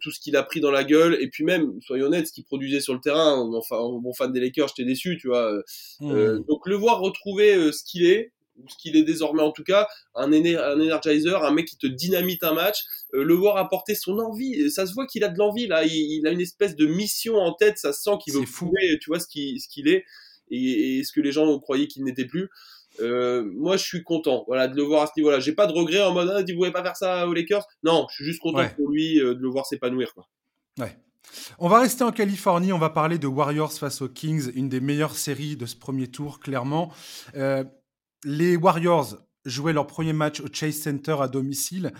tout 0.00 0.10
ce 0.10 0.18
qu'il 0.18 0.36
a 0.36 0.42
pris 0.42 0.60
dans 0.60 0.72
la 0.72 0.84
gueule, 0.84 1.16
et 1.20 1.28
puis 1.28 1.44
même, 1.44 1.80
soyons 1.80 2.06
honnêtes, 2.06 2.28
ce 2.28 2.32
qu'il 2.32 2.44
produisait 2.44 2.80
sur 2.80 2.94
le 2.94 3.00
terrain, 3.00 3.38
enfin, 3.54 3.76
bon 3.78 4.12
fan 4.12 4.32
des 4.32 4.40
Lakers, 4.40 4.68
j'étais 4.68 4.84
déçu, 4.84 5.16
tu 5.20 5.28
vois. 5.28 5.52
Mmh. 6.00 6.44
donc 6.48 6.66
le 6.66 6.74
voir 6.74 7.00
retrouver 7.00 7.72
ce 7.72 7.82
qu'il 7.84 8.04
est, 8.06 8.32
ce 8.66 8.76
qu'il 8.76 8.96
est 8.96 9.02
désormais 9.02 9.42
en 9.42 9.52
tout 9.52 9.64
cas, 9.64 9.88
un, 10.14 10.32
un 10.32 10.80
energizer, 10.80 11.44
un 11.44 11.50
mec 11.50 11.66
qui 11.66 11.76
te 11.76 11.86
dynamite 11.86 12.42
un 12.44 12.54
match, 12.54 12.84
euh, 13.14 13.22
le 13.22 13.34
voir 13.34 13.56
apporter 13.56 13.94
son 13.94 14.18
envie, 14.18 14.70
ça 14.70 14.86
se 14.86 14.94
voit 14.94 15.06
qu'il 15.06 15.24
a 15.24 15.28
de 15.28 15.38
l'envie 15.38 15.66
là, 15.66 15.84
il, 15.84 16.26
a 16.26 16.30
une 16.30 16.40
espèce 16.40 16.76
de 16.76 16.86
mission 16.86 17.36
en 17.36 17.52
tête, 17.52 17.78
ça 17.78 17.92
sent 17.92 18.18
qu'il 18.22 18.34
veut 18.34 18.44
prouver, 18.44 18.98
tu 19.00 19.10
vois 19.10 19.20
ce 19.20 19.26
qu'il 19.26 19.60
ce 19.60 19.68
qu'il 19.68 19.88
est 19.88 20.04
et, 20.50 21.02
ce 21.04 21.12
que 21.12 21.20
les 21.20 21.32
gens 21.32 21.58
croyaient 21.58 21.86
qu'il 21.86 22.04
n'était 22.04 22.24
plus. 22.24 22.48
Euh, 23.00 23.48
moi, 23.54 23.76
je 23.76 23.84
suis 23.84 24.02
content, 24.02 24.44
voilà, 24.46 24.66
de 24.66 24.74
le 24.74 24.82
voir 24.82 25.02
à 25.02 25.06
ce 25.06 25.12
niveau-là. 25.16 25.40
J'ai 25.40 25.52
pas 25.52 25.66
de 25.66 25.72
regret 25.72 26.02
en 26.02 26.12
mode, 26.12 26.32
ah, 26.34 26.40
vous 26.40 26.54
pouvez 26.54 26.72
pas 26.72 26.82
faire 26.82 26.96
ça 26.96 27.28
aux 27.28 27.34
Lakers. 27.34 27.64
Non, 27.82 28.06
je 28.10 28.16
suis 28.16 28.24
juste 28.24 28.40
content 28.40 28.68
pour 28.76 28.90
lui 28.90 29.20
euh, 29.20 29.34
de 29.34 29.40
le 29.40 29.48
voir 29.48 29.66
s'épanouir, 29.66 30.14
quoi. 30.14 30.26
Ouais. 30.78 30.96
On 31.58 31.68
va 31.68 31.80
rester 31.80 32.04
en 32.04 32.12
Californie, 32.12 32.72
on 32.72 32.78
va 32.78 32.90
parler 32.90 33.18
de 33.18 33.26
Warriors 33.26 33.72
face 33.72 34.00
aux 34.00 34.08
Kings, 34.08 34.50
une 34.54 34.68
des 34.68 34.80
meilleures 34.80 35.16
séries 35.16 35.56
de 35.56 35.66
ce 35.66 35.76
premier 35.76 36.08
tour, 36.08 36.40
clairement. 36.40 36.90
Euh, 37.36 37.64
les 38.24 38.56
Warriors 38.56 39.18
jouaient 39.44 39.72
leur 39.72 39.86
premier 39.86 40.12
match 40.12 40.40
au 40.40 40.46
Chase 40.52 40.76
Center 40.76 41.16
à 41.20 41.28
domicile. 41.28 41.92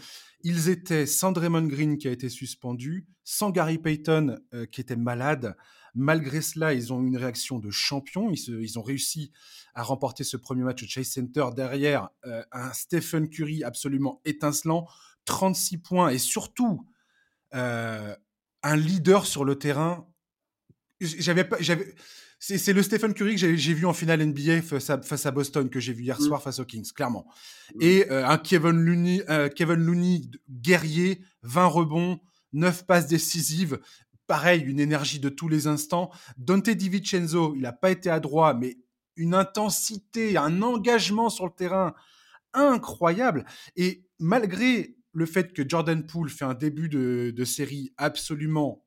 Ils 0.43 0.69
étaient 0.69 1.07
sans 1.07 1.33
Draymond 1.33 1.67
Green 1.67 1.99
qui 1.99 2.09
a 2.09 2.13
été 2.13 2.29
suspendu, 2.29 3.07
sans 3.25 3.51
Gary 3.51 3.79
Payton 3.79 4.39
euh, 4.55 4.67
qui 4.67 4.81
était 4.81 4.97
malade. 4.97 5.57
Malgré 5.95 6.43
cela, 6.43 6.75
ils 6.75 6.93
ont 6.93 7.03
eu 7.03 7.09
une 7.09 7.17
réaction 7.17 7.59
de 7.59 7.71
champion. 7.71 8.31
Ils, 8.31 8.79
ont 8.79 8.83
réussi 8.83 9.33
à 9.75 9.83
remporter 9.83 10.23
ce 10.23 10.37
premier 10.37 10.63
match 10.63 10.83
au 10.83 10.87
Chase 10.87 11.09
Center 11.09 11.47
derrière 11.57 12.11
euh, 12.25 12.43
un 12.53 12.73
Stephen 12.73 13.29
Curry 13.29 13.65
absolument 13.65 14.21
étincelant, 14.25 14.87
36 15.25 15.79
points 15.79 16.11
et 16.11 16.19
surtout 16.19 16.87
euh, 17.55 18.15
un 18.63 18.77
leader 18.77 19.27
sur 19.27 19.45
le 19.45 19.57
terrain. 19.57 20.07
J'avais 21.01 21.49
j'avais, 21.61 21.95
c'est 22.39 22.73
le 22.73 22.83
Stephen 22.83 23.15
Curry 23.15 23.37
que 23.37 23.57
j'ai 23.57 23.75
vu 23.75 23.85
en 23.85 23.93
finale 23.93 24.25
NBA 24.25 24.63
face 24.63 24.91
à, 24.91 25.01
face 25.03 25.27
à 25.27 25.31
Boston, 25.31 25.69
que 25.69 25.81
j'ai 25.81 25.93
vu 25.93 26.05
hier 26.05 26.21
mm. 26.21 26.25
soir 26.25 26.43
face 26.43 26.61
aux 26.61 26.65
Kings, 26.65 26.91
clairement. 26.93 27.27
Mm. 27.75 27.83
Et 27.83 28.11
euh, 28.11 28.27
un 28.27 28.39
Kevin 28.39 28.85
Looney, 28.85 29.25
euh, 29.29 29.49
Kevin 29.49 29.85
Looney 29.85 30.23
guerrier, 30.49 31.21
20 31.43 31.67
rebonds, 31.67 32.21
9 32.53 32.87
passes 32.87 33.09
décisives. 33.09 33.81
Pareil, 34.27 34.63
une 34.63 34.79
énergie 34.79 35.21
de 35.21 35.29
tous 35.29 35.49
les 35.49 35.67
instants. 35.67 36.11
Dante 36.37 36.71
DiVincenzo, 36.71 37.55
il 37.57 37.63
n'a 37.63 37.73
pas 37.73 37.91
été 37.91 38.11
adroit, 38.11 38.55
mais 38.55 38.79
une 39.17 39.35
intensité, 39.35 40.37
un 40.37 40.63
engagement 40.63 41.31
sur 41.31 41.47
le 41.47 41.53
terrain 41.53 41.95
incroyable. 42.53 43.47
Et 43.77 44.07
malgré 44.19 44.97
le 45.13 45.27
fait 45.27 45.53
que 45.53 45.69
Jordan 45.69 46.07
Poole 46.07 46.29
fait 46.29 46.45
un 46.45 46.55
début 46.55 46.89
de, 46.89 47.33
de 47.35 47.45
série 47.45 47.93
absolument 47.97 48.85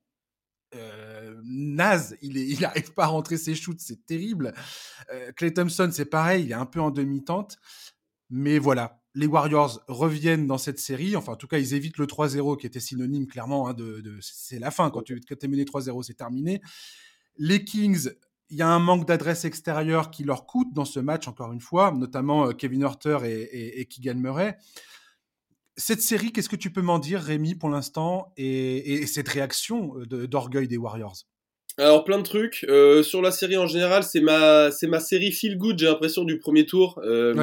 euh, 0.74 1.11
naze, 1.44 2.16
il 2.22 2.60
n'arrive 2.60 2.92
pas 2.94 3.04
à 3.04 3.08
rentrer 3.08 3.36
ses 3.36 3.54
shoots, 3.54 3.80
c'est 3.80 4.06
terrible. 4.06 4.54
Euh, 5.12 5.32
Clay 5.32 5.52
Thompson, 5.52 5.90
c'est 5.92 6.06
pareil, 6.06 6.44
il 6.44 6.50
est 6.50 6.54
un 6.54 6.66
peu 6.66 6.80
en 6.80 6.90
demi-tente. 6.90 7.56
Mais 8.30 8.58
voilà, 8.58 9.02
les 9.14 9.26
Warriors 9.26 9.82
reviennent 9.88 10.46
dans 10.46 10.58
cette 10.58 10.78
série. 10.78 11.16
Enfin, 11.16 11.32
en 11.32 11.36
tout 11.36 11.46
cas, 11.46 11.58
ils 11.58 11.74
évitent 11.74 11.98
le 11.98 12.06
3-0 12.06 12.58
qui 12.58 12.66
était 12.66 12.80
synonyme 12.80 13.26
clairement 13.26 13.68
hein, 13.68 13.74
de, 13.74 14.02
c'est 14.20 14.58
la 14.58 14.70
fin. 14.70 14.90
Quand 14.90 15.02
tu 15.02 15.14
es 15.14 15.48
mené 15.48 15.64
3-0, 15.64 16.02
c'est 16.02 16.14
terminé. 16.14 16.62
Les 17.36 17.64
Kings, 17.64 18.10
il 18.48 18.56
y 18.56 18.62
a 18.62 18.68
un 18.68 18.78
manque 18.78 19.06
d'adresse 19.06 19.44
extérieure 19.44 20.10
qui 20.10 20.24
leur 20.24 20.46
coûte 20.46 20.72
dans 20.72 20.84
ce 20.84 21.00
match, 21.00 21.28
encore 21.28 21.52
une 21.52 21.60
fois, 21.60 21.92
notamment 21.92 22.48
euh, 22.48 22.52
Kevin 22.52 22.82
Hurter 22.82 23.18
et, 23.24 23.80
et 23.80 23.86
Keegan 23.86 24.16
Murray 24.16 24.56
cette 25.76 26.02
série, 26.02 26.32
qu'est-ce 26.32 26.48
que 26.48 26.56
tu 26.56 26.70
peux 26.70 26.82
m'en 26.82 26.98
dire, 26.98 27.20
Rémi, 27.20 27.54
pour 27.54 27.70
l'instant, 27.70 28.32
et, 28.36 29.06
cette 29.06 29.28
réaction 29.28 29.96
euh, 29.98 30.26
d'orgueil 30.26 30.68
des 30.68 30.76
Warriors? 30.76 31.16
Alors 31.78 32.04
plein 32.04 32.18
de 32.18 32.22
trucs 32.22 32.66
euh, 32.68 33.02
sur 33.02 33.22
la 33.22 33.30
série 33.30 33.56
en 33.56 33.66
général, 33.66 34.02
c'est 34.02 34.20
ma 34.20 34.70
c'est 34.70 34.86
ma 34.86 35.00
série 35.00 35.32
feel 35.32 35.56
good, 35.56 35.78
j'ai 35.78 35.86
l'impression 35.86 36.24
du 36.24 36.38
premier 36.38 36.66
tour, 36.66 37.00
euh, 37.04 37.34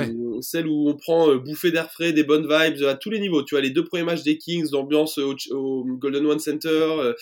celle 0.41 0.67
où 0.67 0.87
on 0.87 0.95
prend 0.95 1.35
bouffée 1.35 1.71
d'air 1.71 1.91
frais, 1.91 2.13
des 2.13 2.23
bonnes 2.23 2.47
vibes 2.47 2.83
à 2.83 2.95
tous 2.95 3.09
les 3.09 3.19
niveaux. 3.19 3.43
Tu 3.43 3.55
vois 3.55 3.61
les 3.61 3.71
deux 3.71 3.83
premiers 3.83 4.03
matchs 4.03 4.23
des 4.23 4.37
Kings, 4.37 4.67
l'ambiance 4.71 5.17
au, 5.17 5.83
Golden 5.97 6.25
One 6.27 6.39
Center, 6.39 7.13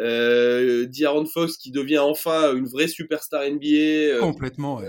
euh, 0.00 0.86
D'Aaron 0.86 1.26
Fox 1.26 1.56
qui 1.56 1.70
devient 1.70 1.98
enfin 1.98 2.54
une 2.54 2.66
vraie 2.66 2.88
superstar 2.88 3.42
NBA. 3.48 4.18
Complètement. 4.20 4.78
Ouais 4.78 4.88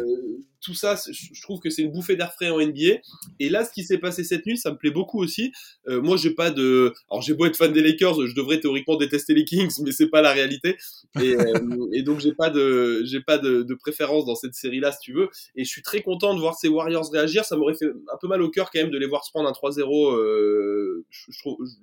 tout 0.67 0.73
ça, 0.73 0.97
je 1.10 1.41
trouve 1.41 1.62
que 1.62 1.69
c'est 1.69 1.82
une 1.82 1.91
bouffée 1.91 2.17
d'air 2.17 2.34
frais 2.34 2.49
en 2.49 2.60
NBA. 2.60 2.99
Et 3.39 3.47
là, 3.47 3.63
ce 3.63 3.71
qui 3.71 3.86
s'est 3.86 3.99
passé 3.99 4.25
cette 4.25 4.45
nuit, 4.45 4.58
ça 4.58 4.69
me 4.69 4.75
plaît 4.75 4.91
beaucoup 4.91 5.23
aussi. 5.23 5.53
Euh, 5.88 6.01
moi, 6.01 6.17
j'ai 6.17 6.32
pas 6.32 6.51
de, 6.51 6.93
alors 7.10 7.21
j'ai 7.21 7.34
beau 7.34 7.45
être 7.45 7.56
fan 7.56 7.71
des 7.71 7.82
Lakers, 7.82 8.27
je 8.27 8.36
devrais 8.36 8.60
théoriquement 8.60 8.97
détester 8.97 9.34
les 9.34 9.45
Kings, 9.45 9.71
mais 9.86 9.93
c'est 9.93 10.10
pas 10.10 10.21
la 10.21 10.34
réalité. 10.34 10.75
Et, 11.21 11.36
euh, 11.36 11.88
et 11.93 12.03
donc 12.03 12.19
j'ai 12.19 12.34
pas 12.34 12.49
de, 12.49 13.01
j'ai 13.06 13.21
pas 13.21 13.38
de, 13.38 13.65
préférence 13.80 14.25
dans 14.25 14.36
cette 14.36 14.56
série-là, 14.56 14.91
si 14.91 14.99
tu 14.99 15.13
veux. 15.13 15.30
Et 15.56 15.63
je 15.63 15.69
suis 15.69 15.84
très 15.84 16.01
content 16.01 16.34
de 16.34 16.41
voir 16.41 16.56
ces 16.56 16.67
Warriors 16.67 17.10
réagir. 17.10 17.45
Ça 17.45 17.56
m'aurait 17.56 17.75
fait 17.75 17.86
un 17.86 18.17
peu 18.19 18.27
mal 18.27 18.41
au 18.41 18.49
cœur 18.49 18.69
quand 18.69 18.82
même 18.82 18.91
de 18.91 18.97
les 18.97 19.08
voir 19.08 19.23
se 19.23 19.32
prendre 19.32 19.47
un 19.47 19.53
3-0. 19.53 20.15
Euh, 20.15 21.06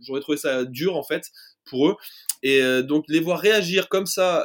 J'aurais 0.03 0.21
trouvé 0.21 0.37
ça 0.37 0.65
dur 0.65 0.97
en 0.97 1.03
fait 1.03 1.31
pour 1.65 1.89
eux. 1.89 1.97
Et 2.43 2.61
donc 2.83 3.07
les 3.09 3.21
voir 3.21 3.39
réagir 3.39 3.89
comme 3.89 4.05
ça 4.05 4.41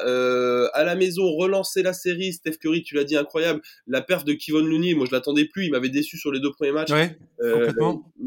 à 0.73 0.83
la 0.83 0.95
maison, 0.95 1.23
relancer 1.35 1.83
la 1.83 1.91
série. 1.91 2.31
Steph 2.31 2.57
Curry, 2.61 2.83
tu 2.83 2.95
l'as 2.95 3.03
dit 3.03 3.17
incroyable. 3.17 3.61
La 3.87 4.01
perte 4.01 4.25
de 4.25 4.28
Kevon 4.33 4.65
Looney, 4.65 4.93
moi 4.93 5.05
je 5.05 5.11
l'attendais 5.11 5.45
plus. 5.45 5.65
Il 5.65 5.71
m'avait 5.71 5.89
déçu 5.89 6.17
sur 6.17 6.31
les 6.31 6.39
deux 6.39 6.51
premiers 6.51 6.71
matchs. 6.71 6.91
Ouais, 6.91 7.17
euh, 7.41 7.71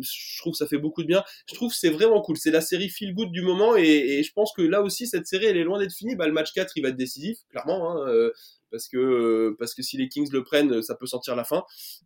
je 0.01 0.39
trouve 0.39 0.53
que 0.53 0.59
ça 0.59 0.67
fait 0.67 0.79
beaucoup 0.79 1.03
de 1.03 1.09
bien. 1.09 1.23
Je 1.49 1.55
trouve 1.55 1.71
que 1.71 1.77
c'est 1.77 1.91
vraiment 1.91 2.21
cool. 2.21 2.37
C'est 2.37 2.51
la 2.51 2.61
série 2.61 2.89
feel 2.89 3.15
good 3.15 3.31
du 3.31 3.43
moment 3.43 3.77
et, 3.77 3.83
et, 3.83 4.23
je 4.23 4.33
pense 4.33 4.53
que 4.53 4.63
là 4.63 4.83
aussi 4.83 5.07
cette 5.07 5.27
série 5.27 5.47
elle 5.47 5.57
est 5.57 5.65
loin 5.65 5.79
d'être 5.79 5.95
finie. 5.95 6.17
Bah, 6.17 6.27
le 6.27 6.33
match 6.33 6.53
4 6.53 6.73
il 6.77 6.83
va 6.83 6.89
être 6.89 6.97
décisif, 6.97 7.39
clairement. 7.51 7.91
Hein, 7.91 8.09
euh, 8.09 8.33
parce 8.73 8.89
que 8.89 9.55
parce 9.59 9.75
que 9.75 9.83
si 9.83 9.97
les 9.97 10.09
Kings 10.09 10.31
le 10.33 10.43
prennent, 10.43 10.83
ça 10.83 10.95
peut 10.97 11.07
sentir 11.07 11.37
la 11.37 11.45
fin. 11.45 11.63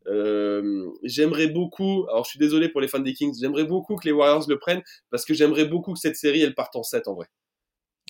Euh, 0.06 0.90
j'aimerais 1.04 1.46
beaucoup, 1.46 2.06
alors 2.10 2.24
je 2.24 2.30
suis 2.30 2.38
désolé 2.38 2.68
pour 2.68 2.80
les 2.80 2.88
fans 2.88 2.98
des 2.98 3.14
Kings, 3.14 3.34
j'aimerais 3.40 3.64
beaucoup 3.64 3.96
que 3.96 4.06
les 4.06 4.12
Warriors 4.12 4.46
le 4.48 4.58
prennent 4.58 4.82
parce 5.10 5.24
que 5.24 5.32
j'aimerais 5.32 5.64
beaucoup 5.64 5.94
que 5.94 6.00
cette 6.00 6.16
série 6.16 6.42
elle 6.42 6.54
parte 6.54 6.76
en 6.76 6.82
7 6.82 7.08
en 7.08 7.14
vrai. 7.14 7.28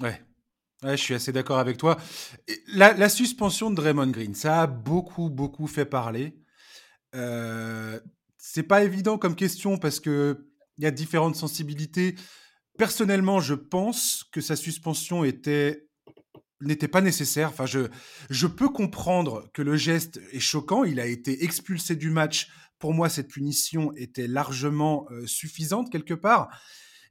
Ouais. 0.01 0.21
Je 0.83 0.97
suis 0.97 1.15
assez 1.15 1.33
d'accord 1.33 1.59
avec 1.59 1.79
toi. 1.79 1.97
La, 2.69 3.09
suspension 3.09 3.71
de 3.71 3.77
Draymond 3.77 4.09
Green, 4.09 4.35
ça 4.35 4.63
a 4.63 4.67
beaucoup, 4.67 5.31
beaucoup 5.31 5.67
fait 5.67 5.87
parler. 5.87 6.39
Euh, 7.15 7.99
c'est 8.37 8.63
pas 8.63 8.85
évident 8.85 9.17
comme 9.19 9.35
question 9.35 9.79
parce 9.79 10.01
que 10.01 10.49
il 10.79 10.85
y 10.85 10.87
a 10.87 10.91
différentes 10.91 11.37
sensibilités. 11.37 12.15
Personnellement, 12.77 13.41
je 13.41 13.55
pense 13.55 14.25
que 14.31 14.43
sa 14.43 14.57
suspension 14.57 15.25
était 15.25 15.89
n'était 16.61 16.89
pas 16.89 17.01
nécessaire. 17.01 17.49
Enfin, 17.49 17.67
je, 17.67 17.89
je 18.31 18.47
peux 18.47 18.69
comprendre 18.69 19.51
que 19.53 19.63
le 19.63 19.77
geste 19.77 20.21
est 20.33 20.41
choquant. 20.41 20.85
Il 20.85 21.01
a 21.01 21.07
été 21.07 21.45
expulsé 21.45 21.97
du 21.97 22.11
match. 22.11 22.51
Pour 22.79 22.95
moi, 22.95 23.09
cette 23.09 23.29
punition 23.29 23.93
était 23.95 24.27
largement 24.27 25.07
euh, 25.11 25.27
suffisante 25.27 25.91
quelque 25.91 26.15
part. 26.15 26.49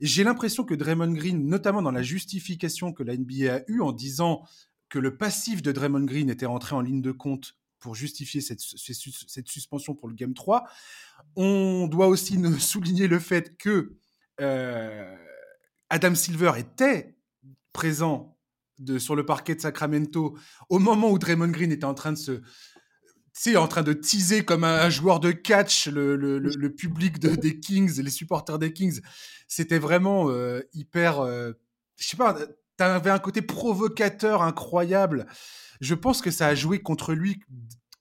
J'ai 0.01 0.23
l'impression 0.23 0.63
que 0.63 0.73
Draymond 0.73 1.13
Green, 1.13 1.47
notamment 1.47 1.81
dans 1.81 1.91
la 1.91 2.03
justification 2.03 2.93
que 2.93 3.03
la 3.03 3.15
NBA 3.15 3.53
a 3.53 3.61
eue 3.67 3.81
en 3.81 3.91
disant 3.91 4.43
que 4.89 4.99
le 4.99 5.17
passif 5.17 5.61
de 5.61 5.71
Draymond 5.71 6.05
Green 6.05 6.29
était 6.29 6.45
rentré 6.45 6.75
en 6.75 6.81
ligne 6.81 7.01
de 7.01 7.11
compte 7.11 7.57
pour 7.79 7.95
justifier 7.95 8.41
cette, 8.41 8.59
suspension 9.47 9.93
pour 9.93 10.07
le 10.07 10.15
Game 10.15 10.33
3, 10.33 10.65
on 11.35 11.87
doit 11.87 12.07
aussi 12.07 12.39
souligner 12.59 13.07
le 13.07 13.19
fait 13.19 13.57
que 13.57 13.95
euh, 14.41 15.15
Adam 15.89 16.15
Silver 16.15 16.53
était 16.57 17.15
présent 17.73 18.37
sur 18.97 19.15
le 19.15 19.25
parquet 19.25 19.55
de 19.55 19.61
Sacramento 19.61 20.37
au 20.69 20.79
moment 20.79 21.11
où 21.11 21.19
Draymond 21.19 21.49
Green 21.49 21.71
était 21.71 21.85
en 21.85 21.93
train 21.93 22.11
de 22.11 22.17
se 22.17 22.41
sais, 23.41 23.57
en 23.57 23.67
train 23.67 23.83
de 23.83 23.93
teaser 23.93 24.45
comme 24.45 24.63
un, 24.63 24.89
joueur 24.89 25.19
de 25.19 25.31
catch 25.31 25.87
le, 25.87 26.15
le, 26.15 26.39
le, 26.39 26.73
public 26.73 27.19
de, 27.19 27.35
des 27.35 27.59
Kings, 27.59 28.01
les 28.01 28.09
supporters 28.09 28.59
des 28.59 28.73
Kings. 28.73 29.01
C'était 29.47 29.77
vraiment 29.77 30.29
euh, 30.29 30.61
hyper. 30.73 31.19
Euh, 31.19 31.51
je 31.97 32.07
sais 32.07 32.17
pas, 32.17 32.37
t'avais 32.77 33.09
un 33.09 33.19
côté 33.19 33.41
provocateur 33.41 34.41
incroyable. 34.41 35.25
Je 35.81 35.95
pense 35.95 36.21
que 36.21 36.31
ça 36.31 36.47
a 36.47 36.55
joué 36.55 36.79
contre 36.79 37.13
lui, 37.13 37.41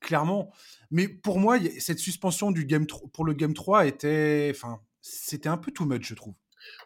clairement. 0.00 0.52
Mais 0.90 1.08
pour 1.08 1.40
moi, 1.40 1.58
cette 1.80 1.98
suspension 1.98 2.52
du 2.52 2.64
game 2.64 2.86
pour 3.12 3.24
le 3.24 3.32
Game 3.32 3.54
3 3.54 3.86
était. 3.86 4.52
Enfin, 4.54 4.80
c'était 5.00 5.48
un 5.48 5.56
peu 5.58 5.72
too 5.72 5.84
much, 5.84 6.06
je 6.06 6.14
trouve. 6.14 6.34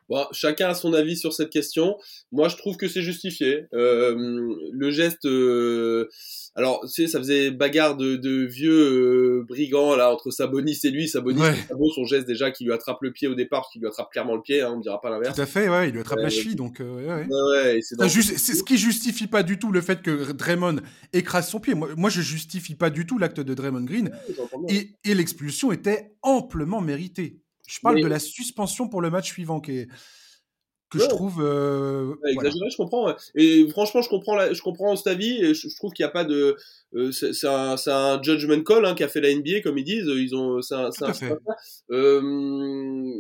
Bon, 0.09 0.25
chacun 0.33 0.71
a 0.71 0.75
son 0.75 0.95
avis 0.95 1.17
sur 1.17 1.35
cette 1.35 1.51
question. 1.51 1.99
Moi, 2.33 2.49
je 2.49 2.57
trouve 2.57 2.79
que 2.79 2.88
c'est 2.88 3.03
justifié. 3.03 3.67
Euh, 3.75 4.17
le 4.73 4.91
geste, 4.91 5.27
euh, 5.27 6.09
alors, 6.55 6.81
tu 6.83 6.88
sais, 7.03 7.09
ça 7.09 7.19
faisait 7.19 7.51
bagarre 7.51 7.95
de, 7.95 8.17
de 8.17 8.47
vieux 8.47 8.73
euh, 8.73 9.45
brigands 9.47 9.95
là 9.97 10.11
entre 10.11 10.31
Sabonis 10.31 10.79
et 10.85 10.91
lui. 10.91 11.09
Sabonis, 11.09 11.43
ouais. 11.43 11.55
son 11.95 12.05
geste 12.05 12.27
déjà 12.27 12.51
qui 12.51 12.64
lui 12.64 12.73
attrape 12.73 13.03
le 13.03 13.12
pied 13.12 13.29
au 13.29 13.35
départ, 13.35 13.69
qui 13.71 13.81
lui 13.81 13.87
attrape 13.87 14.11
clairement 14.11 14.35
le 14.35 14.41
pied. 14.41 14.62
Hein, 14.62 14.73
on 14.77 14.81
dira 14.81 14.99
pas 14.99 15.11
l'inverse. 15.11 15.35
Tout 15.35 15.43
à 15.43 15.47
fait, 15.47 15.69
ouais, 15.69 15.88
il 15.88 15.93
lui 15.93 16.01
attrape 16.01 16.21
la 16.21 16.31
cheville, 16.31 16.57
donc. 16.57 16.81
ouais, 16.81 17.27
ouais. 17.27 17.81
c'est 17.83 18.55
ce 18.55 18.64
qui 18.64 18.79
justifie 18.79 19.27
pas 19.27 19.43
du 19.43 19.59
tout 19.59 19.73
le 19.73 19.83
fait 19.83 20.01
que 20.01 20.33
Draymond 20.33 20.77
écrase 21.12 21.49
son 21.49 21.61
pied. 21.61 21.75
Moi, 21.75 21.91
moi 21.99 22.09
je 22.09 22.23
justifie 22.23 22.77
pas 22.77 22.88
du 22.88 23.07
tout 23.07 23.19
l'acte 23.19 23.41
de 23.41 23.53
Draymond 23.53 23.85
Green. 23.85 24.11
et, 24.69 24.95
et 25.05 25.14
l'expulsion 25.14 25.71
était 25.71 26.12
amplement 26.23 26.81
méritée. 26.81 27.43
Je 27.69 27.81
parle 27.81 28.01
de 28.01 28.07
la 28.07 28.19
suspension 28.19 28.89
pour 28.89 29.01
le 29.01 29.11
match 29.11 29.27
suivant 29.27 29.61
qui 29.61 29.79
est 29.79 29.89
que 30.91 30.99
je 30.99 31.07
trouve 31.07 31.43
euh, 31.43 32.15
exagéré, 32.27 32.71
je 32.71 32.77
comprends. 32.77 33.15
Et 33.35 33.69
franchement, 33.69 34.01
je 34.01 34.09
comprends, 34.09 34.35
la, 34.35 34.53
je 34.53 34.63
comprends 34.63 34.97
cet 34.97 35.09
avis. 35.09 35.45
Et 35.45 35.55
je, 35.55 35.69
trouve 35.77 35.93
qu'il 35.93 36.05
n'y 36.05 36.09
a 36.09 36.13
pas 36.13 36.25
de, 36.25 36.57
euh, 36.95 37.13
c'est 37.13 37.47
un, 37.47 37.77
un, 37.87 38.23
judgment 38.23 38.63
call 38.63 38.87
hein, 38.87 38.95
qu'a 38.95 39.09
fait 39.09 39.21
la 39.21 39.35
NBA, 39.35 39.61
comme 39.63 39.77
ils 39.77 39.85
disent. 39.85 40.07
Ils 40.09 40.35
ont, 40.35 40.63
c'est 40.63 40.75
un, 40.75 40.89
un 41.03 41.13
euh, 41.91 43.13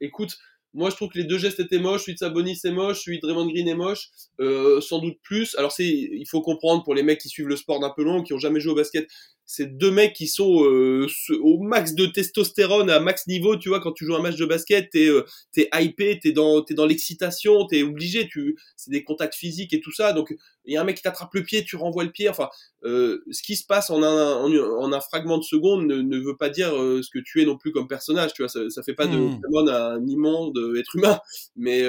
écoute, 0.00 0.36
moi, 0.74 0.90
je 0.90 0.96
trouve 0.96 1.08
que 1.08 1.18
les 1.18 1.24
deux 1.24 1.38
gestes 1.38 1.60
étaient 1.60 1.78
moches. 1.78 2.02
Celui 2.02 2.14
de 2.14 2.18
Sabonis 2.18 2.60
est 2.62 2.70
moche, 2.70 3.04
celui 3.04 3.18
de 3.18 3.26
Draymond 3.26 3.46
Green 3.46 3.68
est 3.68 3.74
moche. 3.74 4.10
Euh, 4.40 4.80
sans 4.80 4.98
doute 4.98 5.16
plus. 5.22 5.56
Alors, 5.56 5.72
c'est, 5.72 5.88
il 5.88 6.26
faut 6.28 6.42
comprendre 6.42 6.84
pour 6.84 6.94
les 6.94 7.02
mecs 7.02 7.20
qui 7.20 7.28
suivent 7.28 7.48
le 7.48 7.56
sport 7.56 7.80
d'un 7.80 7.90
peu 7.90 8.04
long, 8.04 8.22
qui 8.22 8.34
ont 8.34 8.38
jamais 8.38 8.60
joué 8.60 8.72
au 8.72 8.76
basket, 8.76 9.08
c'est 9.50 9.78
deux 9.78 9.90
mecs 9.90 10.12
qui 10.12 10.28
sont 10.28 10.62
euh, 10.62 11.06
au 11.40 11.58
max 11.58 11.94
de 11.94 12.04
testostérone, 12.04 12.90
à 12.90 13.00
max 13.00 13.26
niveau. 13.26 13.56
Tu 13.56 13.70
vois, 13.70 13.80
quand 13.80 13.92
tu 13.92 14.04
joues 14.04 14.14
un 14.14 14.20
match 14.20 14.36
de 14.36 14.44
basket, 14.44 14.90
t'es 14.90 15.08
euh, 15.08 15.24
es 15.56 15.70
hypé, 15.72 16.18
t'es 16.22 16.32
dans 16.32 16.60
t'es 16.60 16.74
dans 16.74 16.84
l'excitation, 16.84 17.66
t'es 17.66 17.82
obligé. 17.82 18.28
Tu 18.28 18.58
c'est 18.76 18.90
des 18.90 19.02
contacts 19.02 19.34
physiques 19.34 19.72
et 19.72 19.80
tout 19.80 19.90
ça. 19.90 20.12
Donc 20.12 20.36
il 20.66 20.74
y 20.74 20.76
a 20.76 20.82
un 20.82 20.84
mec 20.84 20.96
qui 20.96 21.02
t'attrape 21.02 21.32
le 21.32 21.44
pied, 21.44 21.64
tu 21.64 21.76
renvoies 21.76 22.04
le 22.04 22.10
pied. 22.10 22.28
Enfin, 22.28 22.50
euh, 22.84 23.24
ce 23.30 23.42
qui 23.42 23.56
se 23.56 23.64
passe 23.64 23.88
en 23.88 24.02
un 24.02 24.34
en, 24.34 24.92
un 24.92 25.00
fragment 25.00 25.38
de 25.38 25.44
seconde 25.44 25.86
ne, 25.86 26.02
ne 26.02 26.18
veut 26.18 26.36
pas 26.36 26.50
dire 26.50 26.76
euh, 26.76 27.00
ce 27.00 27.08
que 27.08 27.18
tu 27.18 27.40
es 27.40 27.46
non 27.46 27.56
plus 27.56 27.72
comme 27.72 27.88
personnage. 27.88 28.34
Tu 28.34 28.42
vois, 28.42 28.50
ça, 28.50 28.68
ça 28.68 28.82
fait 28.82 28.92
pas 28.92 29.06
de 29.06 29.16
mmh. 29.16 29.68
un 29.70 30.06
immonde 30.06 30.58
être 30.78 30.94
humain. 30.94 31.20
Mais 31.56 31.84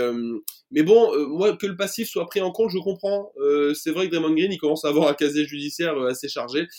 mais 0.71 0.83
bon, 0.83 1.11
moi 1.27 1.57
que 1.57 1.65
le 1.65 1.75
passif 1.75 2.07
soit 2.07 2.25
pris 2.25 2.39
en 2.39 2.51
compte, 2.51 2.69
je 2.71 2.79
comprends. 2.79 3.33
c'est 3.73 3.91
vrai 3.91 4.07
que 4.07 4.15
Draymond 4.15 4.33
Green, 4.33 4.53
il 4.53 4.59
commence 4.59 4.85
à 4.85 4.87
avoir 4.87 5.09
un 5.09 5.13
casier 5.13 5.45
judiciaire 5.45 6.01
assez 6.03 6.29
chargé. 6.29 6.69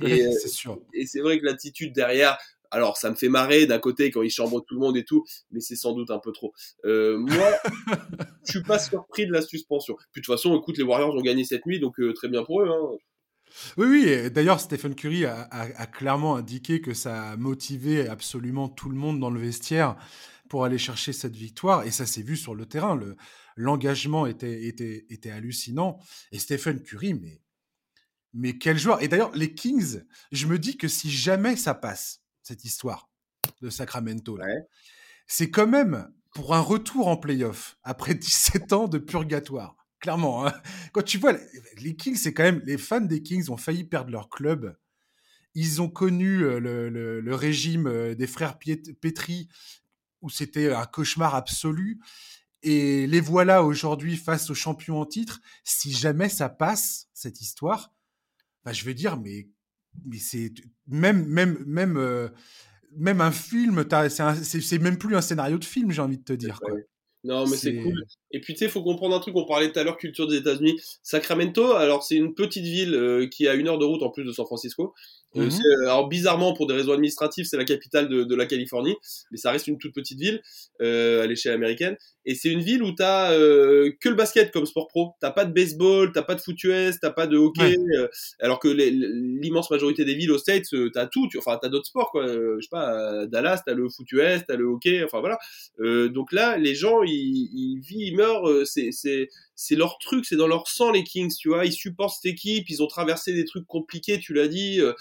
Et, 0.00 0.26
euh, 0.26 0.32
c'est 0.32 0.48
sûr. 0.48 0.80
Et 0.92 1.06
c'est 1.06 1.20
vrai 1.20 1.38
que 1.38 1.44
l'attitude 1.44 1.92
derrière, 1.92 2.38
alors 2.70 2.96
ça 2.96 3.10
me 3.10 3.16
fait 3.16 3.28
marrer 3.28 3.66
d'un 3.66 3.78
côté 3.78 4.10
quand 4.10 4.22
il 4.22 4.30
chambre 4.30 4.64
tout 4.66 4.74
le 4.74 4.80
monde 4.80 4.96
et 4.96 5.04
tout, 5.04 5.24
mais 5.50 5.60
c'est 5.60 5.76
sans 5.76 5.92
doute 5.92 6.10
un 6.10 6.18
peu 6.18 6.32
trop. 6.32 6.52
Euh, 6.84 7.18
moi, 7.18 7.52
je 8.44 8.52
suis 8.52 8.62
pas 8.62 8.78
surpris 8.78 9.26
de 9.26 9.32
la 9.32 9.42
suspension. 9.42 9.94
Puis 10.12 10.20
de 10.20 10.26
toute 10.26 10.34
façon, 10.34 10.56
écoute, 10.58 10.78
les 10.78 10.84
Warriors 10.84 11.14
ont 11.14 11.22
gagné 11.22 11.44
cette 11.44 11.66
nuit, 11.66 11.80
donc 11.80 11.98
euh, 12.00 12.12
très 12.12 12.28
bien 12.28 12.44
pour 12.44 12.62
eux. 12.62 12.68
Hein. 12.68 12.96
Oui, 13.78 13.86
oui. 13.86 14.30
D'ailleurs, 14.30 14.60
Stephen 14.60 14.94
Curry 14.94 15.24
a, 15.24 15.48
a, 15.50 15.86
clairement 15.86 16.36
indiqué 16.36 16.82
que 16.82 16.92
ça 16.92 17.30
a 17.30 17.36
motivé 17.36 18.06
absolument 18.06 18.68
tout 18.68 18.90
le 18.90 18.96
monde 18.96 19.20
dans 19.20 19.30
le 19.30 19.40
vestiaire 19.40 19.96
pour 20.50 20.64
aller 20.64 20.78
chercher 20.78 21.12
cette 21.12 21.36
victoire, 21.36 21.84
et 21.84 21.90
ça 21.90 22.06
s'est 22.06 22.22
vu 22.22 22.36
sur 22.36 22.54
le 22.54 22.66
terrain. 22.66 22.94
Le, 22.94 23.16
l'engagement 23.58 24.26
était, 24.26 24.64
était, 24.66 25.04
était 25.10 25.30
hallucinant. 25.30 25.98
Et 26.32 26.38
Stephen 26.38 26.80
Curry, 26.82 27.14
mais 27.14 27.42
mais 28.34 28.58
quel 28.58 28.78
joueur 28.78 29.02
Et 29.02 29.08
d'ailleurs, 29.08 29.32
les 29.34 29.54
Kings, 29.54 30.02
je 30.32 30.46
me 30.46 30.58
dis 30.58 30.76
que 30.76 30.88
si 30.88 31.10
jamais 31.10 31.56
ça 31.56 31.74
passe, 31.74 32.22
cette 32.42 32.64
histoire 32.64 33.10
de 33.62 33.70
Sacramento, 33.70 34.38
c'est 35.26 35.50
quand 35.50 35.66
même 35.66 36.10
pour 36.34 36.54
un 36.54 36.60
retour 36.60 37.08
en 37.08 37.16
playoff 37.16 37.76
après 37.82 38.14
17 38.14 38.72
ans 38.72 38.88
de 38.88 38.98
purgatoire. 38.98 39.76
Clairement, 40.00 40.46
hein. 40.46 40.52
quand 40.92 41.02
tu 41.02 41.18
vois 41.18 41.32
les 41.78 41.96
Kings, 41.96 42.14
c'est 42.14 42.32
quand 42.32 42.44
même 42.44 42.62
les 42.64 42.78
fans 42.78 43.00
des 43.00 43.22
Kings 43.22 43.50
ont 43.50 43.56
failli 43.56 43.84
perdre 43.84 44.12
leur 44.12 44.28
club. 44.28 44.76
Ils 45.54 45.82
ont 45.82 45.88
connu 45.88 46.42
euh, 46.42 46.60
le, 46.60 47.34
régime 47.34 47.88
euh, 47.88 48.14
des 48.14 48.28
frères 48.28 48.58
Petri 48.58 49.48
où 50.20 50.30
c'était 50.30 50.72
un 50.72 50.86
cauchemar 50.86 51.34
absolu. 51.34 52.00
Et 52.62 53.06
les 53.06 53.20
voilà 53.20 53.64
aujourd'hui 53.64 54.16
face 54.16 54.50
aux 54.50 54.54
champions 54.54 55.00
en 55.00 55.06
titre. 55.06 55.40
Si 55.64 55.92
jamais 55.92 56.28
ça 56.28 56.48
passe, 56.48 57.08
cette 57.12 57.40
histoire, 57.40 57.92
bah, 58.64 58.72
je 58.72 58.84
veux 58.84 58.94
dire, 58.94 59.16
mais, 59.16 59.48
mais 60.04 60.18
c'est 60.18 60.52
même, 60.86 61.26
même, 61.26 61.62
même, 61.66 61.96
euh, 61.96 62.28
même 62.96 63.20
un 63.20 63.32
film, 63.32 63.84
c'est 64.42 64.78
même 64.78 64.98
plus 64.98 65.16
un 65.16 65.20
scénario 65.20 65.58
de 65.58 65.64
film, 65.64 65.90
j'ai 65.90 66.02
envie 66.02 66.18
de 66.18 66.24
te 66.24 66.32
dire. 66.32 66.60
Quoi. 66.60 66.76
Non, 67.24 67.46
mais 67.46 67.56
c'est 67.56 67.74
cool. 67.74 68.04
Et 68.30 68.40
puis, 68.40 68.54
tu 68.54 68.60
sais, 68.60 68.64
il 68.66 68.70
faut 68.70 68.82
comprendre 68.82 69.16
un 69.16 69.20
truc. 69.20 69.34
On 69.36 69.44
parlait 69.44 69.72
tout 69.72 69.78
à 69.78 69.82
l'heure 69.82 69.96
culture 69.96 70.28
des 70.28 70.36
États-Unis. 70.36 70.80
Sacramento, 71.02 71.72
alors, 71.72 72.04
c'est 72.04 72.14
une 72.14 72.34
petite 72.34 72.64
ville 72.64 72.94
euh, 72.94 73.26
qui 73.26 73.48
a 73.48 73.54
une 73.54 73.68
heure 73.68 73.78
de 73.78 73.84
route 73.84 74.02
en 74.02 74.10
plus 74.10 74.24
de 74.24 74.32
San 74.32 74.46
Francisco. 74.46 74.94
Euh, 75.36 75.46
mmh 75.46 75.82
alors, 75.82 76.08
bizarrement, 76.08 76.54
pour 76.54 76.66
des 76.66 76.74
raisons 76.74 76.92
administratives, 76.92 77.44
c'est 77.44 77.56
la 77.56 77.64
capitale 77.64 78.08
de, 78.08 78.24
de, 78.24 78.34
la 78.34 78.46
Californie. 78.46 78.96
Mais 79.30 79.36
ça 79.36 79.50
reste 79.50 79.66
une 79.66 79.78
toute 79.78 79.94
petite 79.94 80.18
ville 80.18 80.40
euh, 80.80 81.22
à 81.22 81.26
l'échelle 81.26 81.52
américaine. 81.52 81.96
Et 82.24 82.34
c'est 82.34 82.50
une 82.50 82.60
ville 82.60 82.82
où 82.82 82.92
t'as 82.92 83.32
euh, 83.32 83.90
que 84.00 84.08
le 84.08 84.14
basket 84.14 84.50
comme 84.50 84.66
sport 84.66 84.88
pro. 84.88 85.14
T'as 85.20 85.30
pas 85.30 85.44
de 85.44 85.52
baseball, 85.52 86.12
t'as 86.12 86.22
pas 86.22 86.34
de 86.34 86.40
foot 86.40 86.62
US, 86.64 86.98
t'as 87.00 87.10
pas 87.10 87.26
de 87.26 87.36
hockey. 87.36 87.76
Euh, 87.96 88.08
alors 88.40 88.58
que 88.58 88.68
l'immense 88.68 89.70
majorité 89.70 90.04
des 90.04 90.14
villes 90.14 90.30
aux 90.30 90.38
States, 90.38 90.66
t'as 90.92 91.06
tout. 91.06 91.28
Tu, 91.28 91.38
enfin, 91.38 91.58
t'as 91.60 91.68
d'autres 91.68 91.86
sports, 91.86 92.10
quoi. 92.10 92.26
je 92.26 92.60
sais 92.60 92.68
pas, 92.70 93.22
à 93.22 93.26
Dallas, 93.26 93.62
t'as 93.66 93.74
le 93.74 93.88
foot 93.88 94.10
US, 94.12 94.42
t'as 94.46 94.56
le 94.56 94.64
hockey. 94.64 95.02
Enfin, 95.04 95.20
voilà. 95.20 95.38
donc 96.08 96.32
là, 96.32 96.56
les 96.56 96.74
gens, 96.74 97.02
ils, 97.02 97.12
ils 97.12 97.80
vivent, 97.80 98.08
ils 98.08 98.16
meurent. 98.16 98.66
c'est, 98.66 99.28
c'est, 99.60 99.74
leur 99.74 99.98
truc, 99.98 100.24
c'est 100.24 100.36
dans 100.36 100.46
leur 100.46 100.68
sang 100.68 100.92
les 100.92 101.02
Kings, 101.02 101.34
tu 101.36 101.48
vois. 101.48 101.66
Ils 101.66 101.72
supportent 101.72 102.14
cette 102.22 102.32
équipe, 102.32 102.70
ils 102.70 102.80
ont 102.80 102.86
traversé 102.86 103.32
des 103.32 103.44
trucs 103.44 103.66
compliqués, 103.66 104.20
tu 104.20 104.32
l'as 104.32 104.46
dit. 104.46 104.80
Euh, 104.80 104.92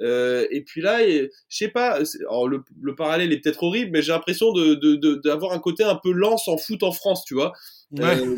euh 0.00 0.46
et 0.52 0.62
puis 0.62 0.80
là, 0.80 1.04
je 1.04 1.28
sais 1.48 1.68
pas, 1.68 1.98
alors 2.20 2.46
le, 2.46 2.62
le, 2.80 2.94
parallèle 2.94 3.32
est 3.32 3.40
peut-être 3.40 3.64
horrible, 3.64 3.90
mais 3.92 4.02
j'ai 4.02 4.12
l'impression 4.12 4.52
de, 4.52 4.74
d'avoir 5.16 5.50
de, 5.50 5.56
un 5.56 5.58
côté 5.58 5.82
un 5.82 5.96
peu 5.96 6.12
lance 6.12 6.46
en 6.46 6.56
foot 6.56 6.84
en 6.84 6.92
France, 6.92 7.24
tu 7.24 7.34
vois. 7.34 7.54
Ouais. 7.90 8.20
Euh, 8.20 8.36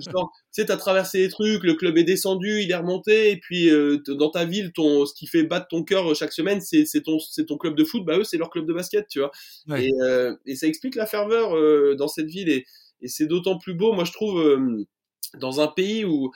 tu 0.00 0.10
sais, 0.50 0.64
t'as 0.64 0.78
traversé 0.78 1.18
les 1.18 1.28
trucs, 1.28 1.62
le 1.62 1.74
club 1.74 1.98
est 1.98 2.04
descendu, 2.04 2.62
il 2.62 2.70
est 2.70 2.76
remonté, 2.76 3.30
et 3.30 3.36
puis 3.36 3.68
euh, 3.68 3.98
dans 4.06 4.30
ta 4.30 4.46
ville, 4.46 4.72
ton, 4.72 5.04
ce 5.04 5.12
qui 5.12 5.26
fait 5.26 5.42
battre 5.42 5.68
ton 5.68 5.82
cœur 5.82 6.14
chaque 6.16 6.32
semaine, 6.32 6.62
c'est, 6.62 6.84
ton, 7.02 7.18
c'est 7.18 7.44
ton 7.44 7.58
club 7.58 7.74
de 7.74 7.84
foot, 7.84 8.02
bah 8.06 8.16
eux, 8.16 8.24
c'est 8.24 8.38
leur 8.38 8.48
club 8.48 8.66
de 8.66 8.72
basket, 8.72 9.08
tu 9.08 9.18
vois. 9.18 9.30
Et, 9.78 9.90
euh, 10.02 10.34
et 10.46 10.56
ça 10.56 10.66
explique 10.66 10.94
la 10.94 11.06
ferveur 11.06 11.54
dans 11.96 12.08
cette 12.08 12.28
ville, 12.28 12.48
et, 12.48 12.64
et 13.02 13.08
c'est 13.08 13.26
d'autant 13.26 13.58
plus 13.58 13.74
beau, 13.74 13.92
moi 13.92 14.04
je 14.04 14.12
trouve 14.12 14.86
dans 15.34 15.60
un 15.60 15.68
pays 15.68 16.04
où 16.04 16.32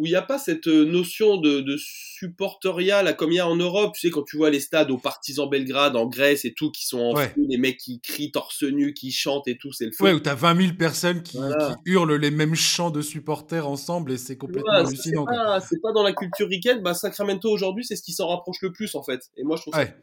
où 0.00 0.06
il 0.06 0.10
n'y 0.10 0.16
a 0.16 0.22
pas 0.22 0.38
cette 0.38 0.66
euh, 0.66 0.86
notion 0.86 1.36
de, 1.36 1.60
de 1.60 1.76
comme 3.12 3.32
il 3.32 3.34
y 3.34 3.40
a 3.40 3.46
en 3.46 3.56
Europe, 3.56 3.94
tu 3.94 4.06
sais, 4.06 4.10
quand 4.10 4.22
tu 4.22 4.38
vois 4.38 4.48
les 4.48 4.60
stades 4.60 4.90
aux 4.90 4.96
partisans 4.96 5.48
Belgrade, 5.48 5.94
en 5.94 6.06
Grèce 6.06 6.46
et 6.46 6.54
tout, 6.54 6.70
qui 6.70 6.86
sont 6.86 7.00
en 7.00 7.16
feu, 7.16 7.30
les 7.36 7.58
mecs 7.58 7.76
qui 7.76 8.00
crient 8.00 8.30
torse 8.30 8.62
nu, 8.62 8.94
qui 8.94 9.12
chantent 9.12 9.46
et 9.46 9.58
tout, 9.58 9.72
c'est 9.72 9.84
le 9.84 9.92
feu. 9.92 10.04
Ouais, 10.04 10.12
où 10.12 10.20
t'as 10.20 10.34
20 10.34 10.62
000 10.62 10.74
personnes 10.78 11.22
qui, 11.22 11.38
hurlent 11.84 12.14
les 12.14 12.30
mêmes 12.30 12.54
chants 12.54 12.90
de 12.90 13.02
supporters 13.02 13.68
ensemble 13.68 14.12
et 14.12 14.18
c'est 14.18 14.38
complètement 14.38 14.72
hallucinant. 14.72 15.26
C'est 15.68 15.82
pas, 15.82 15.92
dans 15.92 16.02
la 16.02 16.14
culture 16.14 16.48
ricaine, 16.48 16.80
bah 16.82 16.94
Sacramento 16.94 17.50
aujourd'hui, 17.50 17.84
c'est 17.84 17.96
ce 17.96 18.02
qui 18.02 18.12
s'en 18.12 18.28
rapproche 18.28 18.62
le 18.62 18.72
plus 18.72 18.94
en 18.94 19.02
fait. 19.02 19.30
Et 19.36 19.44
moi, 19.44 19.56
je 19.56 19.62
trouve 19.62 19.74
ouais. 19.74 19.94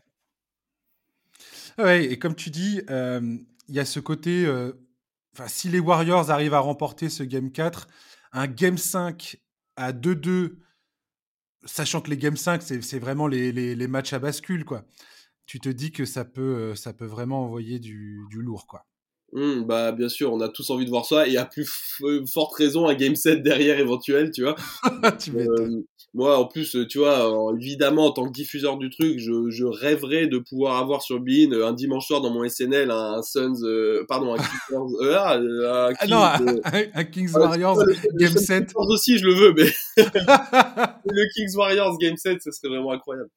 ça. 1.77 1.83
Ouais, 1.83 2.05
et 2.05 2.19
comme 2.19 2.35
tu 2.35 2.51
dis, 2.51 2.81
euh, 2.89 3.37
il 3.67 3.75
y 3.75 3.79
a 3.79 3.85
ce 3.85 3.99
côté. 3.99 4.45
Euh, 4.45 4.73
enfin, 5.33 5.47
si 5.47 5.69
les 5.69 5.79
Warriors 5.79 6.29
arrivent 6.29 6.55
à 6.55 6.59
remporter 6.59 7.09
ce 7.09 7.23
Game 7.23 7.51
4, 7.51 7.87
un 8.31 8.47
Game 8.47 8.77
5 8.77 9.37
à 9.75 9.93
2-2, 9.93 10.57
sachant 11.65 12.01
que 12.01 12.09
les 12.09 12.17
Game 12.17 12.37
5, 12.37 12.61
c'est 12.61 12.99
vraiment 12.99 13.27
les, 13.27 13.51
les, 13.51 13.75
les, 13.75 13.87
matchs 13.87 14.13
à 14.13 14.19
bascule, 14.19 14.65
quoi. 14.65 14.85
Tu 15.45 15.59
te 15.59 15.69
dis 15.69 15.91
que 15.91 16.05
ça 16.05 16.25
peut, 16.25 16.41
euh, 16.41 16.75
ça 16.75 16.93
peut 16.93 17.05
vraiment 17.05 17.45
envoyer 17.45 17.79
du, 17.79 18.21
du 18.29 18.41
lourd, 18.41 18.67
quoi. 18.67 18.85
Mmh, 19.33 19.63
bah 19.63 19.91
bien 19.91 20.07
sûr, 20.07 20.31
on 20.31 20.39
a 20.39 20.47
tous 20.47 20.69
envie 20.69 20.85
de 20.85 20.89
voir 20.89 21.05
ça 21.05 21.27
et 21.27 21.35
à 21.35 21.45
plus 21.45 21.69
forte 22.32 22.55
raison 22.55 22.88
un 22.88 22.95
game 22.95 23.15
set 23.15 23.43
derrière 23.43 23.78
éventuel, 23.78 24.32
tu 24.32 24.43
vois. 24.43 24.55
tu 25.19 25.38
euh, 25.38 25.82
moi, 26.14 26.39
en 26.39 26.45
plus, 26.45 26.78
tu 26.89 26.97
vois, 26.99 27.51
évidemment, 27.60 28.08
en 28.08 28.12
tant 28.12 28.28
que 28.28 28.32
diffuseur 28.32 28.78
du 28.78 28.89
truc, 28.89 29.20
je, 29.20 29.49
je 29.49 29.66
rêverais 29.66 30.28
de 30.28 30.39
pouvoir 30.39 30.78
avoir 30.78 31.01
sur 31.01 31.20
Bean 31.20 31.51
un 31.51 31.74
dimanche 31.74 32.08
soir 32.08 32.22
dans 32.22 32.32
mon 32.32 32.47
SNL 32.47 32.89
un, 32.91 33.22
Suns, 33.22 33.62
pardon, 34.08 34.34
un 34.34 34.38
Kings, 34.38 34.97
ah, 35.14 35.34
un, 35.88 35.93
Kings, 35.93 35.97
ah 35.99 36.39
non, 36.41 36.62
un, 36.93 37.03
Kings 37.03 37.34
Warriors 37.34 37.84
Game 38.16 38.36
7. 38.36 38.72
aussi, 38.76 39.18
je 39.18 39.26
le 39.26 39.34
veux, 39.34 39.53
mais 39.53 39.70
le 39.97 41.34
Kings 41.34 41.55
Warriors 41.55 41.97
Game 41.97 42.18
7, 42.18 42.41
ce 42.41 42.51
serait 42.51 42.70
vraiment 42.70 42.91
incroyable. 42.91 43.30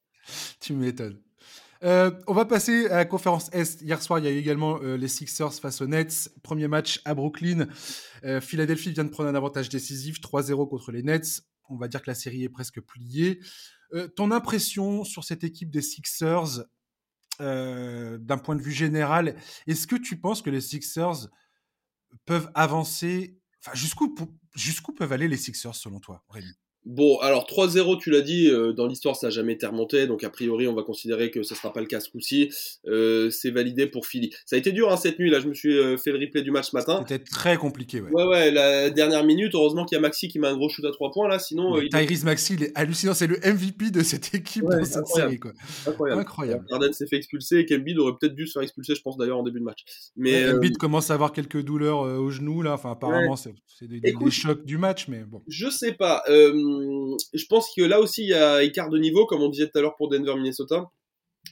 Tu 0.60 0.72
m'étonnes. 0.72 1.18
Euh, 1.82 2.10
on 2.26 2.34
va 2.34 2.44
passer 2.44 2.86
à 2.88 2.96
la 2.96 3.04
conférence 3.06 3.48
Est. 3.52 3.80
Hier 3.80 4.02
soir, 4.02 4.18
il 4.18 4.26
y 4.26 4.28
a 4.28 4.30
eu 4.30 4.38
également 4.38 4.78
euh, 4.82 4.96
les 4.96 5.08
Sixers 5.08 5.54
face 5.54 5.80
aux 5.80 5.86
Nets. 5.86 6.30
Premier 6.42 6.68
match 6.68 7.00
à 7.04 7.14
Brooklyn. 7.14 7.68
Euh, 8.24 8.40
Philadelphie 8.40 8.92
vient 8.92 9.04
de 9.04 9.10
prendre 9.10 9.30
un 9.30 9.34
avantage 9.34 9.70
décisif, 9.70 10.20
3-0 10.20 10.68
contre 10.68 10.92
les 10.92 11.02
Nets. 11.02 11.42
On 11.70 11.76
va 11.76 11.88
dire 11.88 12.02
que 12.02 12.10
la 12.10 12.14
série 12.14 12.44
est 12.44 12.48
presque 12.48 12.80
pliée. 12.80 13.40
ton 14.16 14.30
impression 14.30 15.04
sur 15.04 15.24
cette 15.24 15.44
équipe 15.44 15.70
des 15.70 15.82
Sixers, 15.82 16.64
d'un 17.38 18.38
point 18.42 18.56
de 18.56 18.62
vue 18.62 18.72
général, 18.72 19.36
est-ce 19.66 19.86
que 19.86 19.96
tu 19.96 20.20
penses 20.20 20.42
que 20.42 20.50
les 20.50 20.60
Sixers 20.60 21.28
peuvent 22.26 22.50
avancer 22.54 23.40
Enfin, 23.62 23.76
jusqu'où 23.76 24.14
jusqu'où 24.54 24.92
peuvent 24.92 25.12
aller 25.12 25.28
les 25.28 25.36
Sixers 25.36 25.74
selon 25.74 26.00
toi, 26.00 26.24
Rémi? 26.28 26.54
Bon, 26.86 27.18
alors 27.18 27.46
3-0, 27.46 28.00
tu 28.00 28.10
l'as 28.10 28.22
dit, 28.22 28.48
euh, 28.48 28.72
dans 28.72 28.86
l'histoire 28.86 29.14
ça 29.14 29.26
n'a 29.26 29.30
jamais 29.30 29.52
été 29.52 29.66
remonté, 29.66 30.06
donc 30.06 30.24
a 30.24 30.30
priori 30.30 30.66
on 30.66 30.74
va 30.74 30.82
considérer 30.82 31.30
que 31.30 31.42
ce 31.42 31.54
sera 31.54 31.74
pas 31.74 31.80
le 31.80 31.86
cas 31.86 32.00
ce 32.00 32.08
coup-ci. 32.08 32.50
Euh, 32.86 33.28
c'est 33.28 33.50
validé 33.50 33.86
pour 33.86 34.06
Philly. 34.06 34.30
Ça 34.46 34.56
a 34.56 34.58
été 34.58 34.72
dur 34.72 34.90
hein, 34.90 34.96
cette 34.96 35.18
nuit, 35.18 35.30
là 35.30 35.40
je 35.40 35.48
me 35.48 35.52
suis 35.52 35.76
euh, 35.76 35.98
fait 35.98 36.10
le 36.10 36.18
replay 36.18 36.40
du 36.40 36.50
match 36.50 36.70
ce 36.70 36.76
matin. 36.76 37.04
C'était 37.06 37.22
très 37.22 37.58
compliqué, 37.58 38.00
ouais. 38.00 38.10
Ouais, 38.10 38.24
ouais, 38.24 38.50
la 38.50 38.88
dernière 38.88 39.24
minute, 39.24 39.54
heureusement 39.54 39.84
qu'il 39.84 39.96
y 39.96 39.98
a 39.98 40.00
Maxi 40.00 40.28
qui 40.28 40.38
met 40.38 40.48
un 40.48 40.56
gros 40.56 40.70
shoot 40.70 40.84
à 40.86 40.90
3 40.90 41.10
points 41.12 41.28
là, 41.28 41.38
sinon... 41.38 41.76
Euh, 41.76 41.86
Tyrese 41.86 42.24
Maxi, 42.24 42.54
il 42.54 42.62
est 42.62 42.72
hallucinant, 42.74 43.12
c'est 43.12 43.26
le 43.26 43.36
MVP 43.36 43.90
de 43.90 44.02
cette 44.02 44.34
équipe 44.34 44.64
dans 44.64 44.82
cette 44.82 45.06
série, 45.06 45.38
quoi. 45.38 45.52
Incroyable. 45.86 46.20
incroyable. 46.22 46.64
S'est 46.94 47.06
fait 47.06 47.16
expulser 47.16 47.58
et 47.58 47.66
Kemby 47.66 47.96
aurait 47.98 48.14
peut-être 48.18 48.34
dû 48.34 48.46
se 48.46 48.52
faire 48.52 48.62
expulser, 48.62 48.94
je 48.94 49.02
pense 49.02 49.18
d'ailleurs 49.18 49.38
en 49.38 49.42
début 49.42 49.60
de 49.60 49.64
match. 49.64 49.84
Mais 50.16 50.50
ouais, 50.50 50.70
commence 50.72 51.10
à 51.10 51.14
avoir 51.14 51.32
quelques 51.32 51.62
douleurs 51.62 52.00
au 52.00 52.30
genou 52.30 52.62
là, 52.62 52.72
enfin 52.72 52.92
apparemment 52.92 53.36
c'est 53.36 53.52
des, 53.82 54.00
des, 54.00 54.14
chocs 54.30 54.64
du 54.64 54.78
match, 54.78 55.08
mais 55.08 55.24
bon. 55.24 55.42
Je 55.46 55.68
sais 55.68 55.92
pas, 55.92 56.22
je 57.32 57.46
pense 57.46 57.72
que 57.74 57.82
là 57.82 58.00
aussi, 58.00 58.22
il 58.22 58.28
y 58.28 58.34
a 58.34 58.62
écart 58.62 58.90
de 58.90 58.98
niveau, 58.98 59.26
comme 59.26 59.42
on 59.42 59.48
disait 59.48 59.68
tout 59.68 59.78
à 59.78 59.82
l'heure 59.82 59.96
pour 59.96 60.08
Denver, 60.08 60.34
Minnesota. 60.34 60.90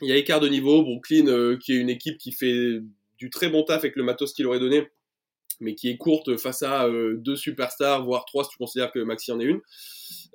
Il 0.02 0.08
y 0.08 0.12
a 0.12 0.16
écart 0.16 0.40
de 0.40 0.48
niveau. 0.48 0.82
Brooklyn, 0.82 1.26
euh, 1.26 1.56
qui 1.56 1.72
est 1.72 1.76
une 1.76 1.90
équipe 1.90 2.18
qui 2.18 2.32
fait 2.32 2.80
du 3.18 3.30
très 3.30 3.48
bon 3.48 3.64
taf 3.64 3.78
avec 3.78 3.96
le 3.96 4.02
matos 4.02 4.32
qu'il 4.32 4.46
aurait 4.46 4.60
donné, 4.60 4.88
mais 5.60 5.74
qui 5.74 5.88
est 5.88 5.96
courte 5.96 6.36
face 6.36 6.62
à 6.62 6.86
euh, 6.86 7.16
deux 7.16 7.36
superstars, 7.36 8.04
voire 8.04 8.24
trois 8.24 8.44
si 8.44 8.50
tu 8.50 8.58
considères 8.58 8.92
que 8.92 9.00
Maxi 9.00 9.32
en 9.32 9.40
est 9.40 9.44
une, 9.44 9.60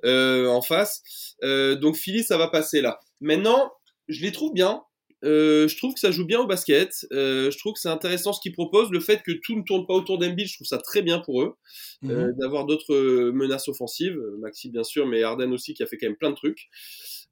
euh, 0.04 0.46
en 0.48 0.60
face. 0.60 1.02
donc 1.42 1.96
Philly, 1.96 2.22
ça 2.22 2.36
va 2.36 2.48
passer 2.48 2.80
là. 2.80 3.00
Maintenant, 3.20 3.72
je 4.08 4.22
les 4.22 4.32
trouve 4.32 4.52
bien. 4.52 4.82
Euh, 5.24 5.68
je 5.68 5.76
trouve 5.76 5.94
que 5.94 6.00
ça 6.00 6.10
joue 6.10 6.26
bien 6.26 6.40
au 6.40 6.46
basket. 6.46 7.06
Euh, 7.12 7.50
je 7.50 7.58
trouve 7.58 7.72
que 7.74 7.80
c'est 7.80 7.88
intéressant 7.88 8.32
ce 8.32 8.40
qu'ils 8.40 8.52
proposent. 8.52 8.90
Le 8.90 9.00
fait 9.00 9.22
que 9.22 9.32
tout 9.32 9.56
ne 9.56 9.62
tourne 9.62 9.86
pas 9.86 9.94
autour 9.94 10.18
d'Embiid, 10.18 10.46
je 10.46 10.54
trouve 10.54 10.66
ça 10.66 10.78
très 10.78 11.02
bien 11.02 11.18
pour 11.18 11.42
eux. 11.42 11.56
Euh, 12.04 12.28
mhm. 12.28 12.36
D'avoir 12.38 12.66
d'autres 12.66 13.30
menaces 13.30 13.68
offensives. 13.68 14.20
Maxi, 14.38 14.70
bien 14.70 14.84
sûr, 14.84 15.06
mais 15.06 15.22
Arden 15.22 15.52
aussi, 15.52 15.74
qui 15.74 15.82
a 15.82 15.86
fait 15.86 15.96
quand 15.96 16.06
même 16.06 16.16
plein 16.16 16.30
de 16.30 16.36
trucs. 16.36 16.68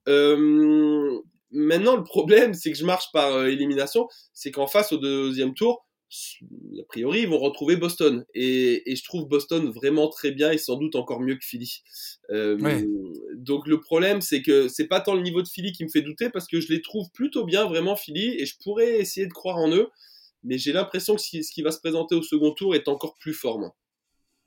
maintenant, 0.06 1.96
le 1.96 2.04
problème, 2.04 2.54
c'est 2.54 2.72
que 2.72 2.78
je 2.78 2.86
marche 2.86 3.12
par 3.12 3.44
élimination. 3.46 4.08
C'est 4.32 4.50
qu'en 4.50 4.66
face, 4.66 4.92
au 4.92 4.96
deuxième 4.96 5.54
tour, 5.54 5.86
a 6.78 6.84
priori, 6.88 7.22
ils 7.22 7.28
vont 7.28 7.38
retrouver 7.38 7.76
Boston. 7.76 8.24
Et, 8.34 8.82
je 8.86 9.04
trouve 9.04 9.28
Boston 9.28 9.70
vraiment 9.70 10.08
très 10.08 10.30
bien 10.30 10.50
et 10.50 10.58
sans 10.58 10.76
doute 10.76 10.94
encore 10.96 11.20
mieux 11.20 11.36
que 11.36 11.44
Philly. 11.44 11.82
Euh, 12.30 12.56
donc 13.34 13.66
le 13.66 13.80
problème, 13.80 14.20
c'est 14.20 14.42
que 14.42 14.68
c'est 14.68 14.86
pas 14.86 15.00
tant 15.00 15.14
le 15.14 15.22
niveau 15.22 15.42
de 15.42 15.48
Philly 15.48 15.72
qui 15.72 15.84
me 15.84 15.88
fait 15.88 16.02
douter 16.02 16.30
parce 16.30 16.46
que 16.46 16.60
je 16.60 16.68
les 16.68 16.82
trouve 16.82 17.10
plutôt 17.12 17.44
bien 17.44 17.66
vraiment 17.66 17.96
Philly 17.96 18.36
et 18.38 18.46
je 18.46 18.56
pourrais 18.62 18.98
essayer 18.98 19.26
de 19.26 19.32
croire 19.32 19.56
en 19.56 19.70
eux. 19.74 19.88
Mais 20.44 20.58
j'ai 20.58 20.72
l'impression 20.72 21.14
que 21.14 21.20
ce 21.20 21.52
qui 21.52 21.62
va 21.62 21.70
se 21.70 21.78
présenter 21.78 22.14
au 22.14 22.22
second 22.22 22.52
tour 22.52 22.74
est 22.74 22.88
encore 22.88 23.16
plus 23.18 23.34
fort. 23.34 23.58
Moi. 23.58 23.74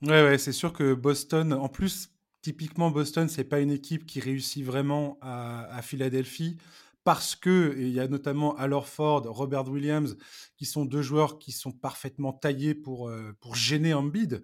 Ouais, 0.02 0.22
ouais, 0.22 0.38
c'est 0.38 0.52
sûr 0.52 0.72
que 0.72 0.92
Boston, 0.92 1.54
en 1.54 1.68
plus, 1.68 2.10
typiquement 2.42 2.90
Boston, 2.90 3.28
c'est 3.28 3.44
pas 3.44 3.60
une 3.60 3.70
équipe 3.70 4.04
qui 4.04 4.20
réussit 4.20 4.64
vraiment 4.64 5.18
à 5.22 5.80
Philadelphie 5.82 6.58
parce 7.06 7.36
que 7.36 7.76
il 7.78 7.90
y 7.90 8.00
a 8.00 8.08
notamment 8.08 8.56
Alor 8.56 8.88
Ford, 8.88 9.22
Robert 9.26 9.68
Williams, 9.68 10.16
qui 10.56 10.66
sont 10.66 10.84
deux 10.84 11.02
joueurs 11.02 11.38
qui 11.38 11.52
sont 11.52 11.70
parfaitement 11.70 12.32
taillés 12.32 12.74
pour, 12.74 13.08
euh, 13.08 13.32
pour 13.38 13.54
gêner 13.54 13.94
Embiid, 13.94 14.42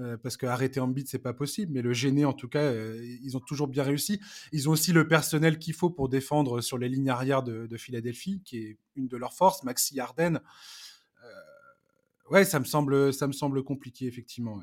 euh, 0.00 0.16
parce 0.16 0.36
qu'arrêter 0.36 0.80
Embiid, 0.80 1.06
c'est 1.06 1.20
pas 1.20 1.32
possible, 1.32 1.70
mais 1.72 1.80
le 1.80 1.92
gêner, 1.92 2.24
en 2.24 2.32
tout 2.32 2.48
cas, 2.48 2.58
euh, 2.58 3.00
ils 3.22 3.36
ont 3.36 3.40
toujours 3.40 3.68
bien 3.68 3.84
réussi. 3.84 4.20
Ils 4.50 4.68
ont 4.68 4.72
aussi 4.72 4.92
le 4.92 5.06
personnel 5.06 5.60
qu'il 5.60 5.74
faut 5.74 5.90
pour 5.90 6.08
défendre 6.08 6.60
sur 6.60 6.76
les 6.76 6.88
lignes 6.88 7.08
arrière 7.08 7.44
de, 7.44 7.76
Philadelphie, 7.76 8.42
qui 8.44 8.58
est 8.58 8.78
une 8.96 9.06
de 9.06 9.16
leurs 9.16 9.34
forces, 9.34 9.62
Maxi 9.62 10.00
Harden. 10.00 10.40
ouais, 12.32 12.44
ça 12.44 12.58
me 12.58 12.64
semble, 12.64 13.14
ça 13.14 13.28
me 13.28 13.32
semble 13.32 13.62
compliqué, 13.62 14.06
effectivement. 14.06 14.60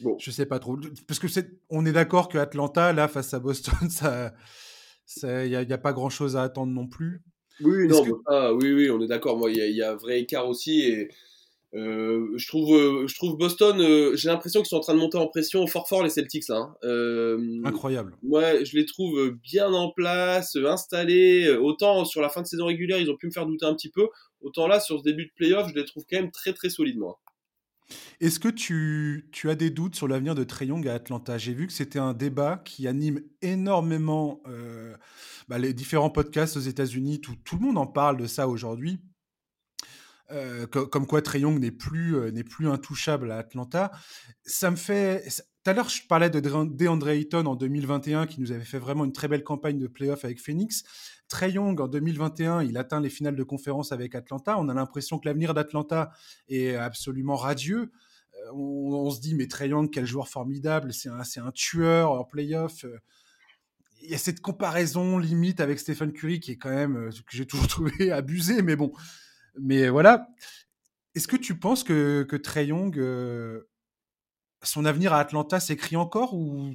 Bon. 0.00 0.18
Je 0.18 0.30
sais 0.30 0.44
pas 0.44 0.58
trop, 0.58 0.78
parce 1.08 1.18
que 1.18 1.28
c'est, 1.28 1.58
on 1.70 1.86
est 1.86 1.92
d'accord 1.92 2.28
que 2.28 2.36
Atlanta, 2.36 2.92
là, 2.92 3.08
face 3.08 3.32
à 3.32 3.38
Boston, 3.38 3.72
ça 3.88 4.34
il 5.22 5.48
n'y 5.48 5.72
a, 5.72 5.78
pas 5.78 5.92
grand 5.92 6.10
chose 6.10 6.36
à 6.36 6.42
attendre 6.42 6.72
non 6.72 6.86
plus. 6.86 7.22
Oui, 7.60 7.88
non, 7.88 8.02
oui, 8.54 8.72
oui, 8.72 8.90
on 8.90 9.00
est 9.00 9.06
d'accord. 9.06 9.38
Moi, 9.38 9.50
il 9.50 9.74
y, 9.74 9.82
a 9.82 9.92
un 9.92 9.96
vrai 9.96 10.20
écart 10.20 10.48
aussi. 10.48 10.82
Et 10.82 11.08
euh, 11.74 12.32
je, 12.36 12.46
trouve, 12.46 12.74
euh, 12.76 13.06
je 13.06 13.14
trouve 13.14 13.36
Boston, 13.36 13.80
euh, 13.80 14.14
j'ai 14.14 14.28
l'impression 14.28 14.60
qu'ils 14.60 14.68
sont 14.68 14.76
en 14.76 14.80
train 14.80 14.94
de 14.94 14.98
monter 14.98 15.18
en 15.18 15.26
pression 15.26 15.66
fort 15.66 15.88
fort 15.88 16.02
les 16.02 16.10
Celtics 16.10 16.48
là. 16.48 16.74
Hein. 16.82 17.38
Incroyable. 17.64 18.16
Ouais, 18.22 18.64
je 18.64 18.76
les 18.76 18.86
trouve 18.86 19.32
bien 19.42 19.72
en 19.72 19.90
place, 19.90 20.56
installés. 20.56 21.50
Autant 21.50 22.04
sur 22.04 22.22
la 22.22 22.28
fin 22.28 22.42
de 22.42 22.46
saison 22.46 22.66
régulière, 22.66 22.98
ils 22.98 23.10
ont 23.10 23.16
pu 23.16 23.26
me 23.26 23.32
faire 23.32 23.46
douter 23.46 23.66
un 23.66 23.74
petit 23.74 23.90
peu. 23.90 24.08
Autant 24.40 24.66
là, 24.66 24.80
sur 24.80 24.98
ce 24.98 25.04
début 25.04 25.26
de 25.26 25.32
playoff, 25.34 25.68
je 25.68 25.74
les 25.74 25.84
trouve 25.84 26.04
quand 26.08 26.20
même 26.20 26.30
très 26.30 26.52
très 26.52 26.70
solides, 26.70 26.98
moi. 26.98 27.18
Est-ce 28.20 28.40
que 28.40 28.48
tu, 28.48 29.28
tu, 29.32 29.50
as 29.50 29.54
des 29.54 29.70
doutes 29.70 29.94
sur 29.94 30.08
l'avenir 30.08 30.34
de 30.34 30.44
Trey 30.44 30.68
à 30.86 30.94
Atlanta? 30.94 31.38
J'ai 31.38 31.54
vu 31.54 31.66
que 31.66 31.72
c'était 31.72 31.98
un 31.98 32.14
débat 32.14 32.62
qui 32.64 32.88
anime 32.88 33.20
énormément 33.42 34.40
euh, 34.48 34.96
bah, 35.48 35.58
les 35.58 35.72
différents 35.72 36.10
podcasts 36.10 36.56
aux 36.56 36.60
États-Unis. 36.60 37.20
Tout, 37.20 37.36
tout, 37.44 37.56
le 37.56 37.66
monde 37.66 37.78
en 37.78 37.86
parle 37.86 38.16
de 38.16 38.26
ça 38.26 38.48
aujourd'hui. 38.48 39.00
Euh, 40.32 40.66
comme 40.66 41.06
quoi 41.06 41.22
Trey 41.22 41.40
n'est 41.40 41.70
plus, 41.70 42.16
euh, 42.16 42.32
plus 42.42 42.68
intouchable 42.68 43.30
à 43.30 43.38
Atlanta. 43.38 43.92
Ça 44.44 44.70
me 44.70 44.76
fait. 44.76 45.24
Tout 45.62 45.70
à 45.70 45.74
l'heure, 45.74 45.88
je 45.88 46.02
parlais 46.08 46.30
de 46.30 46.40
DeAndre 46.40 47.08
Ayton 47.08 47.46
en 47.46 47.56
2021 47.56 48.26
qui 48.26 48.40
nous 48.40 48.52
avait 48.52 48.64
fait 48.64 48.78
vraiment 48.78 49.04
une 49.04 49.12
très 49.12 49.28
belle 49.28 49.44
campagne 49.44 49.78
de 49.78 49.88
playoff 49.88 50.24
avec 50.24 50.40
Phoenix. 50.40 50.84
Trey 51.28 51.52
Young, 51.52 51.80
en 51.80 51.88
2021, 51.88 52.62
il 52.62 52.78
atteint 52.78 53.00
les 53.00 53.10
finales 53.10 53.36
de 53.36 53.42
conférence 53.42 53.92
avec 53.92 54.14
Atlanta. 54.14 54.58
On 54.58 54.68
a 54.68 54.74
l'impression 54.74 55.18
que 55.18 55.26
l'avenir 55.26 55.54
d'Atlanta 55.54 56.12
est 56.48 56.74
absolument 56.74 57.36
radieux. 57.36 57.90
Euh, 58.34 58.52
on, 58.52 59.10
se 59.10 59.20
dit, 59.20 59.34
mais 59.34 59.48
Trey 59.48 59.68
Young, 59.68 59.90
quel 59.90 60.06
joueur 60.06 60.28
formidable, 60.28 60.92
c'est 60.92 61.08
un, 61.08 61.52
tueur 61.52 62.12
en 62.12 62.24
playoff. 62.24 62.84
Euh. 62.84 62.98
Il 64.02 64.10
y 64.10 64.14
a 64.14 64.18
cette 64.18 64.40
comparaison 64.40 65.18
limite 65.18 65.60
avec 65.60 65.80
Stephen 65.80 66.12
Curry 66.12 66.38
qui 66.38 66.52
est 66.52 66.56
quand 66.56 66.70
même, 66.70 66.96
euh, 66.96 67.10
que 67.10 67.36
j'ai 67.36 67.46
toujours 67.46 67.66
trouvé 67.68 68.12
abusé, 68.12 68.62
mais 68.62 68.76
bon. 68.76 68.92
Mais 69.58 69.88
voilà. 69.88 70.28
Est-ce 71.14 71.28
que 71.28 71.36
tu 71.36 71.58
penses 71.58 71.82
que, 71.82 72.24
que 72.24 72.60
Young, 72.60 73.64
son 74.62 74.84
avenir 74.84 75.12
à 75.12 75.20
Atlanta 75.20 75.60
s'écrit 75.60 75.96
encore 75.96 76.34
ou 76.34 76.74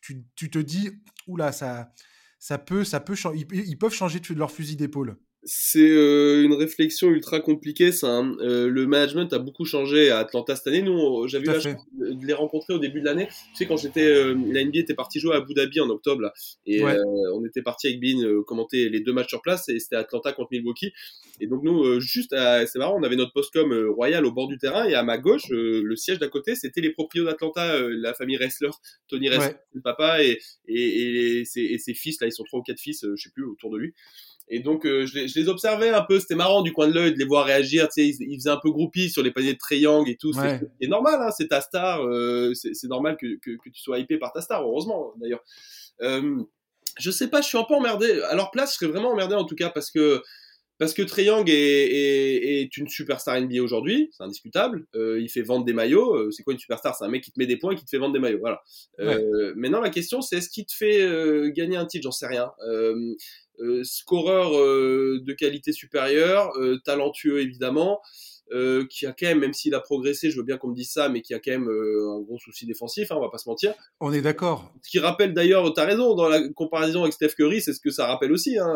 tu, 0.00 0.24
tu, 0.36 0.50
te 0.50 0.58
dis, 0.58 0.90
oula, 1.26 1.50
ça, 1.50 1.92
ça 2.40 2.58
peut, 2.58 2.84
ça 2.84 2.98
peut, 2.98 3.14
ils, 3.34 3.78
peuvent 3.78 3.92
changer 3.92 4.18
de 4.34 4.38
leur 4.38 4.50
fusil 4.50 4.74
d'épaule. 4.74 5.16
C'est 5.44 5.78
euh, 5.80 6.42
une 6.44 6.52
réflexion 6.52 7.08
ultra 7.08 7.40
compliquée, 7.40 7.92
ça. 7.92 8.08
Hein. 8.08 8.36
Euh, 8.40 8.68
le 8.68 8.86
management 8.86 9.32
a 9.32 9.38
beaucoup 9.38 9.64
changé 9.64 10.10
à 10.10 10.18
Atlanta 10.18 10.54
cette 10.54 10.66
année. 10.66 10.82
Nous, 10.82 11.26
j'avais 11.28 11.44
eu 11.44 11.48
la 11.48 11.60
chance 11.60 11.82
de 11.94 12.26
les 12.26 12.34
rencontrer 12.34 12.74
au 12.74 12.78
début 12.78 13.00
de 13.00 13.06
l'année. 13.06 13.26
Tu 13.26 13.34
sais, 13.54 13.66
quand 13.66 13.78
j'étais, 13.78 14.04
euh, 14.04 14.34
la 14.52 14.62
NBA 14.62 14.80
était 14.80 14.94
partie 14.94 15.18
jouer 15.18 15.34
à 15.34 15.38
Abu 15.38 15.54
Dhabi 15.54 15.80
en 15.80 15.88
octobre, 15.88 16.20
là, 16.20 16.34
et 16.66 16.82
on 16.84 17.44
était 17.46 17.62
parti 17.62 17.86
avec 17.86 18.00
Bean 18.00 18.42
commenter 18.42 18.90
les 18.90 19.00
deux 19.00 19.14
matchs 19.14 19.30
sur 19.30 19.40
place, 19.40 19.68
et 19.70 19.78
c'était 19.78 19.96
Atlanta 19.96 20.32
contre 20.32 20.50
Milwaukee. 20.52 20.92
Et 21.40 21.46
donc 21.46 21.62
nous, 21.62 22.00
juste, 22.00 22.34
c'est 22.66 22.78
marrant, 22.78 22.98
on 22.98 23.02
avait 23.02 23.16
notre 23.16 23.32
postcom 23.32 23.72
royal 23.88 24.26
au 24.26 24.32
bord 24.32 24.46
du 24.46 24.58
terrain, 24.58 24.84
et 24.84 24.94
à 24.94 25.02
ma 25.02 25.16
gauche, 25.16 25.48
le 25.50 25.96
siège 25.96 26.18
d'à 26.18 26.28
côté, 26.28 26.54
c'était 26.54 26.82
les 26.82 26.90
propriétaires 26.90 27.32
d'Atlanta, 27.32 27.80
la 27.88 28.12
famille 28.12 28.36
Ressler, 28.36 28.70
Tony 29.08 29.30
Ressler, 29.30 29.56
le 29.72 29.80
papa, 29.80 30.22
et, 30.22 30.38
et, 30.68 31.40
et, 31.40 31.44
ses, 31.46 31.62
et, 31.62 31.78
ses, 31.78 31.94
fils, 31.94 32.20
là, 32.20 32.26
ils 32.26 32.32
sont 32.32 32.44
trois 32.44 32.60
ou 32.60 32.62
quatre 32.62 32.80
fils, 32.80 33.06
je 33.14 33.22
sais 33.22 33.30
plus, 33.30 33.44
autour 33.44 33.70
de 33.70 33.78
lui. 33.78 33.94
Et 34.52 34.58
donc, 34.58 34.84
euh, 34.84 35.06
je, 35.06 35.14
les, 35.14 35.28
je, 35.28 35.38
les, 35.38 35.48
observais 35.48 35.90
un 35.90 36.02
peu. 36.02 36.18
C'était 36.18 36.34
marrant 36.34 36.62
du 36.62 36.72
coin 36.72 36.88
de 36.88 36.92
l'œil 36.92 37.12
de 37.12 37.18
les 37.18 37.24
voir 37.24 37.46
réagir. 37.46 37.88
Tu 37.88 38.12
sais, 38.12 38.16
ils, 38.20 38.36
faisaient 38.36 38.50
un 38.50 38.60
peu 38.60 38.70
groupie 38.70 39.08
sur 39.08 39.22
les 39.22 39.30
paniers 39.30 39.52
de 39.52 39.58
triangle 39.58 40.10
et 40.10 40.16
tout. 40.16 40.32
C'est 40.32 40.88
normal, 40.88 41.20
hein, 41.22 41.30
c'est 41.30 41.48
ta 41.48 41.60
star. 41.60 42.04
Euh, 42.04 42.52
c'est 42.54 42.88
normal 42.88 43.16
que, 43.16 43.38
que, 43.38 43.52
que, 43.52 43.70
tu 43.70 43.80
sois 43.80 44.00
hypé 44.00 44.18
par 44.18 44.32
ta 44.32 44.40
star, 44.40 44.62
heureusement 44.62 45.12
d'ailleurs. 45.20 45.42
Euh, 46.02 46.42
je 46.98 47.10
sais 47.12 47.28
pas, 47.28 47.40
je 47.40 47.46
suis 47.46 47.58
un 47.58 47.64
peu 47.64 47.74
emmerdé. 47.74 48.20
À 48.22 48.34
leur 48.34 48.50
place, 48.50 48.72
je 48.72 48.78
serais 48.78 48.90
vraiment 48.90 49.12
emmerdé 49.12 49.36
en 49.36 49.44
tout 49.44 49.54
cas 49.54 49.70
parce 49.70 49.92
que 49.92 50.20
parce 50.80 50.94
que 50.94 51.02
Young 51.20 51.46
est, 51.50 52.62
est, 52.62 52.76
une 52.78 52.88
superstar 52.88 53.38
NBA 53.38 53.62
aujourd'hui, 53.62 54.08
c'est 54.16 54.24
indiscutable. 54.24 54.86
Euh, 54.96 55.20
il 55.20 55.28
fait 55.28 55.42
vendre 55.42 55.66
des 55.66 55.74
maillots. 55.74 56.14
Euh, 56.14 56.30
c'est 56.30 56.42
quoi 56.42 56.54
une 56.54 56.58
superstar? 56.58 56.96
C'est 56.96 57.04
un 57.04 57.08
mec 57.08 57.22
qui 57.22 57.30
te 57.30 57.38
met 57.38 57.46
des 57.46 57.58
points 57.58 57.72
et 57.72 57.76
qui 57.76 57.84
te 57.84 57.90
fait 57.90 57.98
vendre 57.98 58.14
des 58.14 58.18
maillots. 58.18 58.38
Voilà. 58.38 58.62
Euh, 58.98 59.52
Maintenant, 59.56 59.82
la 59.82 59.90
question, 59.90 60.22
c'est 60.22 60.38
est-ce 60.38 60.48
qu'il 60.48 60.64
te 60.64 60.72
fait 60.72 61.02
euh, 61.02 61.52
gagner 61.54 61.76
un 61.76 61.84
titre? 61.84 62.04
J'en 62.04 62.12
sais 62.12 62.26
rien. 62.26 62.50
Scoreur 63.82 64.52
de 64.52 65.32
qualité 65.34 65.72
supérieure, 65.72 66.50
talentueux 66.86 67.42
évidemment. 67.42 68.00
Qui 68.88 69.06
a 69.06 69.12
quand 69.12 69.26
même, 69.26 69.38
même 69.38 69.52
s'il 69.52 69.74
a 69.74 69.80
progressé, 69.80 70.30
je 70.30 70.38
veux 70.38 70.42
bien 70.42 70.56
qu'on 70.56 70.68
me 70.68 70.74
dise 70.74 70.90
ça, 70.90 71.08
mais 71.10 71.20
qui 71.20 71.34
a 71.34 71.38
quand 71.38 71.52
même 71.52 71.68
un 71.68 72.20
gros 72.22 72.38
souci 72.38 72.66
défensif, 72.66 73.12
hein, 73.12 73.16
on 73.16 73.20
va 73.20 73.28
pas 73.28 73.38
se 73.38 73.48
mentir. 73.48 73.74
On 74.00 74.12
est 74.12 74.22
d'accord. 74.22 74.72
Ce 74.82 74.90
qui 74.90 74.98
rappelle 74.98 75.34
d'ailleurs, 75.34 75.72
tu 75.72 75.80
as 75.80 75.84
raison, 75.84 76.14
dans 76.16 76.28
la 76.28 76.48
comparaison 76.48 77.02
avec 77.02 77.12
Steph 77.12 77.34
Curry, 77.36 77.60
c'est 77.60 77.74
ce 77.74 77.80
que 77.80 77.90
ça 77.90 78.06
rappelle 78.06 78.32
aussi. 78.32 78.58
Hein, 78.58 78.74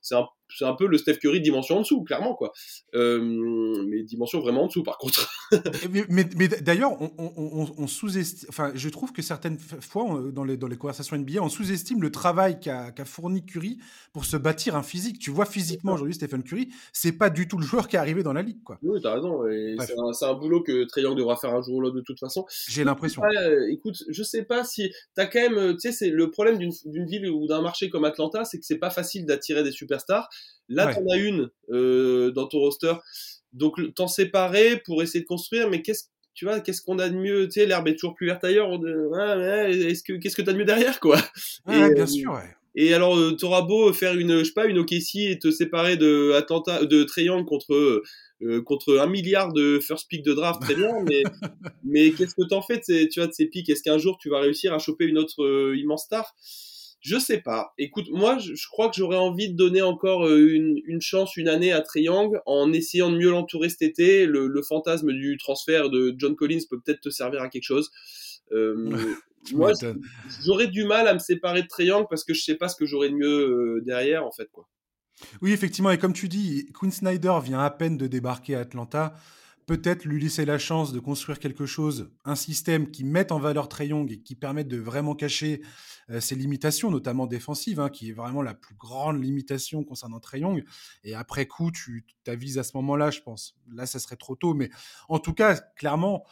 c'est 0.00 0.16
un, 0.16 0.26
un, 0.60 0.74
peu 0.74 0.86
le 0.86 0.98
Steph 0.98 1.18
Curry 1.18 1.40
dimension 1.40 1.76
en 1.76 1.80
dessous, 1.80 2.02
clairement, 2.04 2.34
quoi. 2.34 2.52
mais 2.92 4.02
dimension 4.02 4.40
vraiment 4.40 4.64
en 4.64 4.66
dessous, 4.66 4.82
par 4.82 4.98
contre. 4.98 5.28
mais, 5.90 6.04
mais, 6.08 6.28
mais 6.36 6.48
d'ailleurs, 6.48 7.00
on, 7.00 7.12
on, 7.18 7.74
on 7.76 7.86
sous-estime, 7.86 8.48
enfin, 8.48 8.72
je 8.74 8.88
trouve 8.88 9.12
que 9.12 9.22
certaines 9.22 9.58
fois, 9.58 10.22
dans 10.32 10.44
les, 10.44 10.56
dans 10.56 10.68
les 10.68 10.76
conversations 10.76 11.16
NBA, 11.16 11.42
on 11.42 11.48
sous-estime 11.48 12.02
le 12.02 12.10
travail 12.10 12.60
qu'a 12.60 12.92
fourni 13.04 13.44
Curry 13.44 13.78
pour 14.12 14.24
se 14.24 14.36
bâtir 14.36 14.76
un 14.76 14.82
physique. 14.82 15.18
Tu 15.18 15.30
vois, 15.30 15.46
physiquement, 15.46 15.92
aujourd'hui, 15.92 16.14
Stephen 16.14 16.42
Curry, 16.42 16.68
c'est 16.92 17.12
pas 17.12 17.30
du 17.30 17.48
tout 17.48 17.58
le 17.58 17.64
joueur 17.64 17.88
qui 17.88 17.96
est 17.96 17.98
arrivé 17.98 18.22
dans 18.22 18.32
la 18.32 18.42
ligue, 18.42 18.62
quoi. 18.62 18.78
Oui, 18.82 19.00
t'as 19.02 19.14
raison. 19.14 19.42
C'est 20.12 20.26
un, 20.26 20.34
boulot 20.34 20.62
que 20.62 20.84
Trey 20.84 21.02
Young 21.02 21.16
devra 21.16 21.36
faire 21.36 21.54
un 21.54 21.62
jour 21.62 21.74
ou 21.74 21.80
l'autre 21.80 21.96
de 21.96 22.00
toute 22.00 22.18
façon. 22.18 22.44
J'ai 22.68 22.84
l'impression. 22.84 23.22
Euh, 23.24 23.66
écoute, 23.70 24.02
je 24.08 24.22
sais 24.22 24.42
pas 24.42 24.64
si 24.64 24.92
t'as 25.14 25.26
quand 25.26 25.40
même, 25.40 25.74
tu 25.74 25.80
sais, 25.80 25.92
c'est 25.92 26.10
le 26.10 26.30
problème 26.30 26.58
d'une 26.58 27.06
ville 27.06 27.28
ou 27.30 27.46
d'un 27.46 27.60
marché 27.60 27.90
comme 27.90 28.04
Atlanta, 28.04 28.44
c'est 28.44 28.58
que 28.58 28.66
c'est 28.66 28.78
pas 28.78 28.90
facile 28.90 29.26
d'attirer 29.26 29.62
des 29.62 29.72
superstars. 29.72 30.28
Là, 30.68 30.94
t'en 30.94 31.04
as 31.12 31.16
une 31.18 31.50
euh, 31.70 32.30
dans 32.30 32.46
ton 32.46 32.58
roster, 32.58 32.94
donc 33.52 33.76
t'en 33.94 34.08
séparer 34.08 34.80
pour 34.84 35.02
essayer 35.02 35.20
de 35.20 35.26
construire. 35.26 35.68
Mais 35.68 35.82
qu'est-ce 35.82 36.04
tu 36.34 36.46
vois, 36.46 36.58
qu'est-ce 36.58 36.82
qu'on 36.82 36.98
a 36.98 37.08
de 37.08 37.16
mieux? 37.16 37.46
Tu 37.46 37.60
sais, 37.60 37.66
l'herbe 37.66 37.86
est 37.86 37.94
toujours 37.94 38.14
plus 38.14 38.26
verte 38.26 38.42
ailleurs. 38.42 38.72
Est-ce 38.72 40.02
que 40.02 40.14
qu'est-ce 40.14 40.34
que 40.34 40.42
t'as 40.42 40.52
de 40.52 40.58
mieux 40.58 40.64
derrière, 40.64 40.98
quoi? 40.98 41.18
Ouais, 41.66 41.94
bien 41.94 42.02
euh, 42.02 42.06
sûr. 42.06 42.32
Ouais. 42.32 42.40
Et 42.76 42.92
alors, 42.92 43.16
euh, 43.16 43.32
t'auras 43.32 43.62
beau 43.62 43.92
faire 43.92 44.18
une, 44.18 44.38
je 44.38 44.44
sais 44.44 44.52
pas, 44.52 44.66
une 44.66 44.78
OKC 44.78 45.16
et 45.16 45.38
te 45.38 45.52
séparer 45.52 45.96
de 45.96 46.32
Atlanta, 46.32 46.84
de 46.84 47.04
Triangle 47.04 47.44
contre 47.44 48.02
euh, 48.42 48.62
contre 48.62 48.98
un 48.98 49.06
milliard 49.06 49.52
de 49.52 49.78
first 49.80 50.08
pick 50.08 50.22
de 50.24 50.34
draft, 50.34 50.60
très 50.60 50.74
bien, 50.74 50.90
mais, 51.08 51.22
mais 51.84 52.10
qu'est-ce 52.10 52.34
que 52.34 52.46
t'en 52.48 52.62
fais 52.62 52.78
de 52.78 53.08
tu 53.08 53.20
vois, 53.20 53.28
de 53.28 53.32
ces 53.32 53.46
picks 53.46 53.68
Est-ce 53.70 53.82
qu'un 53.82 53.98
jour 53.98 54.18
tu 54.18 54.28
vas 54.28 54.40
réussir 54.40 54.74
à 54.74 54.78
choper 54.78 55.04
une 55.04 55.18
autre 55.18 55.44
euh, 55.44 55.76
immense 55.76 56.04
star? 56.04 56.34
Je 57.04 57.18
sais 57.18 57.38
pas. 57.38 57.74
Écoute, 57.76 58.06
moi, 58.10 58.38
je, 58.38 58.54
crois 58.66 58.88
que 58.88 58.96
j'aurais 58.96 59.18
envie 59.18 59.50
de 59.50 59.56
donner 59.56 59.82
encore 59.82 60.26
euh, 60.26 60.48
une, 60.48 60.80
une, 60.86 61.02
chance, 61.02 61.36
une 61.36 61.48
année 61.48 61.70
à 61.70 61.82
Triangle 61.82 62.40
en 62.46 62.72
essayant 62.72 63.10
de 63.10 63.18
mieux 63.18 63.30
l'entourer 63.30 63.68
cet 63.68 63.82
été. 63.82 64.24
Le, 64.24 64.46
le, 64.46 64.62
fantasme 64.62 65.12
du 65.12 65.36
transfert 65.36 65.90
de 65.90 66.14
John 66.16 66.34
Collins 66.34 66.62
peut 66.70 66.80
peut-être 66.80 67.02
te 67.02 67.10
servir 67.10 67.42
à 67.42 67.50
quelque 67.50 67.64
chose. 67.64 67.90
moi, 69.52 69.72
j'aurais 70.46 70.68
du 70.68 70.84
mal 70.84 71.06
à 71.06 71.12
me 71.12 71.18
séparer 71.18 71.62
de 71.62 71.68
Triangle 71.68 72.06
parce 72.08 72.24
que 72.24 72.32
je 72.32 72.42
sais 72.42 72.54
pas 72.54 72.68
ce 72.68 72.76
que 72.76 72.86
j'aurais 72.86 73.10
de 73.10 73.16
mieux 73.16 73.82
derrière, 73.84 74.24
en 74.24 74.32
fait, 74.32 74.48
quoi. 74.50 74.66
Oui, 75.42 75.52
effectivement, 75.52 75.90
et 75.90 75.98
comme 75.98 76.14
tu 76.14 76.28
dis, 76.28 76.66
Quinn 76.72 76.90
Snyder 76.90 77.34
vient 77.42 77.60
à 77.60 77.70
peine 77.70 77.98
de 77.98 78.06
débarquer 78.06 78.56
à 78.56 78.60
Atlanta. 78.60 79.14
Peut-être 79.66 80.04
lui 80.04 80.20
laisser 80.22 80.44
la 80.44 80.58
chance 80.58 80.92
de 80.92 81.00
construire 81.00 81.38
quelque 81.38 81.66
chose, 81.66 82.10
un 82.24 82.36
système 82.36 82.90
qui 82.90 83.04
mette 83.04 83.32
en 83.32 83.38
valeur 83.38 83.68
Trey 83.68 83.88
Young 83.88 84.10
et 84.12 84.20
qui 84.20 84.34
permette 84.34 84.68
de 84.68 84.76
vraiment 84.76 85.14
cacher 85.14 85.62
euh, 86.10 86.20
ses 86.20 86.34
limitations, 86.34 86.90
notamment 86.90 87.26
défensives, 87.26 87.80
hein, 87.80 87.88
qui 87.88 88.10
est 88.10 88.12
vraiment 88.12 88.42
la 88.42 88.54
plus 88.54 88.74
grande 88.74 89.22
limitation 89.22 89.82
concernant 89.84 90.20
Trey 90.20 90.40
Young. 90.40 90.64
Et 91.02 91.14
après 91.14 91.46
coup, 91.46 91.70
tu 91.70 92.04
t'avises 92.24 92.58
à 92.58 92.64
ce 92.64 92.76
moment-là, 92.76 93.10
je 93.10 93.20
pense. 93.20 93.56
Là, 93.72 93.86
ça 93.86 93.98
serait 93.98 94.16
trop 94.16 94.36
tôt, 94.36 94.54
mais 94.54 94.70
en 95.08 95.18
tout 95.18 95.32
cas, 95.32 95.54
clairement, 95.76 96.24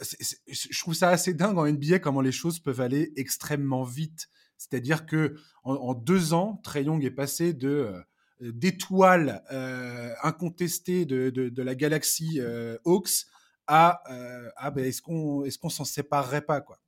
euh, 0.00 0.04
je 0.48 0.80
trouve 0.80 0.94
ça 0.94 1.10
assez 1.10 1.34
dingue 1.34 1.58
en 1.58 1.66
NBA 1.70 1.98
comment 1.98 2.22
les 2.22 2.32
choses 2.32 2.58
peuvent 2.58 2.80
aller 2.80 3.12
extrêmement 3.16 3.84
vite. 3.84 4.28
C'est-à-dire 4.56 5.06
que 5.06 5.36
en, 5.64 5.94
deux 5.94 6.34
ans, 6.34 6.60
Trey 6.62 6.84
Young 6.84 7.04
est 7.04 7.10
passé 7.10 7.52
de 7.54 7.68
euh, 7.68 8.00
d'étoiles 8.40 9.42
euh, 9.52 10.12
incontestées 10.22 11.04
de, 11.04 11.30
de, 11.30 11.62
la 11.62 11.74
galaxie 11.74 12.40
euh, 12.40 12.76
Hawks 12.84 13.26
à 13.66 14.02
euh, 14.10 14.48
ah 14.56 14.70
ben 14.70 14.84
est-ce 14.84 15.02
qu'on 15.02 15.44
est-ce 15.44 15.58
qu'on 15.58 15.68
s'en 15.68 15.84
séparerait 15.84 16.42
pas 16.42 16.60
quoi? 16.60 16.80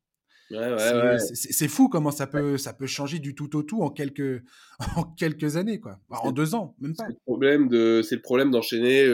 Ouais, 0.50 0.58
ouais, 0.58 1.18
c'est 1.18 1.68
fou 1.68 1.88
comment 1.88 2.10
ça 2.10 2.26
peut 2.26 2.58
ça 2.58 2.74
peut 2.74 2.86
changer 2.86 3.18
du 3.18 3.34
tout 3.34 3.56
au 3.56 3.62
tout 3.62 3.82
en 3.82 3.90
quelques 3.90 4.42
en 4.96 5.04
quelques 5.04 5.56
années 5.56 5.80
quoi. 5.80 5.98
En 6.10 6.32
deux 6.32 6.54
ans 6.54 6.74
même 6.80 6.94
pas. 6.94 7.04
c'est 7.04 7.12
le 7.12 7.20
problème 7.24 7.68
de 7.68 8.02
c'est 8.02 8.16
le 8.16 8.22
problème 8.22 8.50
d'enchaîner 8.50 9.06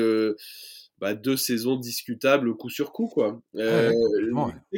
bah, 1.00 1.14
deux 1.14 1.36
saisons 1.36 1.76
discutables 1.76 2.56
coup 2.56 2.70
sur 2.70 2.92
coup 2.92 3.08
quoi. 3.08 3.40
Euh, 3.56 3.92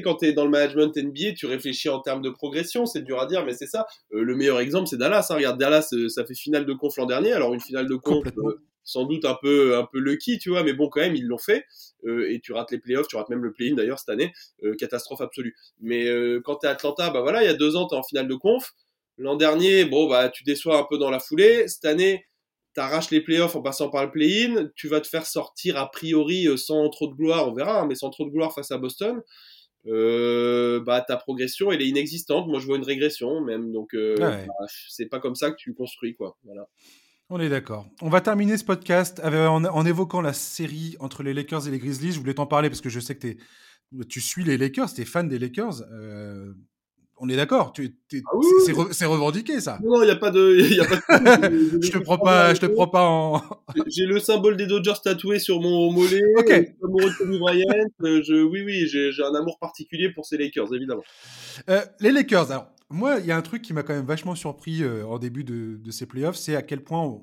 quand 0.05 0.17
tu 0.17 0.27
es 0.27 0.33
dans 0.33 0.45
le 0.45 0.51
management 0.51 0.97
NBA, 0.97 1.33
tu 1.37 1.47
réfléchis 1.47 1.89
en 1.89 2.01
termes 2.01 2.23
de 2.23 2.31
progression, 2.31 2.87
c'est 2.87 3.03
dur 3.03 3.21
à 3.21 3.27
dire, 3.27 3.45
mais 3.45 3.55
c'est 3.55 3.67
ça. 3.67 3.87
Euh, 4.13 4.23
le 4.23 4.37
meilleur 4.37 4.61
exemple, 4.61 4.87
c'est 4.87 4.99
Dallas. 4.99 5.29
Hein. 5.31 5.37
Regarde, 5.37 5.59
Dallas, 5.59 5.89
euh, 5.93 6.09
ça 6.09 6.25
fait 6.27 6.35
finale 6.35 6.67
de 6.67 6.73
conf 6.75 6.97
l'an 6.97 7.07
dernier, 7.07 7.33
alors 7.33 7.55
une 7.55 7.61
finale 7.61 7.89
de 7.89 7.97
conf 7.97 8.27
sans 8.83 9.05
doute 9.05 9.25
un 9.25 9.37
peu 9.41 9.77
un 9.77 9.87
peu 9.91 9.99
lucky, 9.99 10.39
tu 10.39 10.51
vois, 10.51 10.63
mais 10.63 10.73
bon 10.73 10.89
quand 10.89 11.01
même 11.01 11.15
ils 11.15 11.27
l'ont 11.27 11.39
fait. 11.39 11.65
et 12.07 12.41
tu 12.43 12.53
rates 12.53 12.71
les 12.71 12.79
playoffs, 12.79 13.09
tu 13.09 13.17
rates 13.17 13.29
même 13.29 13.45
le 13.45 13.53
play-in 13.53 13.75
d'ailleurs 13.75 13.99
cette 13.99 14.09
année, 14.09 14.33
catastrophe 14.79 15.21
absolue. 15.21 15.55
Mais 15.81 16.07
quand 16.45 16.57
tu 16.57 16.67
es 16.67 16.71
Atlanta, 16.71 17.11
bah 17.11 17.21
voilà, 17.21 17.43
il 17.43 17.47
y 17.47 17.51
a 17.51 17.55
deux 17.55 17.77
ans 17.77 17.87
tu 17.87 17.95
es 17.95 17.99
en 17.99 18.03
finale 18.03 18.27
de 18.27 18.35
conf. 18.35 18.73
L'an 19.19 19.37
dernier, 19.37 19.85
bon 19.85 20.09
bah 20.09 20.31
tu 20.31 20.45
déçois 20.45 20.79
un 20.79 20.87
peu 20.89 20.97
dans 20.97 21.11
la 21.11 21.21
foulée. 21.21 21.69
Cette 21.69 21.85
année 21.85 22.25
t'arraches 22.75 23.11
les 23.11 23.21
playoffs 23.21 23.57
en 23.57 23.63
passant 23.63 23.91
par 23.91 24.05
le 24.05 24.11
play-in, 24.11 24.69
tu 24.77 24.89
vas 24.89 25.01
te 25.01 25.09
faire 25.09 25.27
sortir 25.27 25.77
a 25.77 25.91
priori 25.91 26.47
euh, 26.47 26.57
sans 26.57 26.89
trop 26.91 27.09
de 27.09 27.15
gloire, 27.15 27.49
on 27.49 27.55
verra, 27.55 27.83
hein, 27.83 27.87
mais 27.87 27.95
sans 27.95 28.11
trop 28.11 28.25
de 28.25 28.31
gloire 28.31 28.55
face 28.55 28.71
à 28.71 28.79
Boston. 28.79 29.23
Euh, 29.87 30.79
bah 30.85 31.01
ta 31.01 31.17
progression 31.17 31.73
elle 31.73 31.81
est 31.81 31.89
inexistante. 31.89 32.47
Moi 32.49 32.61
je 32.61 32.67
vois 32.67 32.77
une 32.77 32.85
régression 32.85 33.41
même, 33.41 33.73
donc 33.73 33.95
euh, 33.95 34.15
bah, 34.19 34.39
c'est 34.89 35.07
pas 35.07 35.21
comme 35.21 35.35
ça 35.35 35.51
que 35.51 35.57
tu 35.57 35.73
construis 35.73 36.15
quoi. 36.15 36.37
Voilà. 36.45 36.69
On 37.31 37.41
est 37.41 37.49
d'accord. 37.49 37.87
On 38.03 38.09
va 38.09 38.21
terminer 38.21 38.59
ce 38.59 38.65
podcast 38.65 39.21
en, 39.25 39.87
évoquant 39.87 40.21
la 40.21 40.33
série 40.33 40.97
entre 40.99 41.23
les 41.23 41.33
Lakers 41.33 41.69
et 41.69 41.71
les 41.71 41.79
Grizzlies. 41.79 42.11
Je 42.13 42.19
voulais 42.19 42.35
t'en 42.35 42.47
parler 42.47 42.69
parce 42.69 42.81
que 42.81 42.89
je 42.89 42.99
sais 42.99 43.17
que 43.17 43.37
tu 44.09 44.21
suis 44.21 44.43
les 44.43 44.59
Lakers, 44.59 44.93
tu 44.93 45.03
es 45.03 45.05
fan 45.05 45.29
des 45.29 45.39
Lakers. 45.39 45.83
Euh, 45.93 46.53
on 47.21 47.29
est 47.29 47.37
d'accord. 47.37 47.73
Tu, 47.73 47.95
ah 48.15 48.31
c'est, 48.93 49.05
revendiqué 49.05 49.61
ça. 49.61 49.79
Non, 49.85 50.03
il 50.03 50.07
n'y 50.07 50.11
a 50.11 50.17
pas 50.17 50.31
de. 50.31 50.59
Y 50.59 50.81
a 50.81 50.87
pas 50.87 51.49
de... 51.49 51.79
je 51.83 51.91
te 51.91 51.99
prends 51.99 52.17
pas. 52.17 52.55
Je 52.55 52.61
te 52.61 52.67
prends 52.67 52.89
pas 52.89 53.05
en. 53.05 53.43
j'ai 53.87 54.07
le 54.07 54.19
symbole 54.19 54.57
des 54.57 54.67
Dodgers 54.67 54.95
tatoué 55.05 55.39
sur 55.39 55.61
mon 55.61 55.93
mollet. 55.93 56.23
Ok. 56.39 56.51
Amoureux 56.83 57.11
de 57.11 57.17
Kobe 57.19 57.39
Bryant. 57.39 57.67
Euh, 58.03 58.23
je, 58.27 58.43
oui, 58.43 58.63
oui, 58.65 58.87
j'ai, 58.87 59.11
un 59.23 59.35
amour 59.35 59.59
particulier 59.59 60.11
pour 60.11 60.25
ces 60.25 60.39
Lakers, 60.39 60.73
évidemment. 60.75 61.03
Euh, 61.69 61.85
les 62.01 62.11
Lakers. 62.11 62.51
Alors, 62.51 62.69
moi, 62.89 63.19
il 63.19 63.27
y 63.27 63.33
a 63.33 63.37
un 63.37 63.43
truc 63.43 63.61
qui 63.61 63.75
m'a 63.75 63.83
quand 63.83 63.95
même 63.95 64.07
vachement 64.07 64.35
surpris 64.35 64.83
euh, 64.83 65.05
en 65.05 65.19
début 65.19 65.45
de, 65.45 65.79
ces 65.91 66.07
playoffs, 66.07 66.37
c'est 66.37 66.57
à 66.57 66.63
quel 66.63 66.83
point 66.83 67.21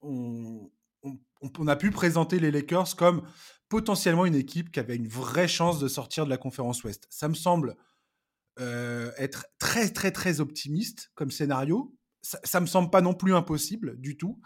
on, 0.00 0.70
on, 1.02 1.66
a 1.66 1.76
pu 1.76 1.90
présenter 1.90 2.38
les 2.38 2.52
Lakers 2.52 2.94
comme 2.96 3.22
potentiellement 3.68 4.26
une 4.26 4.36
équipe 4.36 4.70
qui 4.70 4.78
avait 4.78 4.96
une 4.96 5.08
vraie 5.08 5.48
chance 5.48 5.80
de 5.80 5.88
sortir 5.88 6.24
de 6.24 6.30
la 6.30 6.36
conférence 6.36 6.84
Ouest. 6.84 7.06
Ça 7.10 7.28
me 7.28 7.34
semble 7.34 7.76
euh, 8.60 9.10
être 9.18 9.46
très 9.58 9.88
très 9.88 10.10
très 10.10 10.40
optimiste 10.40 11.10
comme 11.14 11.30
scénario. 11.30 11.94
Ça, 12.22 12.40
ça 12.44 12.60
me 12.60 12.66
semble 12.66 12.90
pas 12.90 13.00
non 13.00 13.14
plus 13.14 13.34
impossible 13.34 13.98
du 14.00 14.16
tout. 14.16 14.40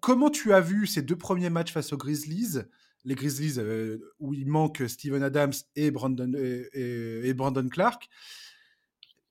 Comment 0.00 0.30
tu 0.30 0.52
as 0.52 0.60
vu 0.60 0.86
ces 0.86 1.02
deux 1.02 1.16
premiers 1.16 1.50
matchs 1.50 1.72
face 1.72 1.92
aux 1.92 1.96
Grizzlies? 1.96 2.60
Les 3.04 3.16
Grizzlies 3.16 3.58
euh, 3.58 3.98
où 4.20 4.32
il 4.32 4.46
manque 4.46 4.84
Steven 4.86 5.22
Adams 5.22 5.52
et 5.74 5.90
Brandon, 5.90 6.32
et, 6.72 7.34
Brandon 7.34 7.68
Clark. 7.68 8.08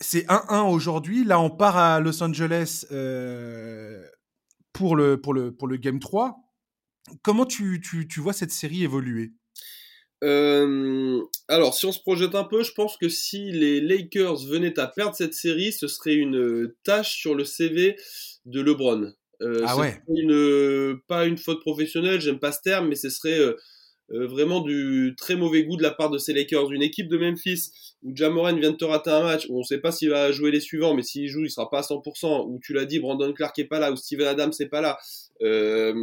C'est 0.02 0.26
1-1 0.28 0.70
aujourd'hui. 0.70 1.24
Là, 1.24 1.40
on 1.40 1.50
part 1.50 1.78
à 1.78 2.00
Los 2.00 2.22
Angeles 2.22 2.86
euh, 2.92 4.06
pour, 4.74 4.96
le, 4.96 5.22
pour, 5.22 5.34
le, 5.34 5.56
pour 5.56 5.68
le 5.68 5.78
Game 5.78 6.00
3. 6.00 6.38
Comment 7.22 7.46
tu, 7.46 7.80
tu, 7.82 8.08
tu 8.08 8.20
vois 8.20 8.34
cette 8.34 8.52
série 8.52 8.84
évoluer? 8.84 9.34
Euh, 10.24 11.22
alors, 11.48 11.74
si 11.74 11.86
on 11.86 11.92
se 11.92 12.00
projette 12.00 12.36
un 12.36 12.44
peu, 12.44 12.64
je 12.64 12.74
pense 12.74 12.98
que 12.98 13.10
si 13.10 13.52
les 13.52 13.82
Lakers 13.82 14.46
venaient 14.46 14.80
à 14.80 14.88
perdre 14.88 15.16
cette 15.16 15.34
série, 15.34 15.72
ce 15.72 15.88
serait 15.88 16.14
une 16.14 16.38
euh, 16.38 16.76
tâche 16.84 17.18
sur 17.18 17.36
le 17.36 17.44
CV 17.44 17.96
de 18.46 18.62
LeBron. 18.62 19.14
Euh, 19.42 19.64
ah 19.66 19.78
ouais. 19.78 20.00
Une, 20.08 21.00
pas 21.08 21.26
une 21.26 21.38
faute 21.38 21.62
professionnelle, 21.62 22.22
j'aime 22.22 22.40
pas 22.40 22.52
ce 22.52 22.62
terme, 22.62 22.88
mais 22.90 22.96
ce 22.96 23.10
serait 23.10 23.40
vraiment 24.10 24.60
du 24.60 25.16
très 25.18 25.36
mauvais 25.36 25.64
goût 25.64 25.78
de 25.78 25.84
la 25.84 25.92
part 25.92 26.10
de 26.10 26.18
ces 26.18 26.34
Lakers. 26.34 26.72
Une 26.72 26.84
équipe 26.84 27.08
de 27.08 27.18
Memphis 27.18 27.72
où 28.04 28.16
Jamoran 28.16 28.56
vient 28.56 28.72
de 28.72 28.76
te 28.76 28.86
rater 28.86 29.10
un 29.10 29.24
match, 29.24 29.46
où 29.50 29.60
on 29.60 29.64
sait 29.64 29.78
pas 29.78 29.92
s'il 29.92 30.10
va 30.10 30.32
jouer 30.32 30.52
les 30.52 30.60
suivants, 30.60 30.94
mais 30.94 31.04
s'il 31.04 31.28
joue, 31.28 31.44
il 31.44 31.50
sera 31.50 31.70
pas 31.70 31.80
à 31.80 31.82
100%, 31.82 32.46
où 32.48 32.60
tu 32.62 32.74
l'as 32.74 32.86
dit, 32.86 33.00
Brandon 33.00 33.32
Clark 33.32 33.58
est 33.60 33.66
pas 33.66 33.80
là, 33.80 33.92
ou 33.92 33.96
Steven 33.96 34.28
Adams 34.28 34.52
n'est 34.60 34.68
pas 34.68 34.82
là. 34.82 34.98
Euh, 35.42 35.94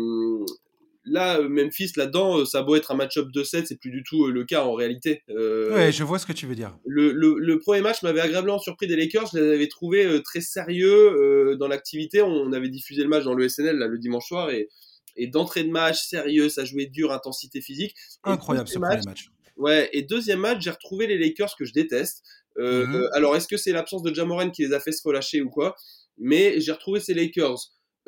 là, 1.10 1.38
euh, 1.38 1.48
Memphis, 1.48 1.92
là-dedans, 1.96 2.38
euh, 2.38 2.44
ça 2.44 2.58
a 2.58 2.62
beau 2.62 2.76
être 2.76 2.90
un 2.90 2.94
match-up 2.94 3.28
de 3.32 3.42
7, 3.42 3.66
c'est 3.66 3.76
plus 3.76 3.90
du 3.90 4.02
tout 4.02 4.26
euh, 4.26 4.30
le 4.30 4.44
cas 4.44 4.64
en 4.64 4.72
réalité. 4.74 5.22
ouais, 5.28 5.90
je 5.92 6.04
vois 6.04 6.18
ce 6.18 6.26
que 6.26 6.32
tu 6.32 6.46
veux 6.46 6.54
dire. 6.54 6.76
Le, 6.84 7.58
premier 7.58 7.80
match 7.80 8.02
m'avait 8.02 8.20
agréablement 8.20 8.58
surpris 8.58 8.86
des 8.86 8.96
Lakers. 8.96 9.30
Je 9.32 9.38
les 9.38 9.54
avais 9.54 9.68
trouvés 9.68 10.22
très 10.22 10.40
sérieux 10.40 11.56
dans 11.58 11.68
l'activité. 11.68 12.22
On 12.22 12.52
avait 12.52 12.68
diffusé 12.68 13.02
le 13.02 13.08
match 13.08 13.24
dans 13.24 13.34
le 13.34 13.48
SNL 13.48 13.76
là, 13.76 13.86
le 13.86 13.98
dimanche 13.98 14.28
soir 14.28 14.50
et, 14.50 14.68
et 15.16 15.26
d'entrée 15.26 15.64
de 15.64 15.70
match 15.70 15.98
sérieux, 16.06 16.48
ça 16.48 16.64
jouait 16.64 16.86
dur, 16.86 17.12
intensité 17.12 17.60
physique. 17.60 17.94
Incroyable 18.24 18.68
ce 18.68 18.78
match, 18.78 19.04
match. 19.04 19.30
Ouais, 19.56 19.90
et 19.92 20.02
deuxième 20.02 20.38
match, 20.38 20.62
j'ai 20.62 20.70
retrouvé 20.70 21.06
les 21.06 21.18
Lakers 21.18 21.56
que 21.56 21.64
je 21.64 21.72
déteste. 21.72 22.22
Euh, 22.58 22.86
mhm. 22.86 23.08
alors, 23.12 23.36
est-ce 23.36 23.48
que 23.48 23.56
c'est 23.56 23.72
l'absence 23.72 24.02
de 24.02 24.14
Jamoran 24.14 24.50
qui 24.50 24.64
les 24.64 24.72
a 24.72 24.80
fait 24.80 24.92
se 24.92 25.02
relâcher 25.04 25.42
ou 25.42 25.50
quoi? 25.50 25.76
Mais 26.16 26.60
j'ai 26.60 26.72
retrouvé 26.72 27.00
ces 27.00 27.14
Lakers 27.14 27.58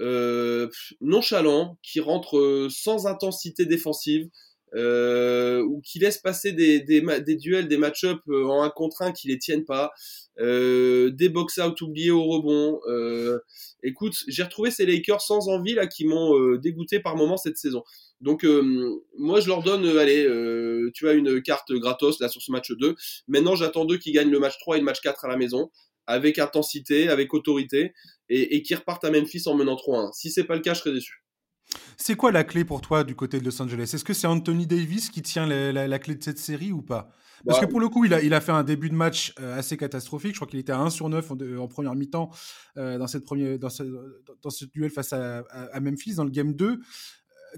euh, 0.00 0.68
nonchalants, 1.00 1.78
qui 1.82 2.00
rentrent 2.00 2.38
euh, 2.38 2.68
sans 2.70 3.06
intensité 3.06 3.66
défensive, 3.66 4.28
euh, 4.74 5.62
ou 5.62 5.80
qui 5.80 5.98
laissent 5.98 6.18
passer 6.18 6.52
des, 6.52 6.80
duels, 7.36 7.66
des 7.66 7.76
match-up 7.76 8.20
euh, 8.28 8.44
en 8.44 8.62
un 8.62 8.70
contre 8.70 9.02
un 9.02 9.10
qui 9.10 9.26
les 9.26 9.36
tiennent 9.38 9.64
pas, 9.64 9.90
des 10.38 11.28
box-out 11.28 11.80
oubliés 11.82 12.12
au 12.12 12.22
rebond. 12.24 12.80
Écoute, 13.82 14.14
j'ai 14.28 14.42
retrouvé 14.42 14.70
ces 14.70 14.86
Lakers 14.86 15.20
sans 15.20 15.48
envie 15.48 15.74
là 15.74 15.86
qui 15.86 16.06
m'ont 16.06 16.54
dégoûté 16.56 17.00
par 17.00 17.16
moment 17.16 17.36
cette 17.36 17.58
saison. 17.58 17.82
Donc 18.22 18.46
moi 19.18 19.40
je 19.40 19.48
leur 19.48 19.62
donne, 19.62 19.84
allez, 19.98 20.24
tu 20.94 21.08
as 21.08 21.12
une 21.12 21.42
carte 21.42 21.72
gratos 21.72 22.20
là 22.20 22.28
sur 22.28 22.40
ce 22.40 22.50
match 22.52 22.72
2. 22.72 22.94
Maintenant 23.28 23.54
j'attends 23.54 23.84
d'eux 23.84 23.98
qui 23.98 24.12
gagnent 24.12 24.30
le 24.30 24.38
match 24.38 24.58
3 24.60 24.76
et 24.76 24.78
le 24.78 24.84
match 24.86 25.02
4 25.02 25.26
à 25.26 25.28
la 25.28 25.36
maison 25.36 25.70
avec 26.10 26.38
intensité, 26.38 27.08
avec 27.08 27.32
autorité 27.34 27.92
et, 28.28 28.56
et 28.56 28.62
qui 28.62 28.74
repartent 28.74 29.04
à 29.04 29.10
Memphis 29.10 29.42
en 29.46 29.54
menant 29.54 29.76
3-1. 29.76 30.12
Si 30.12 30.30
c'est 30.30 30.44
pas 30.44 30.56
le 30.56 30.62
cas, 30.62 30.74
je 30.74 30.80
serais 30.80 30.92
déçu. 30.92 31.24
C'est 31.96 32.16
quoi 32.16 32.32
la 32.32 32.44
clé 32.44 32.64
pour 32.64 32.80
toi 32.80 33.04
du 33.04 33.14
côté 33.14 33.38
de 33.38 33.44
Los 33.44 33.60
Angeles? 33.60 33.90
Est-ce 33.94 34.04
que 34.04 34.14
c'est 34.14 34.26
Anthony 34.26 34.66
Davis 34.66 35.10
qui 35.10 35.22
tient 35.22 35.46
la, 35.46 35.98
clé 35.98 36.14
de 36.14 36.22
cette 36.22 36.38
série 36.38 36.72
ou 36.72 36.82
pas? 36.82 37.10
Parce 37.46 37.60
que 37.60 37.66
pour 37.66 37.80
le 37.80 37.88
coup, 37.88 38.04
il 38.04 38.12
a, 38.12 38.22
il 38.22 38.34
a 38.34 38.40
fait 38.40 38.52
un 38.52 38.64
début 38.64 38.90
de 38.90 38.94
match 38.94 39.32
euh, 39.40 39.58
assez 39.58 39.76
catastrophique. 39.78 40.32
Je 40.32 40.40
crois 40.40 40.46
qu'il 40.46 40.58
était 40.58 40.72
à 40.72 40.78
1 40.78 40.90
sur 40.90 41.08
9 41.08 41.30
en, 41.58 41.68
première 41.68 41.94
mi-temps 41.94 42.30
euh, 42.76 42.98
dans, 42.98 43.06
cette 43.06 43.24
première, 43.24 43.58
dans, 43.58 43.70
ce, 43.70 43.82
dans 44.42 44.50
ce 44.50 44.66
duel 44.66 44.90
face 44.90 45.14
à, 45.14 45.42
Memphis, 45.80 46.14
dans 46.14 46.24
le 46.24 46.30
game 46.30 46.54
2. 46.54 46.80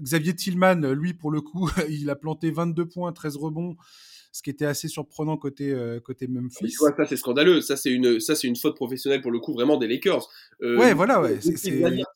Xavier 0.01 0.35
Tillman, 0.35 0.93
lui, 0.93 1.13
pour 1.13 1.31
le 1.31 1.41
coup, 1.41 1.69
il 1.89 2.09
a 2.09 2.15
planté 2.15 2.49
22 2.49 2.87
points, 2.87 3.11
13 3.11 3.35
rebonds 3.35 3.75
ce 4.33 4.41
qui 4.41 4.49
était 4.49 4.65
assez 4.65 4.87
surprenant 4.87 5.37
côté 5.37 5.71
euh, 5.71 5.99
côté 5.99 6.25
Memphis. 6.27 6.65
Tu 6.65 6.77
vois, 6.79 6.91
ça 6.97 7.05
c'est 7.05 7.17
scandaleux. 7.17 7.61
Ça 7.61 7.77
c'est 7.77 7.91
une 7.91 8.19
ça 8.19 8.35
c'est 8.35 8.47
une 8.47 8.55
faute 8.55 8.75
professionnelle 8.75 9.21
pour 9.21 9.31
le 9.31 9.39
coup 9.39 9.53
vraiment 9.53 9.77
des 9.77 9.87
Lakers. 9.87 10.27
Euh, 10.63 10.75
ouais, 10.75 10.95
voilà, 10.95 11.21
ouais. 11.21 11.37
C'est 11.39 11.53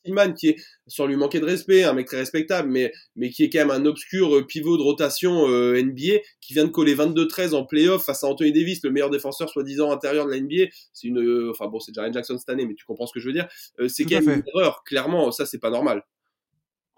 Tillman 0.04 0.32
qui 0.34 0.48
est 0.48 0.56
sans 0.88 1.06
lui 1.06 1.14
manquer 1.14 1.38
de 1.38 1.44
respect, 1.44 1.84
un 1.84 1.92
mec 1.92 2.08
très 2.08 2.16
respectable, 2.16 2.68
mais 2.68 2.92
mais 3.14 3.30
qui 3.30 3.44
est 3.44 3.50
quand 3.50 3.60
même 3.60 3.70
un 3.70 3.86
obscur 3.86 4.34
euh, 4.34 4.44
pivot 4.44 4.76
de 4.76 4.82
rotation 4.82 5.48
euh, 5.48 5.80
NBA 5.80 6.18
qui 6.40 6.54
vient 6.54 6.64
de 6.64 6.70
coller 6.70 6.96
22-13 6.96 7.54
en 7.54 7.64
playoff 7.64 8.04
face 8.04 8.24
à 8.24 8.26
Anthony 8.26 8.52
Davis, 8.52 8.82
le 8.82 8.90
meilleur 8.90 9.10
défenseur 9.10 9.48
soi-disant 9.48 9.92
intérieur 9.92 10.26
de 10.26 10.32
la 10.32 10.40
NBA. 10.40 10.72
C'est 10.92 11.06
une 11.06 11.50
enfin 11.50 11.68
bon, 11.68 11.78
c'est 11.78 11.94
Jaren 11.94 12.12
Jackson 12.12 12.36
cette 12.36 12.48
année, 12.48 12.66
mais 12.66 12.74
tu 12.74 12.84
comprends 12.84 13.06
ce 13.06 13.12
que 13.12 13.20
je 13.20 13.28
veux 13.28 13.32
dire. 13.32 13.46
c'est 13.86 14.04
quand 14.04 14.20
même 14.20 14.40
une 14.40 14.44
erreur. 14.56 14.82
Clairement, 14.82 15.30
ça 15.30 15.46
c'est 15.46 15.60
pas 15.60 15.70
normal. 15.70 16.02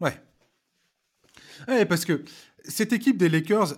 Ouais. 0.01 0.15
Ouais, 1.69 1.85
parce 1.85 2.07
que 2.07 2.23
cette 2.65 2.95
équipe 2.95 3.19
des 3.19 3.29
Lakers, 3.29 3.75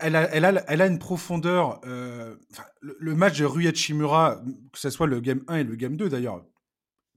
elle 0.00 0.16
a, 0.16 0.34
elle, 0.34 0.44
a, 0.44 0.64
elle 0.68 0.82
a, 0.82 0.86
une 0.86 0.98
profondeur. 0.98 1.80
Euh, 1.84 2.36
le, 2.80 3.14
match 3.14 3.38
de 3.38 3.44
Rui 3.44 3.72
Chimura, 3.74 4.42
que 4.72 4.78
ce 4.78 4.90
soit 4.90 5.06
le 5.06 5.20
game 5.20 5.42
1 5.48 5.56
et 5.56 5.64
le 5.64 5.76
game 5.76 5.96
2 5.96 6.08
d'ailleurs, 6.08 6.44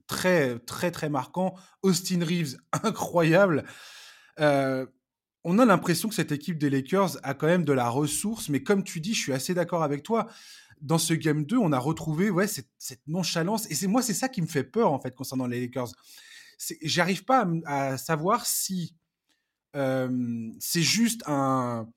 très, 0.06 0.58
très, 0.60 0.90
très 0.90 1.08
marquant. 1.08 1.54
Austin 1.82 2.24
Reeves, 2.24 2.56
incroyable. 2.82 3.64
Euh, 4.40 4.86
on 5.44 5.58
a 5.58 5.64
l'impression 5.64 6.08
que 6.08 6.14
cette 6.14 6.32
équipe 6.32 6.58
des 6.58 6.70
Lakers 6.70 7.18
a 7.22 7.34
quand 7.34 7.46
même 7.46 7.64
de 7.64 7.72
la 7.72 7.88
ressource, 7.88 8.48
mais 8.48 8.62
comme 8.62 8.82
tu 8.82 9.00
dis, 9.00 9.14
je 9.14 9.20
suis 9.20 9.32
assez 9.32 9.54
d'accord 9.54 9.82
avec 9.82 10.02
toi. 10.02 10.26
Dans 10.80 10.98
ce 10.98 11.14
game 11.14 11.44
2, 11.44 11.56
on 11.56 11.72
a 11.72 11.78
retrouvé 11.78 12.30
ouais, 12.30 12.46
cette, 12.46 13.06
nonchalance. 13.06 13.70
Et 13.70 13.74
c'est 13.74 13.86
moi, 13.86 14.02
c'est 14.02 14.14
ça 14.14 14.28
qui 14.28 14.42
me 14.42 14.46
fait 14.46 14.64
peur, 14.64 14.92
en 14.92 15.00
fait, 15.00 15.14
concernant 15.14 15.46
les 15.46 15.60
Lakers. 15.60 15.88
J'arrive 16.82 17.24
pas 17.24 17.46
à, 17.66 17.86
à, 17.88 17.98
savoir 17.98 18.46
si 18.46 18.94
euh, 19.76 20.50
c'est 20.60 20.82
juste 20.82 21.22
un 21.26 21.88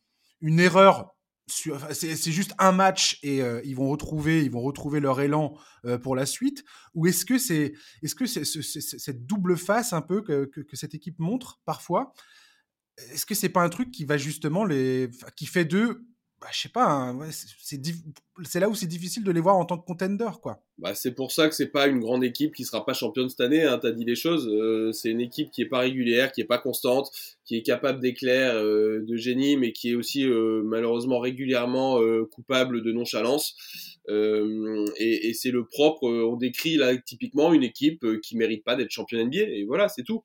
une 0.42 0.60
erreur 0.60 1.18
c'est 1.48 2.32
juste 2.32 2.54
un 2.60 2.72
match 2.74 3.20
et 3.24 3.42
euh, 3.42 3.62
ils 3.64 3.76
vont 3.76 3.90
retrouver 3.90 4.44
ils 4.44 4.52
vont 4.52 4.62
retrouver 4.62 5.00
leur 5.00 5.22
élan 5.22 5.58
euh, 5.86 5.98
pour 5.98 6.16
la 6.16 6.26
suite. 6.26 6.64
Ou 6.94 7.08
est-ce 7.08 7.26
que 7.26 7.38
c'est 7.38 7.74
est-ce 8.02 8.16
que 8.16 8.26
c'est 8.26 8.44
cette 8.44 9.26
double 9.26 9.58
face 9.58 9.94
un 9.94 10.02
peu 10.02 10.22
que, 10.22 10.46
que, 10.46 10.76
cette 10.76 10.94
équipe 10.94 11.20
montre 11.20 11.62
parfois? 11.66 12.14
Est-ce 12.98 13.26
que 13.26 13.36
c'est 13.36 13.50
pas 13.50 13.62
un 13.62 13.70
truc 13.70 13.92
qui 13.92 14.04
va 14.06 14.18
justement 14.18 14.66
les 14.66 15.10
qui 15.38 15.46
fait 15.46 15.66
d'eux 15.66 16.06
bah, 16.40 16.48
je 16.52 16.60
sais 16.62 16.70
pas 16.70 16.86
hein, 16.86 17.30
c'est 17.32 18.60
là 18.60 18.70
où 18.70 18.76
c'est 18.76 18.88
difficile 18.88 19.24
de 19.24 19.32
les 19.32 19.42
voir 19.42 19.56
en 19.58 19.66
tant 19.66 19.78
que 19.78 19.86
contender 19.86 20.30
quoi 20.42 20.62
bah, 20.80 20.94
c'est 20.94 21.16
pour 21.16 21.32
ça 21.32 21.50
que 21.50 21.56
c'est 21.56 21.72
pas 21.72 21.88
une 21.88 22.00
grande 22.00 22.24
équipe 22.24 22.54
qui 22.54 22.64
sera 22.64 22.86
pas 22.86 22.94
championne 22.94 23.30
cette 23.30 23.42
année. 23.42 23.64
Hein, 23.64 23.80
T'as 23.82 23.92
dit 23.92 24.06
les 24.06 24.16
choses. 24.16 24.48
Euh, 24.48 24.92
c'est 24.92 25.10
une 25.10 25.22
équipe 25.22 25.50
qui 25.50 25.64
est 25.64 25.68
pas 25.68 25.80
régulière, 25.80 26.32
qui 26.32 26.42
est 26.42 26.46
pas 26.46 26.60
constante, 26.60 27.10
qui 27.46 27.56
est 27.58 27.64
capable 27.64 28.00
d'éclairs 28.00 28.54
euh, 28.54 29.04
de 29.04 29.18
génie, 29.18 29.58
mais 29.58 29.72
qui 29.72 29.92
est 29.92 29.96
aussi 29.96 30.24
euh, 30.24 30.62
malheureusement 30.64 31.20
régulièrement 31.20 32.00
coupable 32.32 32.84
de 32.84 32.92
nonchalance. 32.92 33.56
Et, 34.10 35.30
et 35.30 35.34
c'est 35.34 35.52
le 35.52 35.66
propre. 35.66 36.08
on 36.08 36.36
décrit 36.38 36.78
là 36.78 36.96
typiquement 36.98 37.54
une 37.54 37.64
équipe 37.64 38.06
qui 38.22 38.38
mérite 38.38 38.64
pas 38.64 38.76
d'être 38.76 38.92
championne 38.92 39.28
NBA. 39.28 39.40
Et 39.40 39.66
voilà, 39.66 39.90
c'est 39.90 40.04
tout. 40.04 40.24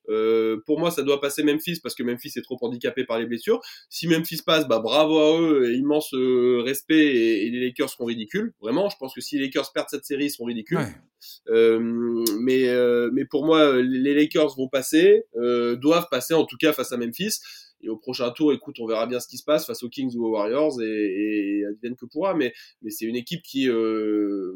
pour 0.66 0.78
moi, 0.78 0.90
ça 0.90 1.02
doit 1.02 1.20
passer 1.20 1.42
Memphis 1.42 1.80
parce 1.82 1.94
que 1.94 2.02
Memphis 2.02 2.32
est 2.36 2.42
trop 2.42 2.58
handicapé 2.60 3.04
par 3.04 3.18
les 3.18 3.26
blessures. 3.26 3.60
Si 3.88 4.06
Memphis 4.06 4.42
passe, 4.44 4.68
bah 4.68 4.78
bravo 4.78 5.18
à 5.18 5.40
eux, 5.40 5.74
immense 5.74 6.14
respect 6.14 7.06
et, 7.06 7.46
et, 7.46 7.50
les 7.50 7.66
Lakers 7.66 7.90
seront 7.90 8.06
ridicules. 8.06 8.54
Vraiment, 8.60 8.88
je 8.88 8.96
pense 8.96 9.14
que 9.14 9.20
si 9.20 9.38
les 9.38 9.46
Lakers 9.46 9.72
perdent 9.72 9.88
cette 9.90 10.04
série, 10.04 10.26
ils 10.26 10.30
seront 10.30 10.46
ridicule. 10.46 10.78
Euh, 11.48 11.78
mais, 12.40 12.68
euh, 12.68 13.10
mais 13.12 13.24
pour 13.24 13.44
moi, 13.44 13.80
les 13.80 14.14
Lakers 14.14 14.56
vont 14.56 14.68
passer, 14.68 15.24
euh, 15.36 15.76
doivent 15.76 16.08
passer 16.10 16.34
en 16.34 16.44
tout 16.44 16.56
cas 16.56 16.72
face 16.72 16.92
à 16.92 16.96
Memphis. 16.96 17.40
Et 17.82 17.88
au 17.88 17.96
prochain 17.96 18.30
tour, 18.30 18.52
écoute, 18.52 18.76
on 18.80 18.86
verra 18.86 19.06
bien 19.06 19.20
ce 19.20 19.28
qui 19.28 19.38
se 19.38 19.44
passe 19.44 19.66
face 19.66 19.82
aux 19.82 19.88
Kings 19.88 20.14
ou 20.16 20.26
aux 20.26 20.30
Warriors 20.30 20.80
et, 20.80 20.86
et 20.86 21.66
advienne 21.66 21.96
que 21.96 22.06
pourra. 22.06 22.34
Mais, 22.34 22.52
c'est 22.88 23.04
une 23.04 23.16
équipe 23.16 23.42
qui, 23.42 23.68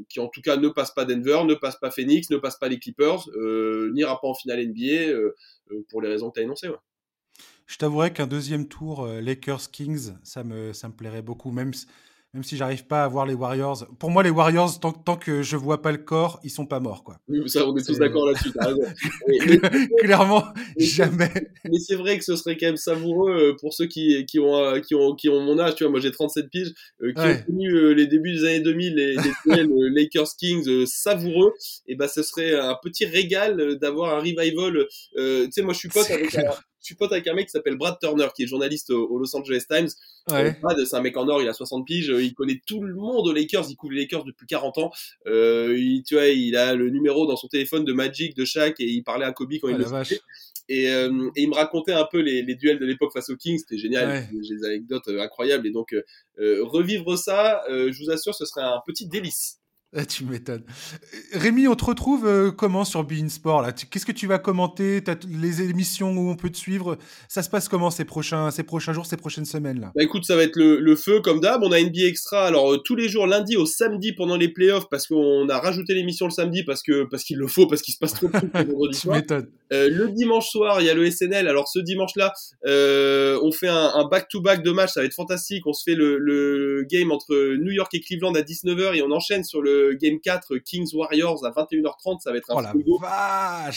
qui 0.09 0.21
en 0.21 0.29
tout 0.29 0.43
cas 0.43 0.57
ne 0.57 0.69
passe 0.69 0.93
pas 0.93 1.05
Denver, 1.05 1.45
ne 1.45 1.55
passe 1.55 1.77
pas 1.77 1.91
Phoenix, 1.91 2.31
ne 2.31 2.37
passe 2.37 2.57
pas 2.57 2.69
les 2.69 2.79
Clippers, 2.79 3.29
n'ira 3.93 4.21
pas 4.21 4.29
en 4.29 4.35
finale 4.35 4.67
NBA 4.67 5.13
pour 5.89 6.03
les 6.03 6.09
raisons 6.09 6.31
que 6.31 6.35
tu 6.35 6.41
as 6.41 6.45
énoncées. 6.45 6.69
Je 7.67 7.79
t'avouerais 7.79 8.13
qu'un 8.13 8.27
deuxième 8.27 8.69
tour 8.69 9.07
Lakers-Kings, 9.07 10.13
ça 10.23 10.45
me, 10.45 10.73
ça 10.73 10.89
me 10.89 10.95
plairait 10.95 11.23
beaucoup, 11.23 11.51
même 11.51 11.73
même 12.37 12.45
si 12.45 12.59
j'arrive 12.59 12.87
pas 12.87 13.03
à 13.03 13.09
voir 13.09 13.25
les 13.25 13.33
Warriors. 13.33 13.87
Pour 13.99 14.11
moi, 14.11 14.23
les 14.23 14.29
Warriors, 14.29 14.79
tant, 14.79 14.93
tant, 14.93 15.17
que 15.17 15.43
je 15.43 15.57
vois 15.57 15.81
pas 15.81 15.91
le 15.91 15.97
corps, 15.97 16.39
ils 16.45 16.51
sont 16.51 16.67
pas 16.67 16.81
morts, 16.81 17.03
quoi. 17.03 17.19
Ça, 17.47 17.67
on 17.67 17.75
est, 17.75 17.83
tous 17.83 17.99
d'accord 17.99 18.27
là-dessus. 18.27 18.53
Clairement, 20.01 20.45
jamais. 20.79 21.33
Mais 21.65 21.79
c'est 21.79 21.95
vrai 21.95 22.19
que 22.19 22.25
ce 22.25 22.37
serait 22.37 22.59
quand 22.59 22.67
même 22.67 22.77
savoureux 22.77 23.33
euh, 23.33 23.57
pour 23.59 23.73
ceux 23.73 23.87
qui, 23.87 24.27
qui, 24.27 24.39
ont, 24.39 24.55
euh, 24.55 24.81
qui, 24.81 24.95
ont, 24.95 25.15
qui 25.15 25.31
ont 25.31 25.41
mon 25.41 25.59
âge. 25.59 25.77
Tu 25.77 25.85
vois, 25.85 25.91
moi 25.91 26.01
j'ai 26.01 26.11
37 26.11 26.51
piges, 26.51 26.75
euh, 27.03 27.15
qui 27.15 27.21
ont 27.23 27.43
connu 27.47 27.95
les 27.95 28.07
débuts 28.07 28.35
des 28.35 28.45
années 28.45 28.61
2000, 28.61 28.95
les, 28.95 29.17
les 29.47 29.67
Lakers 29.91 30.37
Kings 30.39 30.85
savoureux. 30.85 31.55
Et 31.89 31.95
ben, 31.95 32.07
ce 32.07 32.23
serait 32.23 32.55
un 32.55 32.77
petit 32.83 33.07
régal 33.07 33.79
d'avoir 33.79 34.15
un 34.15 34.19
revival. 34.19 34.87
tu 35.17 35.49
sais, 35.53 35.63
moi 35.63 35.73
je 35.73 35.79
suis 35.79 35.89
pote 35.89 36.11
avec 36.11 36.35
un, 36.35 36.51
suis 36.87 36.95
pote 36.95 37.13
avec 37.13 37.27
un 37.27 37.35
mec 37.35 37.47
qui 37.47 37.53
s'appelle 37.53 37.77
Brad 37.77 37.99
Turner, 38.01 38.29
qui 38.35 38.45
est 38.45 38.47
journaliste 38.47 38.91
au, 38.91 39.19
Los 39.19 39.37
Angeles 39.37 39.65
Times. 39.69 39.89
Euh, 40.33 40.51
Brad, 40.63 40.77
c'est 40.85 40.97
un 40.97 41.03
mec 41.03 41.17
en 41.17 41.29
or, 41.29 41.43
il 41.43 41.49
a 41.49 41.53
60 41.53 41.87
piges, 41.87 42.13
il 42.19 42.35
connaît 42.35 42.61
tout 42.67 42.83
le 42.83 42.95
monde 42.95 43.27
aux 43.27 43.33
Lakers, 43.33 43.67
il 43.69 43.77
couvre 43.77 43.93
les 43.93 44.03
Lakers 44.03 44.25
depuis 44.25 44.47
40 44.47 44.79
ans. 44.79 44.91
Euh, 45.27 45.77
il, 45.79 46.03
tu 46.03 46.15
vois, 46.15 46.27
il 46.27 46.57
a 46.57 46.75
le 46.75 46.91
numéro 46.91 47.27
dans 47.27 47.37
son 47.37 47.49
téléphone 47.49 47.85
de 47.85 47.93
Magic, 47.93 48.37
de 48.37 48.45
Shaq, 48.45 48.81
et 48.81 48.89
il 48.89 49.03
parlait 49.03 49.27
à 49.27 49.33
Kobe 49.33 49.53
quand 49.61 49.69
il 49.69 49.75
ah, 49.75 49.79
le 49.79 50.05
faisait. 50.05 50.21
Et, 50.69 50.91
euh, 50.91 51.31
et, 51.37 51.43
il 51.43 51.49
me 51.49 51.55
racontait 51.55 51.93
un 51.93 52.07
peu 52.11 52.21
les, 52.21 52.43
les 52.43 52.55
duels 52.55 52.79
de 52.79 52.87
l'époque 52.87 53.13
face 53.13 53.31
aux 53.31 53.37
Kings, 53.37 53.59
c'était 53.59 53.79
génial, 53.79 54.29
j'ai 54.43 54.57
des 54.57 54.65
anecdotes 54.65 55.09
euh, 55.09 55.21
incroyables. 55.21 55.67
Et 55.67 55.71
donc, 55.71 55.93
euh, 55.93 56.65
revivre 56.65 57.17
ça, 57.17 57.63
je 57.69 57.97
vous 58.03 58.11
assure, 58.11 58.35
ce 58.35 58.45
serait 58.45 58.63
un 58.63 58.81
petit 58.87 59.07
délice. 59.07 59.61
Ah, 59.99 60.05
tu 60.05 60.25
m'étonnes. 60.25 60.63
Rémi, 61.33 61.69
on 61.69 61.75
te 61.75 61.85
retrouve 61.87 62.27
euh, 62.27 62.51
comment 62.51 62.85
sur 62.85 63.03
Bein 63.03 63.31
Sport 63.31 63.63
là? 63.63 63.73
Qu'est-ce 63.73 64.05
que 64.05 64.13
tu 64.13 64.27
vas 64.27 64.39
commenter? 64.39 65.03
Les 65.27 65.63
émissions 65.63 66.13
où 66.13 66.29
on 66.29 66.37
peut 66.37 66.51
te 66.51 66.59
suivre? 66.59 66.99
Ça 67.29 67.43
se 67.43 67.49
passe 67.49 67.67
comment 67.71 67.91
ces 67.91 68.05
prochains, 68.05 68.51
ces 68.51 68.63
prochains 68.63 68.93
jours, 68.93 69.07
ces 69.07 69.17
prochaines 69.17 69.47
semaines 69.47 69.81
là? 69.81 69.93
Bah 69.97 70.03
écoute, 70.03 70.27
ça 70.27 70.37
va 70.37 70.43
être 70.43 70.57
le, 70.57 70.97
feu 70.97 71.21
comme 71.21 71.41
d'hab. 71.41 71.63
On 71.63 71.73
a 71.73 71.81
NBA 71.81 72.09
Extra 72.09 72.45
alors 72.45 72.75
euh, 72.75 72.77
tous 72.77 72.95
les 72.95 73.09
jours, 73.09 73.27
lundi 73.27 73.57
au 73.57 73.65
samedi 73.65 74.13
pendant 74.13 74.37
les 74.37 74.49
playoffs 74.49 74.87
parce 74.91 75.07
qu'on 75.07 75.49
a 75.49 75.59
rajouté 75.59 75.95
l'émission 75.95 76.27
le 76.27 76.33
samedi 76.33 76.63
parce 76.63 76.83
que 76.83 77.05
parce 77.05 77.25
qu'il 77.25 77.39
le 77.39 77.47
faut, 77.47 77.67
parce 77.67 77.81
qu'il 77.81 77.95
se 77.95 77.99
passe 77.99 78.13
trop 78.13 78.27
de 78.27 78.33
trucs 78.33 78.53
le 78.53 78.65
vendredi 78.73 78.99
soir. 78.99 79.23
Euh, 79.73 79.89
le 79.91 80.11
dimanche 80.11 80.51
soir, 80.51 80.83
il 80.83 80.87
y 80.87 80.91
a 80.91 80.95
le 80.95 81.11
SNL. 81.11 81.49
Alors 81.49 81.69
ce 81.69 81.79
dimanche-là, 81.79 82.35
on 82.67 83.51
fait 83.51 83.69
un 83.69 84.07
back-to-back 84.11 84.63
de 84.63 84.73
match, 84.73 84.93
ça 84.93 85.01
va 85.01 85.07
être 85.07 85.15
fantastique. 85.15 85.67
On 85.67 85.73
se 85.73 85.85
fait 85.85 85.97
le, 85.97 86.19
le 86.19 86.85
game 86.85 87.13
entre 87.13 87.57
New 87.57 87.73
York 87.73 87.95
et 87.95 88.01
Cleveland 88.01 88.35
à 88.35 88.43
19h 88.43 88.95
et 88.95 89.03
on 89.03 89.11
enchaîne 89.11 89.43
sur 89.43 89.63
le 89.63 89.86
Game 89.95 90.21
4 90.21 90.59
Kings 90.59 90.95
Warriors 90.95 91.45
à 91.45 91.51
21h30. 91.51 92.21
Ça 92.21 92.33
va 92.33 92.39
être 92.39 92.51
un 92.51 92.55
oh 92.87 92.99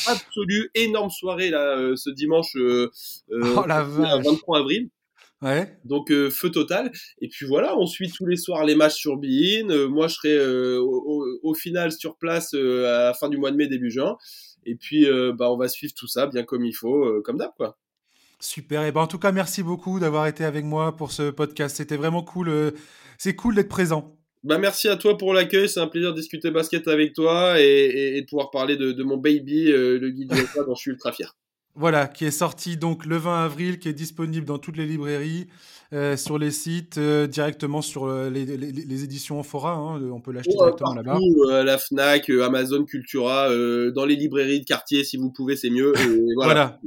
absolu. 0.07 0.71
Énorme 0.75 1.09
soirée 1.09 1.49
là 1.49 1.77
euh, 1.77 1.95
ce 1.95 2.09
dimanche 2.09 2.55
euh, 2.55 2.91
euh 3.31 3.55
oh 3.57 3.63
23 3.67 4.59
avril. 4.59 4.89
Ouais. 5.41 5.77
Donc 5.85 6.11
euh, 6.11 6.29
feu 6.29 6.49
total. 6.49 6.91
Et 7.21 7.29
puis 7.29 7.45
voilà, 7.45 7.77
on 7.77 7.85
suit 7.85 8.11
tous 8.11 8.25
les 8.25 8.35
soirs 8.35 8.65
les 8.65 8.75
matchs 8.75 8.95
sur 8.95 9.17
Bein. 9.17 9.87
moi, 9.87 10.07
je 10.07 10.15
serai 10.15 10.77
au, 10.77 11.25
au, 11.43 11.53
final 11.53 11.91
sur 11.91 12.17
place 12.17 12.53
à 12.53 13.03
la 13.05 13.13
fin 13.13 13.29
du 13.29 13.37
mois 13.37 13.51
de 13.51 13.55
mai, 13.55 13.67
début 13.67 13.91
juin. 13.91 14.17
Et 14.65 14.75
puis, 14.75 15.07
bah, 15.37 15.49
on 15.49 15.57
va 15.57 15.69
suivre 15.69 15.93
tout 15.95 16.07
ça 16.07 16.27
bien 16.27 16.43
comme 16.43 16.65
il 16.65 16.73
faut, 16.73 17.21
comme 17.23 17.37
d'hab, 17.37 17.51
quoi. 17.55 17.77
Super. 18.41 18.83
Et 18.83 18.91
ben 18.91 19.01
en 19.01 19.07
tout 19.07 19.19
cas, 19.19 19.31
merci 19.33 19.63
beaucoup 19.63 19.99
d'avoir 19.99 20.27
été 20.27 20.45
avec 20.45 20.63
moi 20.65 20.95
pour 20.95 21.11
ce 21.11 21.29
podcast. 21.29 21.77
C'était 21.77 21.97
vraiment 21.97 22.23
cool. 22.23 22.73
C'est 23.17 23.35
cool 23.35 23.55
d'être 23.55 23.69
présent. 23.69 24.18
Bah 24.43 24.57
merci 24.57 24.87
à 24.87 24.95
toi 24.95 25.17
pour 25.17 25.33
l'accueil, 25.33 25.67
c'est 25.67 25.81
un 25.81 25.87
plaisir 25.87 26.13
de 26.13 26.19
discuter 26.19 26.49
basket 26.49 26.87
avec 26.87 27.13
toi 27.13 27.59
et, 27.59 28.21
de 28.21 28.25
pouvoir 28.25 28.51
parler 28.51 28.77
de, 28.77 29.03
mon 29.03 29.17
baby, 29.17 29.65
le 29.65 30.09
guide 30.09 30.29
dont 30.65 30.75
je 30.75 30.79
suis 30.79 30.91
ultra 30.91 31.11
fier. 31.11 31.35
Voilà, 31.79 32.07
qui 32.07 32.25
est 32.25 32.31
sorti 32.31 32.75
donc 32.75 33.05
le 33.05 33.15
20 33.15 33.45
avril, 33.45 33.79
qui 33.79 33.87
est 33.87 33.93
disponible 33.93 34.45
dans 34.45 34.57
toutes 34.57 34.75
les 34.75 34.85
librairies, 34.85 35.47
euh, 35.93 36.17
sur 36.17 36.37
les 36.37 36.51
sites, 36.51 36.97
euh, 36.97 37.25
directement 37.25 37.81
sur 37.81 38.05
euh, 38.05 38.29
les, 38.29 39.03
éditions 39.03 39.41
Fora. 39.43 39.75
Hein, 39.75 40.01
on 40.11 40.19
peut 40.19 40.33
l'acheter 40.33 40.51
directement 40.51 40.93
là-bas. 40.93 41.17
la 41.63 41.77
Fnac, 41.77 42.29
Amazon, 42.29 42.83
Cultura, 42.83 43.49
dans 43.91 44.05
les 44.05 44.15
librairies 44.15 44.59
de 44.59 44.65
quartier, 44.65 45.03
si 45.03 45.15
vous 45.15 45.31
pouvez, 45.31 45.55
c'est 45.55 45.69
mieux. 45.69 45.93
voilà. 46.35 46.79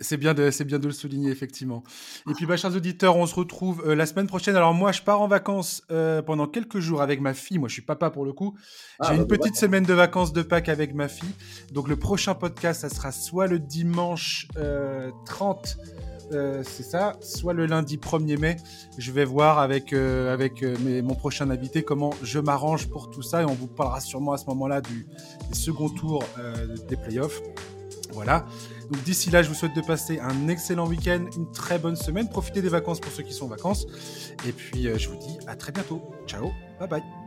C'est 0.00 0.18
bien, 0.18 0.34
de, 0.34 0.50
c'est 0.50 0.64
bien 0.64 0.78
de 0.78 0.86
le 0.86 0.92
souligner, 0.92 1.30
effectivement. 1.30 1.82
Et 2.28 2.34
puis, 2.34 2.44
bah, 2.44 2.58
chers 2.58 2.76
auditeurs, 2.76 3.16
on 3.16 3.26
se 3.26 3.34
retrouve 3.34 3.82
euh, 3.86 3.94
la 3.94 4.04
semaine 4.04 4.26
prochaine. 4.26 4.54
Alors, 4.54 4.74
moi, 4.74 4.92
je 4.92 5.00
pars 5.00 5.22
en 5.22 5.26
vacances 5.26 5.82
euh, 5.90 6.20
pendant 6.20 6.46
quelques 6.46 6.80
jours 6.80 7.00
avec 7.00 7.22
ma 7.22 7.32
fille. 7.32 7.58
Moi, 7.58 7.68
je 7.68 7.74
suis 7.74 7.82
papa 7.82 8.10
pour 8.10 8.26
le 8.26 8.34
coup. 8.34 8.54
Ah, 8.98 9.08
J'ai 9.08 9.16
une 9.16 9.24
bah, 9.24 9.38
petite 9.38 9.56
semaine 9.56 9.84
de 9.84 9.94
vacances 9.94 10.34
de 10.34 10.42
Pâques 10.42 10.68
avec 10.68 10.94
ma 10.94 11.08
fille. 11.08 11.32
Donc, 11.72 11.88
le 11.88 11.96
prochain 11.96 12.34
podcast, 12.34 12.82
ça 12.82 12.90
sera 12.90 13.10
soit 13.10 13.46
le 13.46 13.58
dimanche 13.58 14.48
30, 15.24 15.78
euh, 16.32 16.62
c'est 16.62 16.82
ça, 16.82 17.14
soit 17.22 17.54
le 17.54 17.64
lundi 17.64 17.96
1er 17.96 18.38
mai. 18.38 18.56
Je 18.98 19.12
vais 19.12 19.24
voir 19.24 19.60
avec, 19.60 19.94
avec 19.94 20.62
mon 20.62 21.14
prochain 21.14 21.48
invité 21.48 21.84
comment 21.84 22.10
je 22.22 22.38
m'arrange 22.38 22.88
pour 22.88 23.08
tout 23.08 23.22
ça. 23.22 23.40
Et 23.40 23.44
on 23.46 23.54
vous 23.54 23.66
parlera 23.66 24.00
sûrement 24.00 24.32
à 24.32 24.38
ce 24.38 24.44
moment-là 24.48 24.82
du, 24.82 25.06
du 25.50 25.58
second 25.58 25.88
tour 25.88 26.22
des 26.86 26.96
playoffs. 26.96 27.40
Voilà. 28.12 28.44
Donc 28.90 29.02
d'ici 29.04 29.30
là, 29.30 29.42
je 29.42 29.48
vous 29.48 29.54
souhaite 29.54 29.74
de 29.74 29.80
passer 29.80 30.18
un 30.18 30.48
excellent 30.48 30.86
week-end, 30.86 31.24
une 31.36 31.50
très 31.52 31.78
bonne 31.78 31.96
semaine. 31.96 32.28
Profitez 32.28 32.60
des 32.60 32.68
vacances 32.68 33.00
pour 33.00 33.12
ceux 33.12 33.22
qui 33.22 33.32
sont 33.32 33.46
en 33.46 33.48
vacances. 33.48 33.86
Et 34.46 34.52
puis, 34.52 34.88
euh, 34.88 34.98
je 34.98 35.08
vous 35.08 35.16
dis 35.16 35.38
à 35.46 35.54
très 35.54 35.72
bientôt. 35.72 36.02
Ciao, 36.26 36.50
bye 36.78 36.88
bye. 36.88 37.19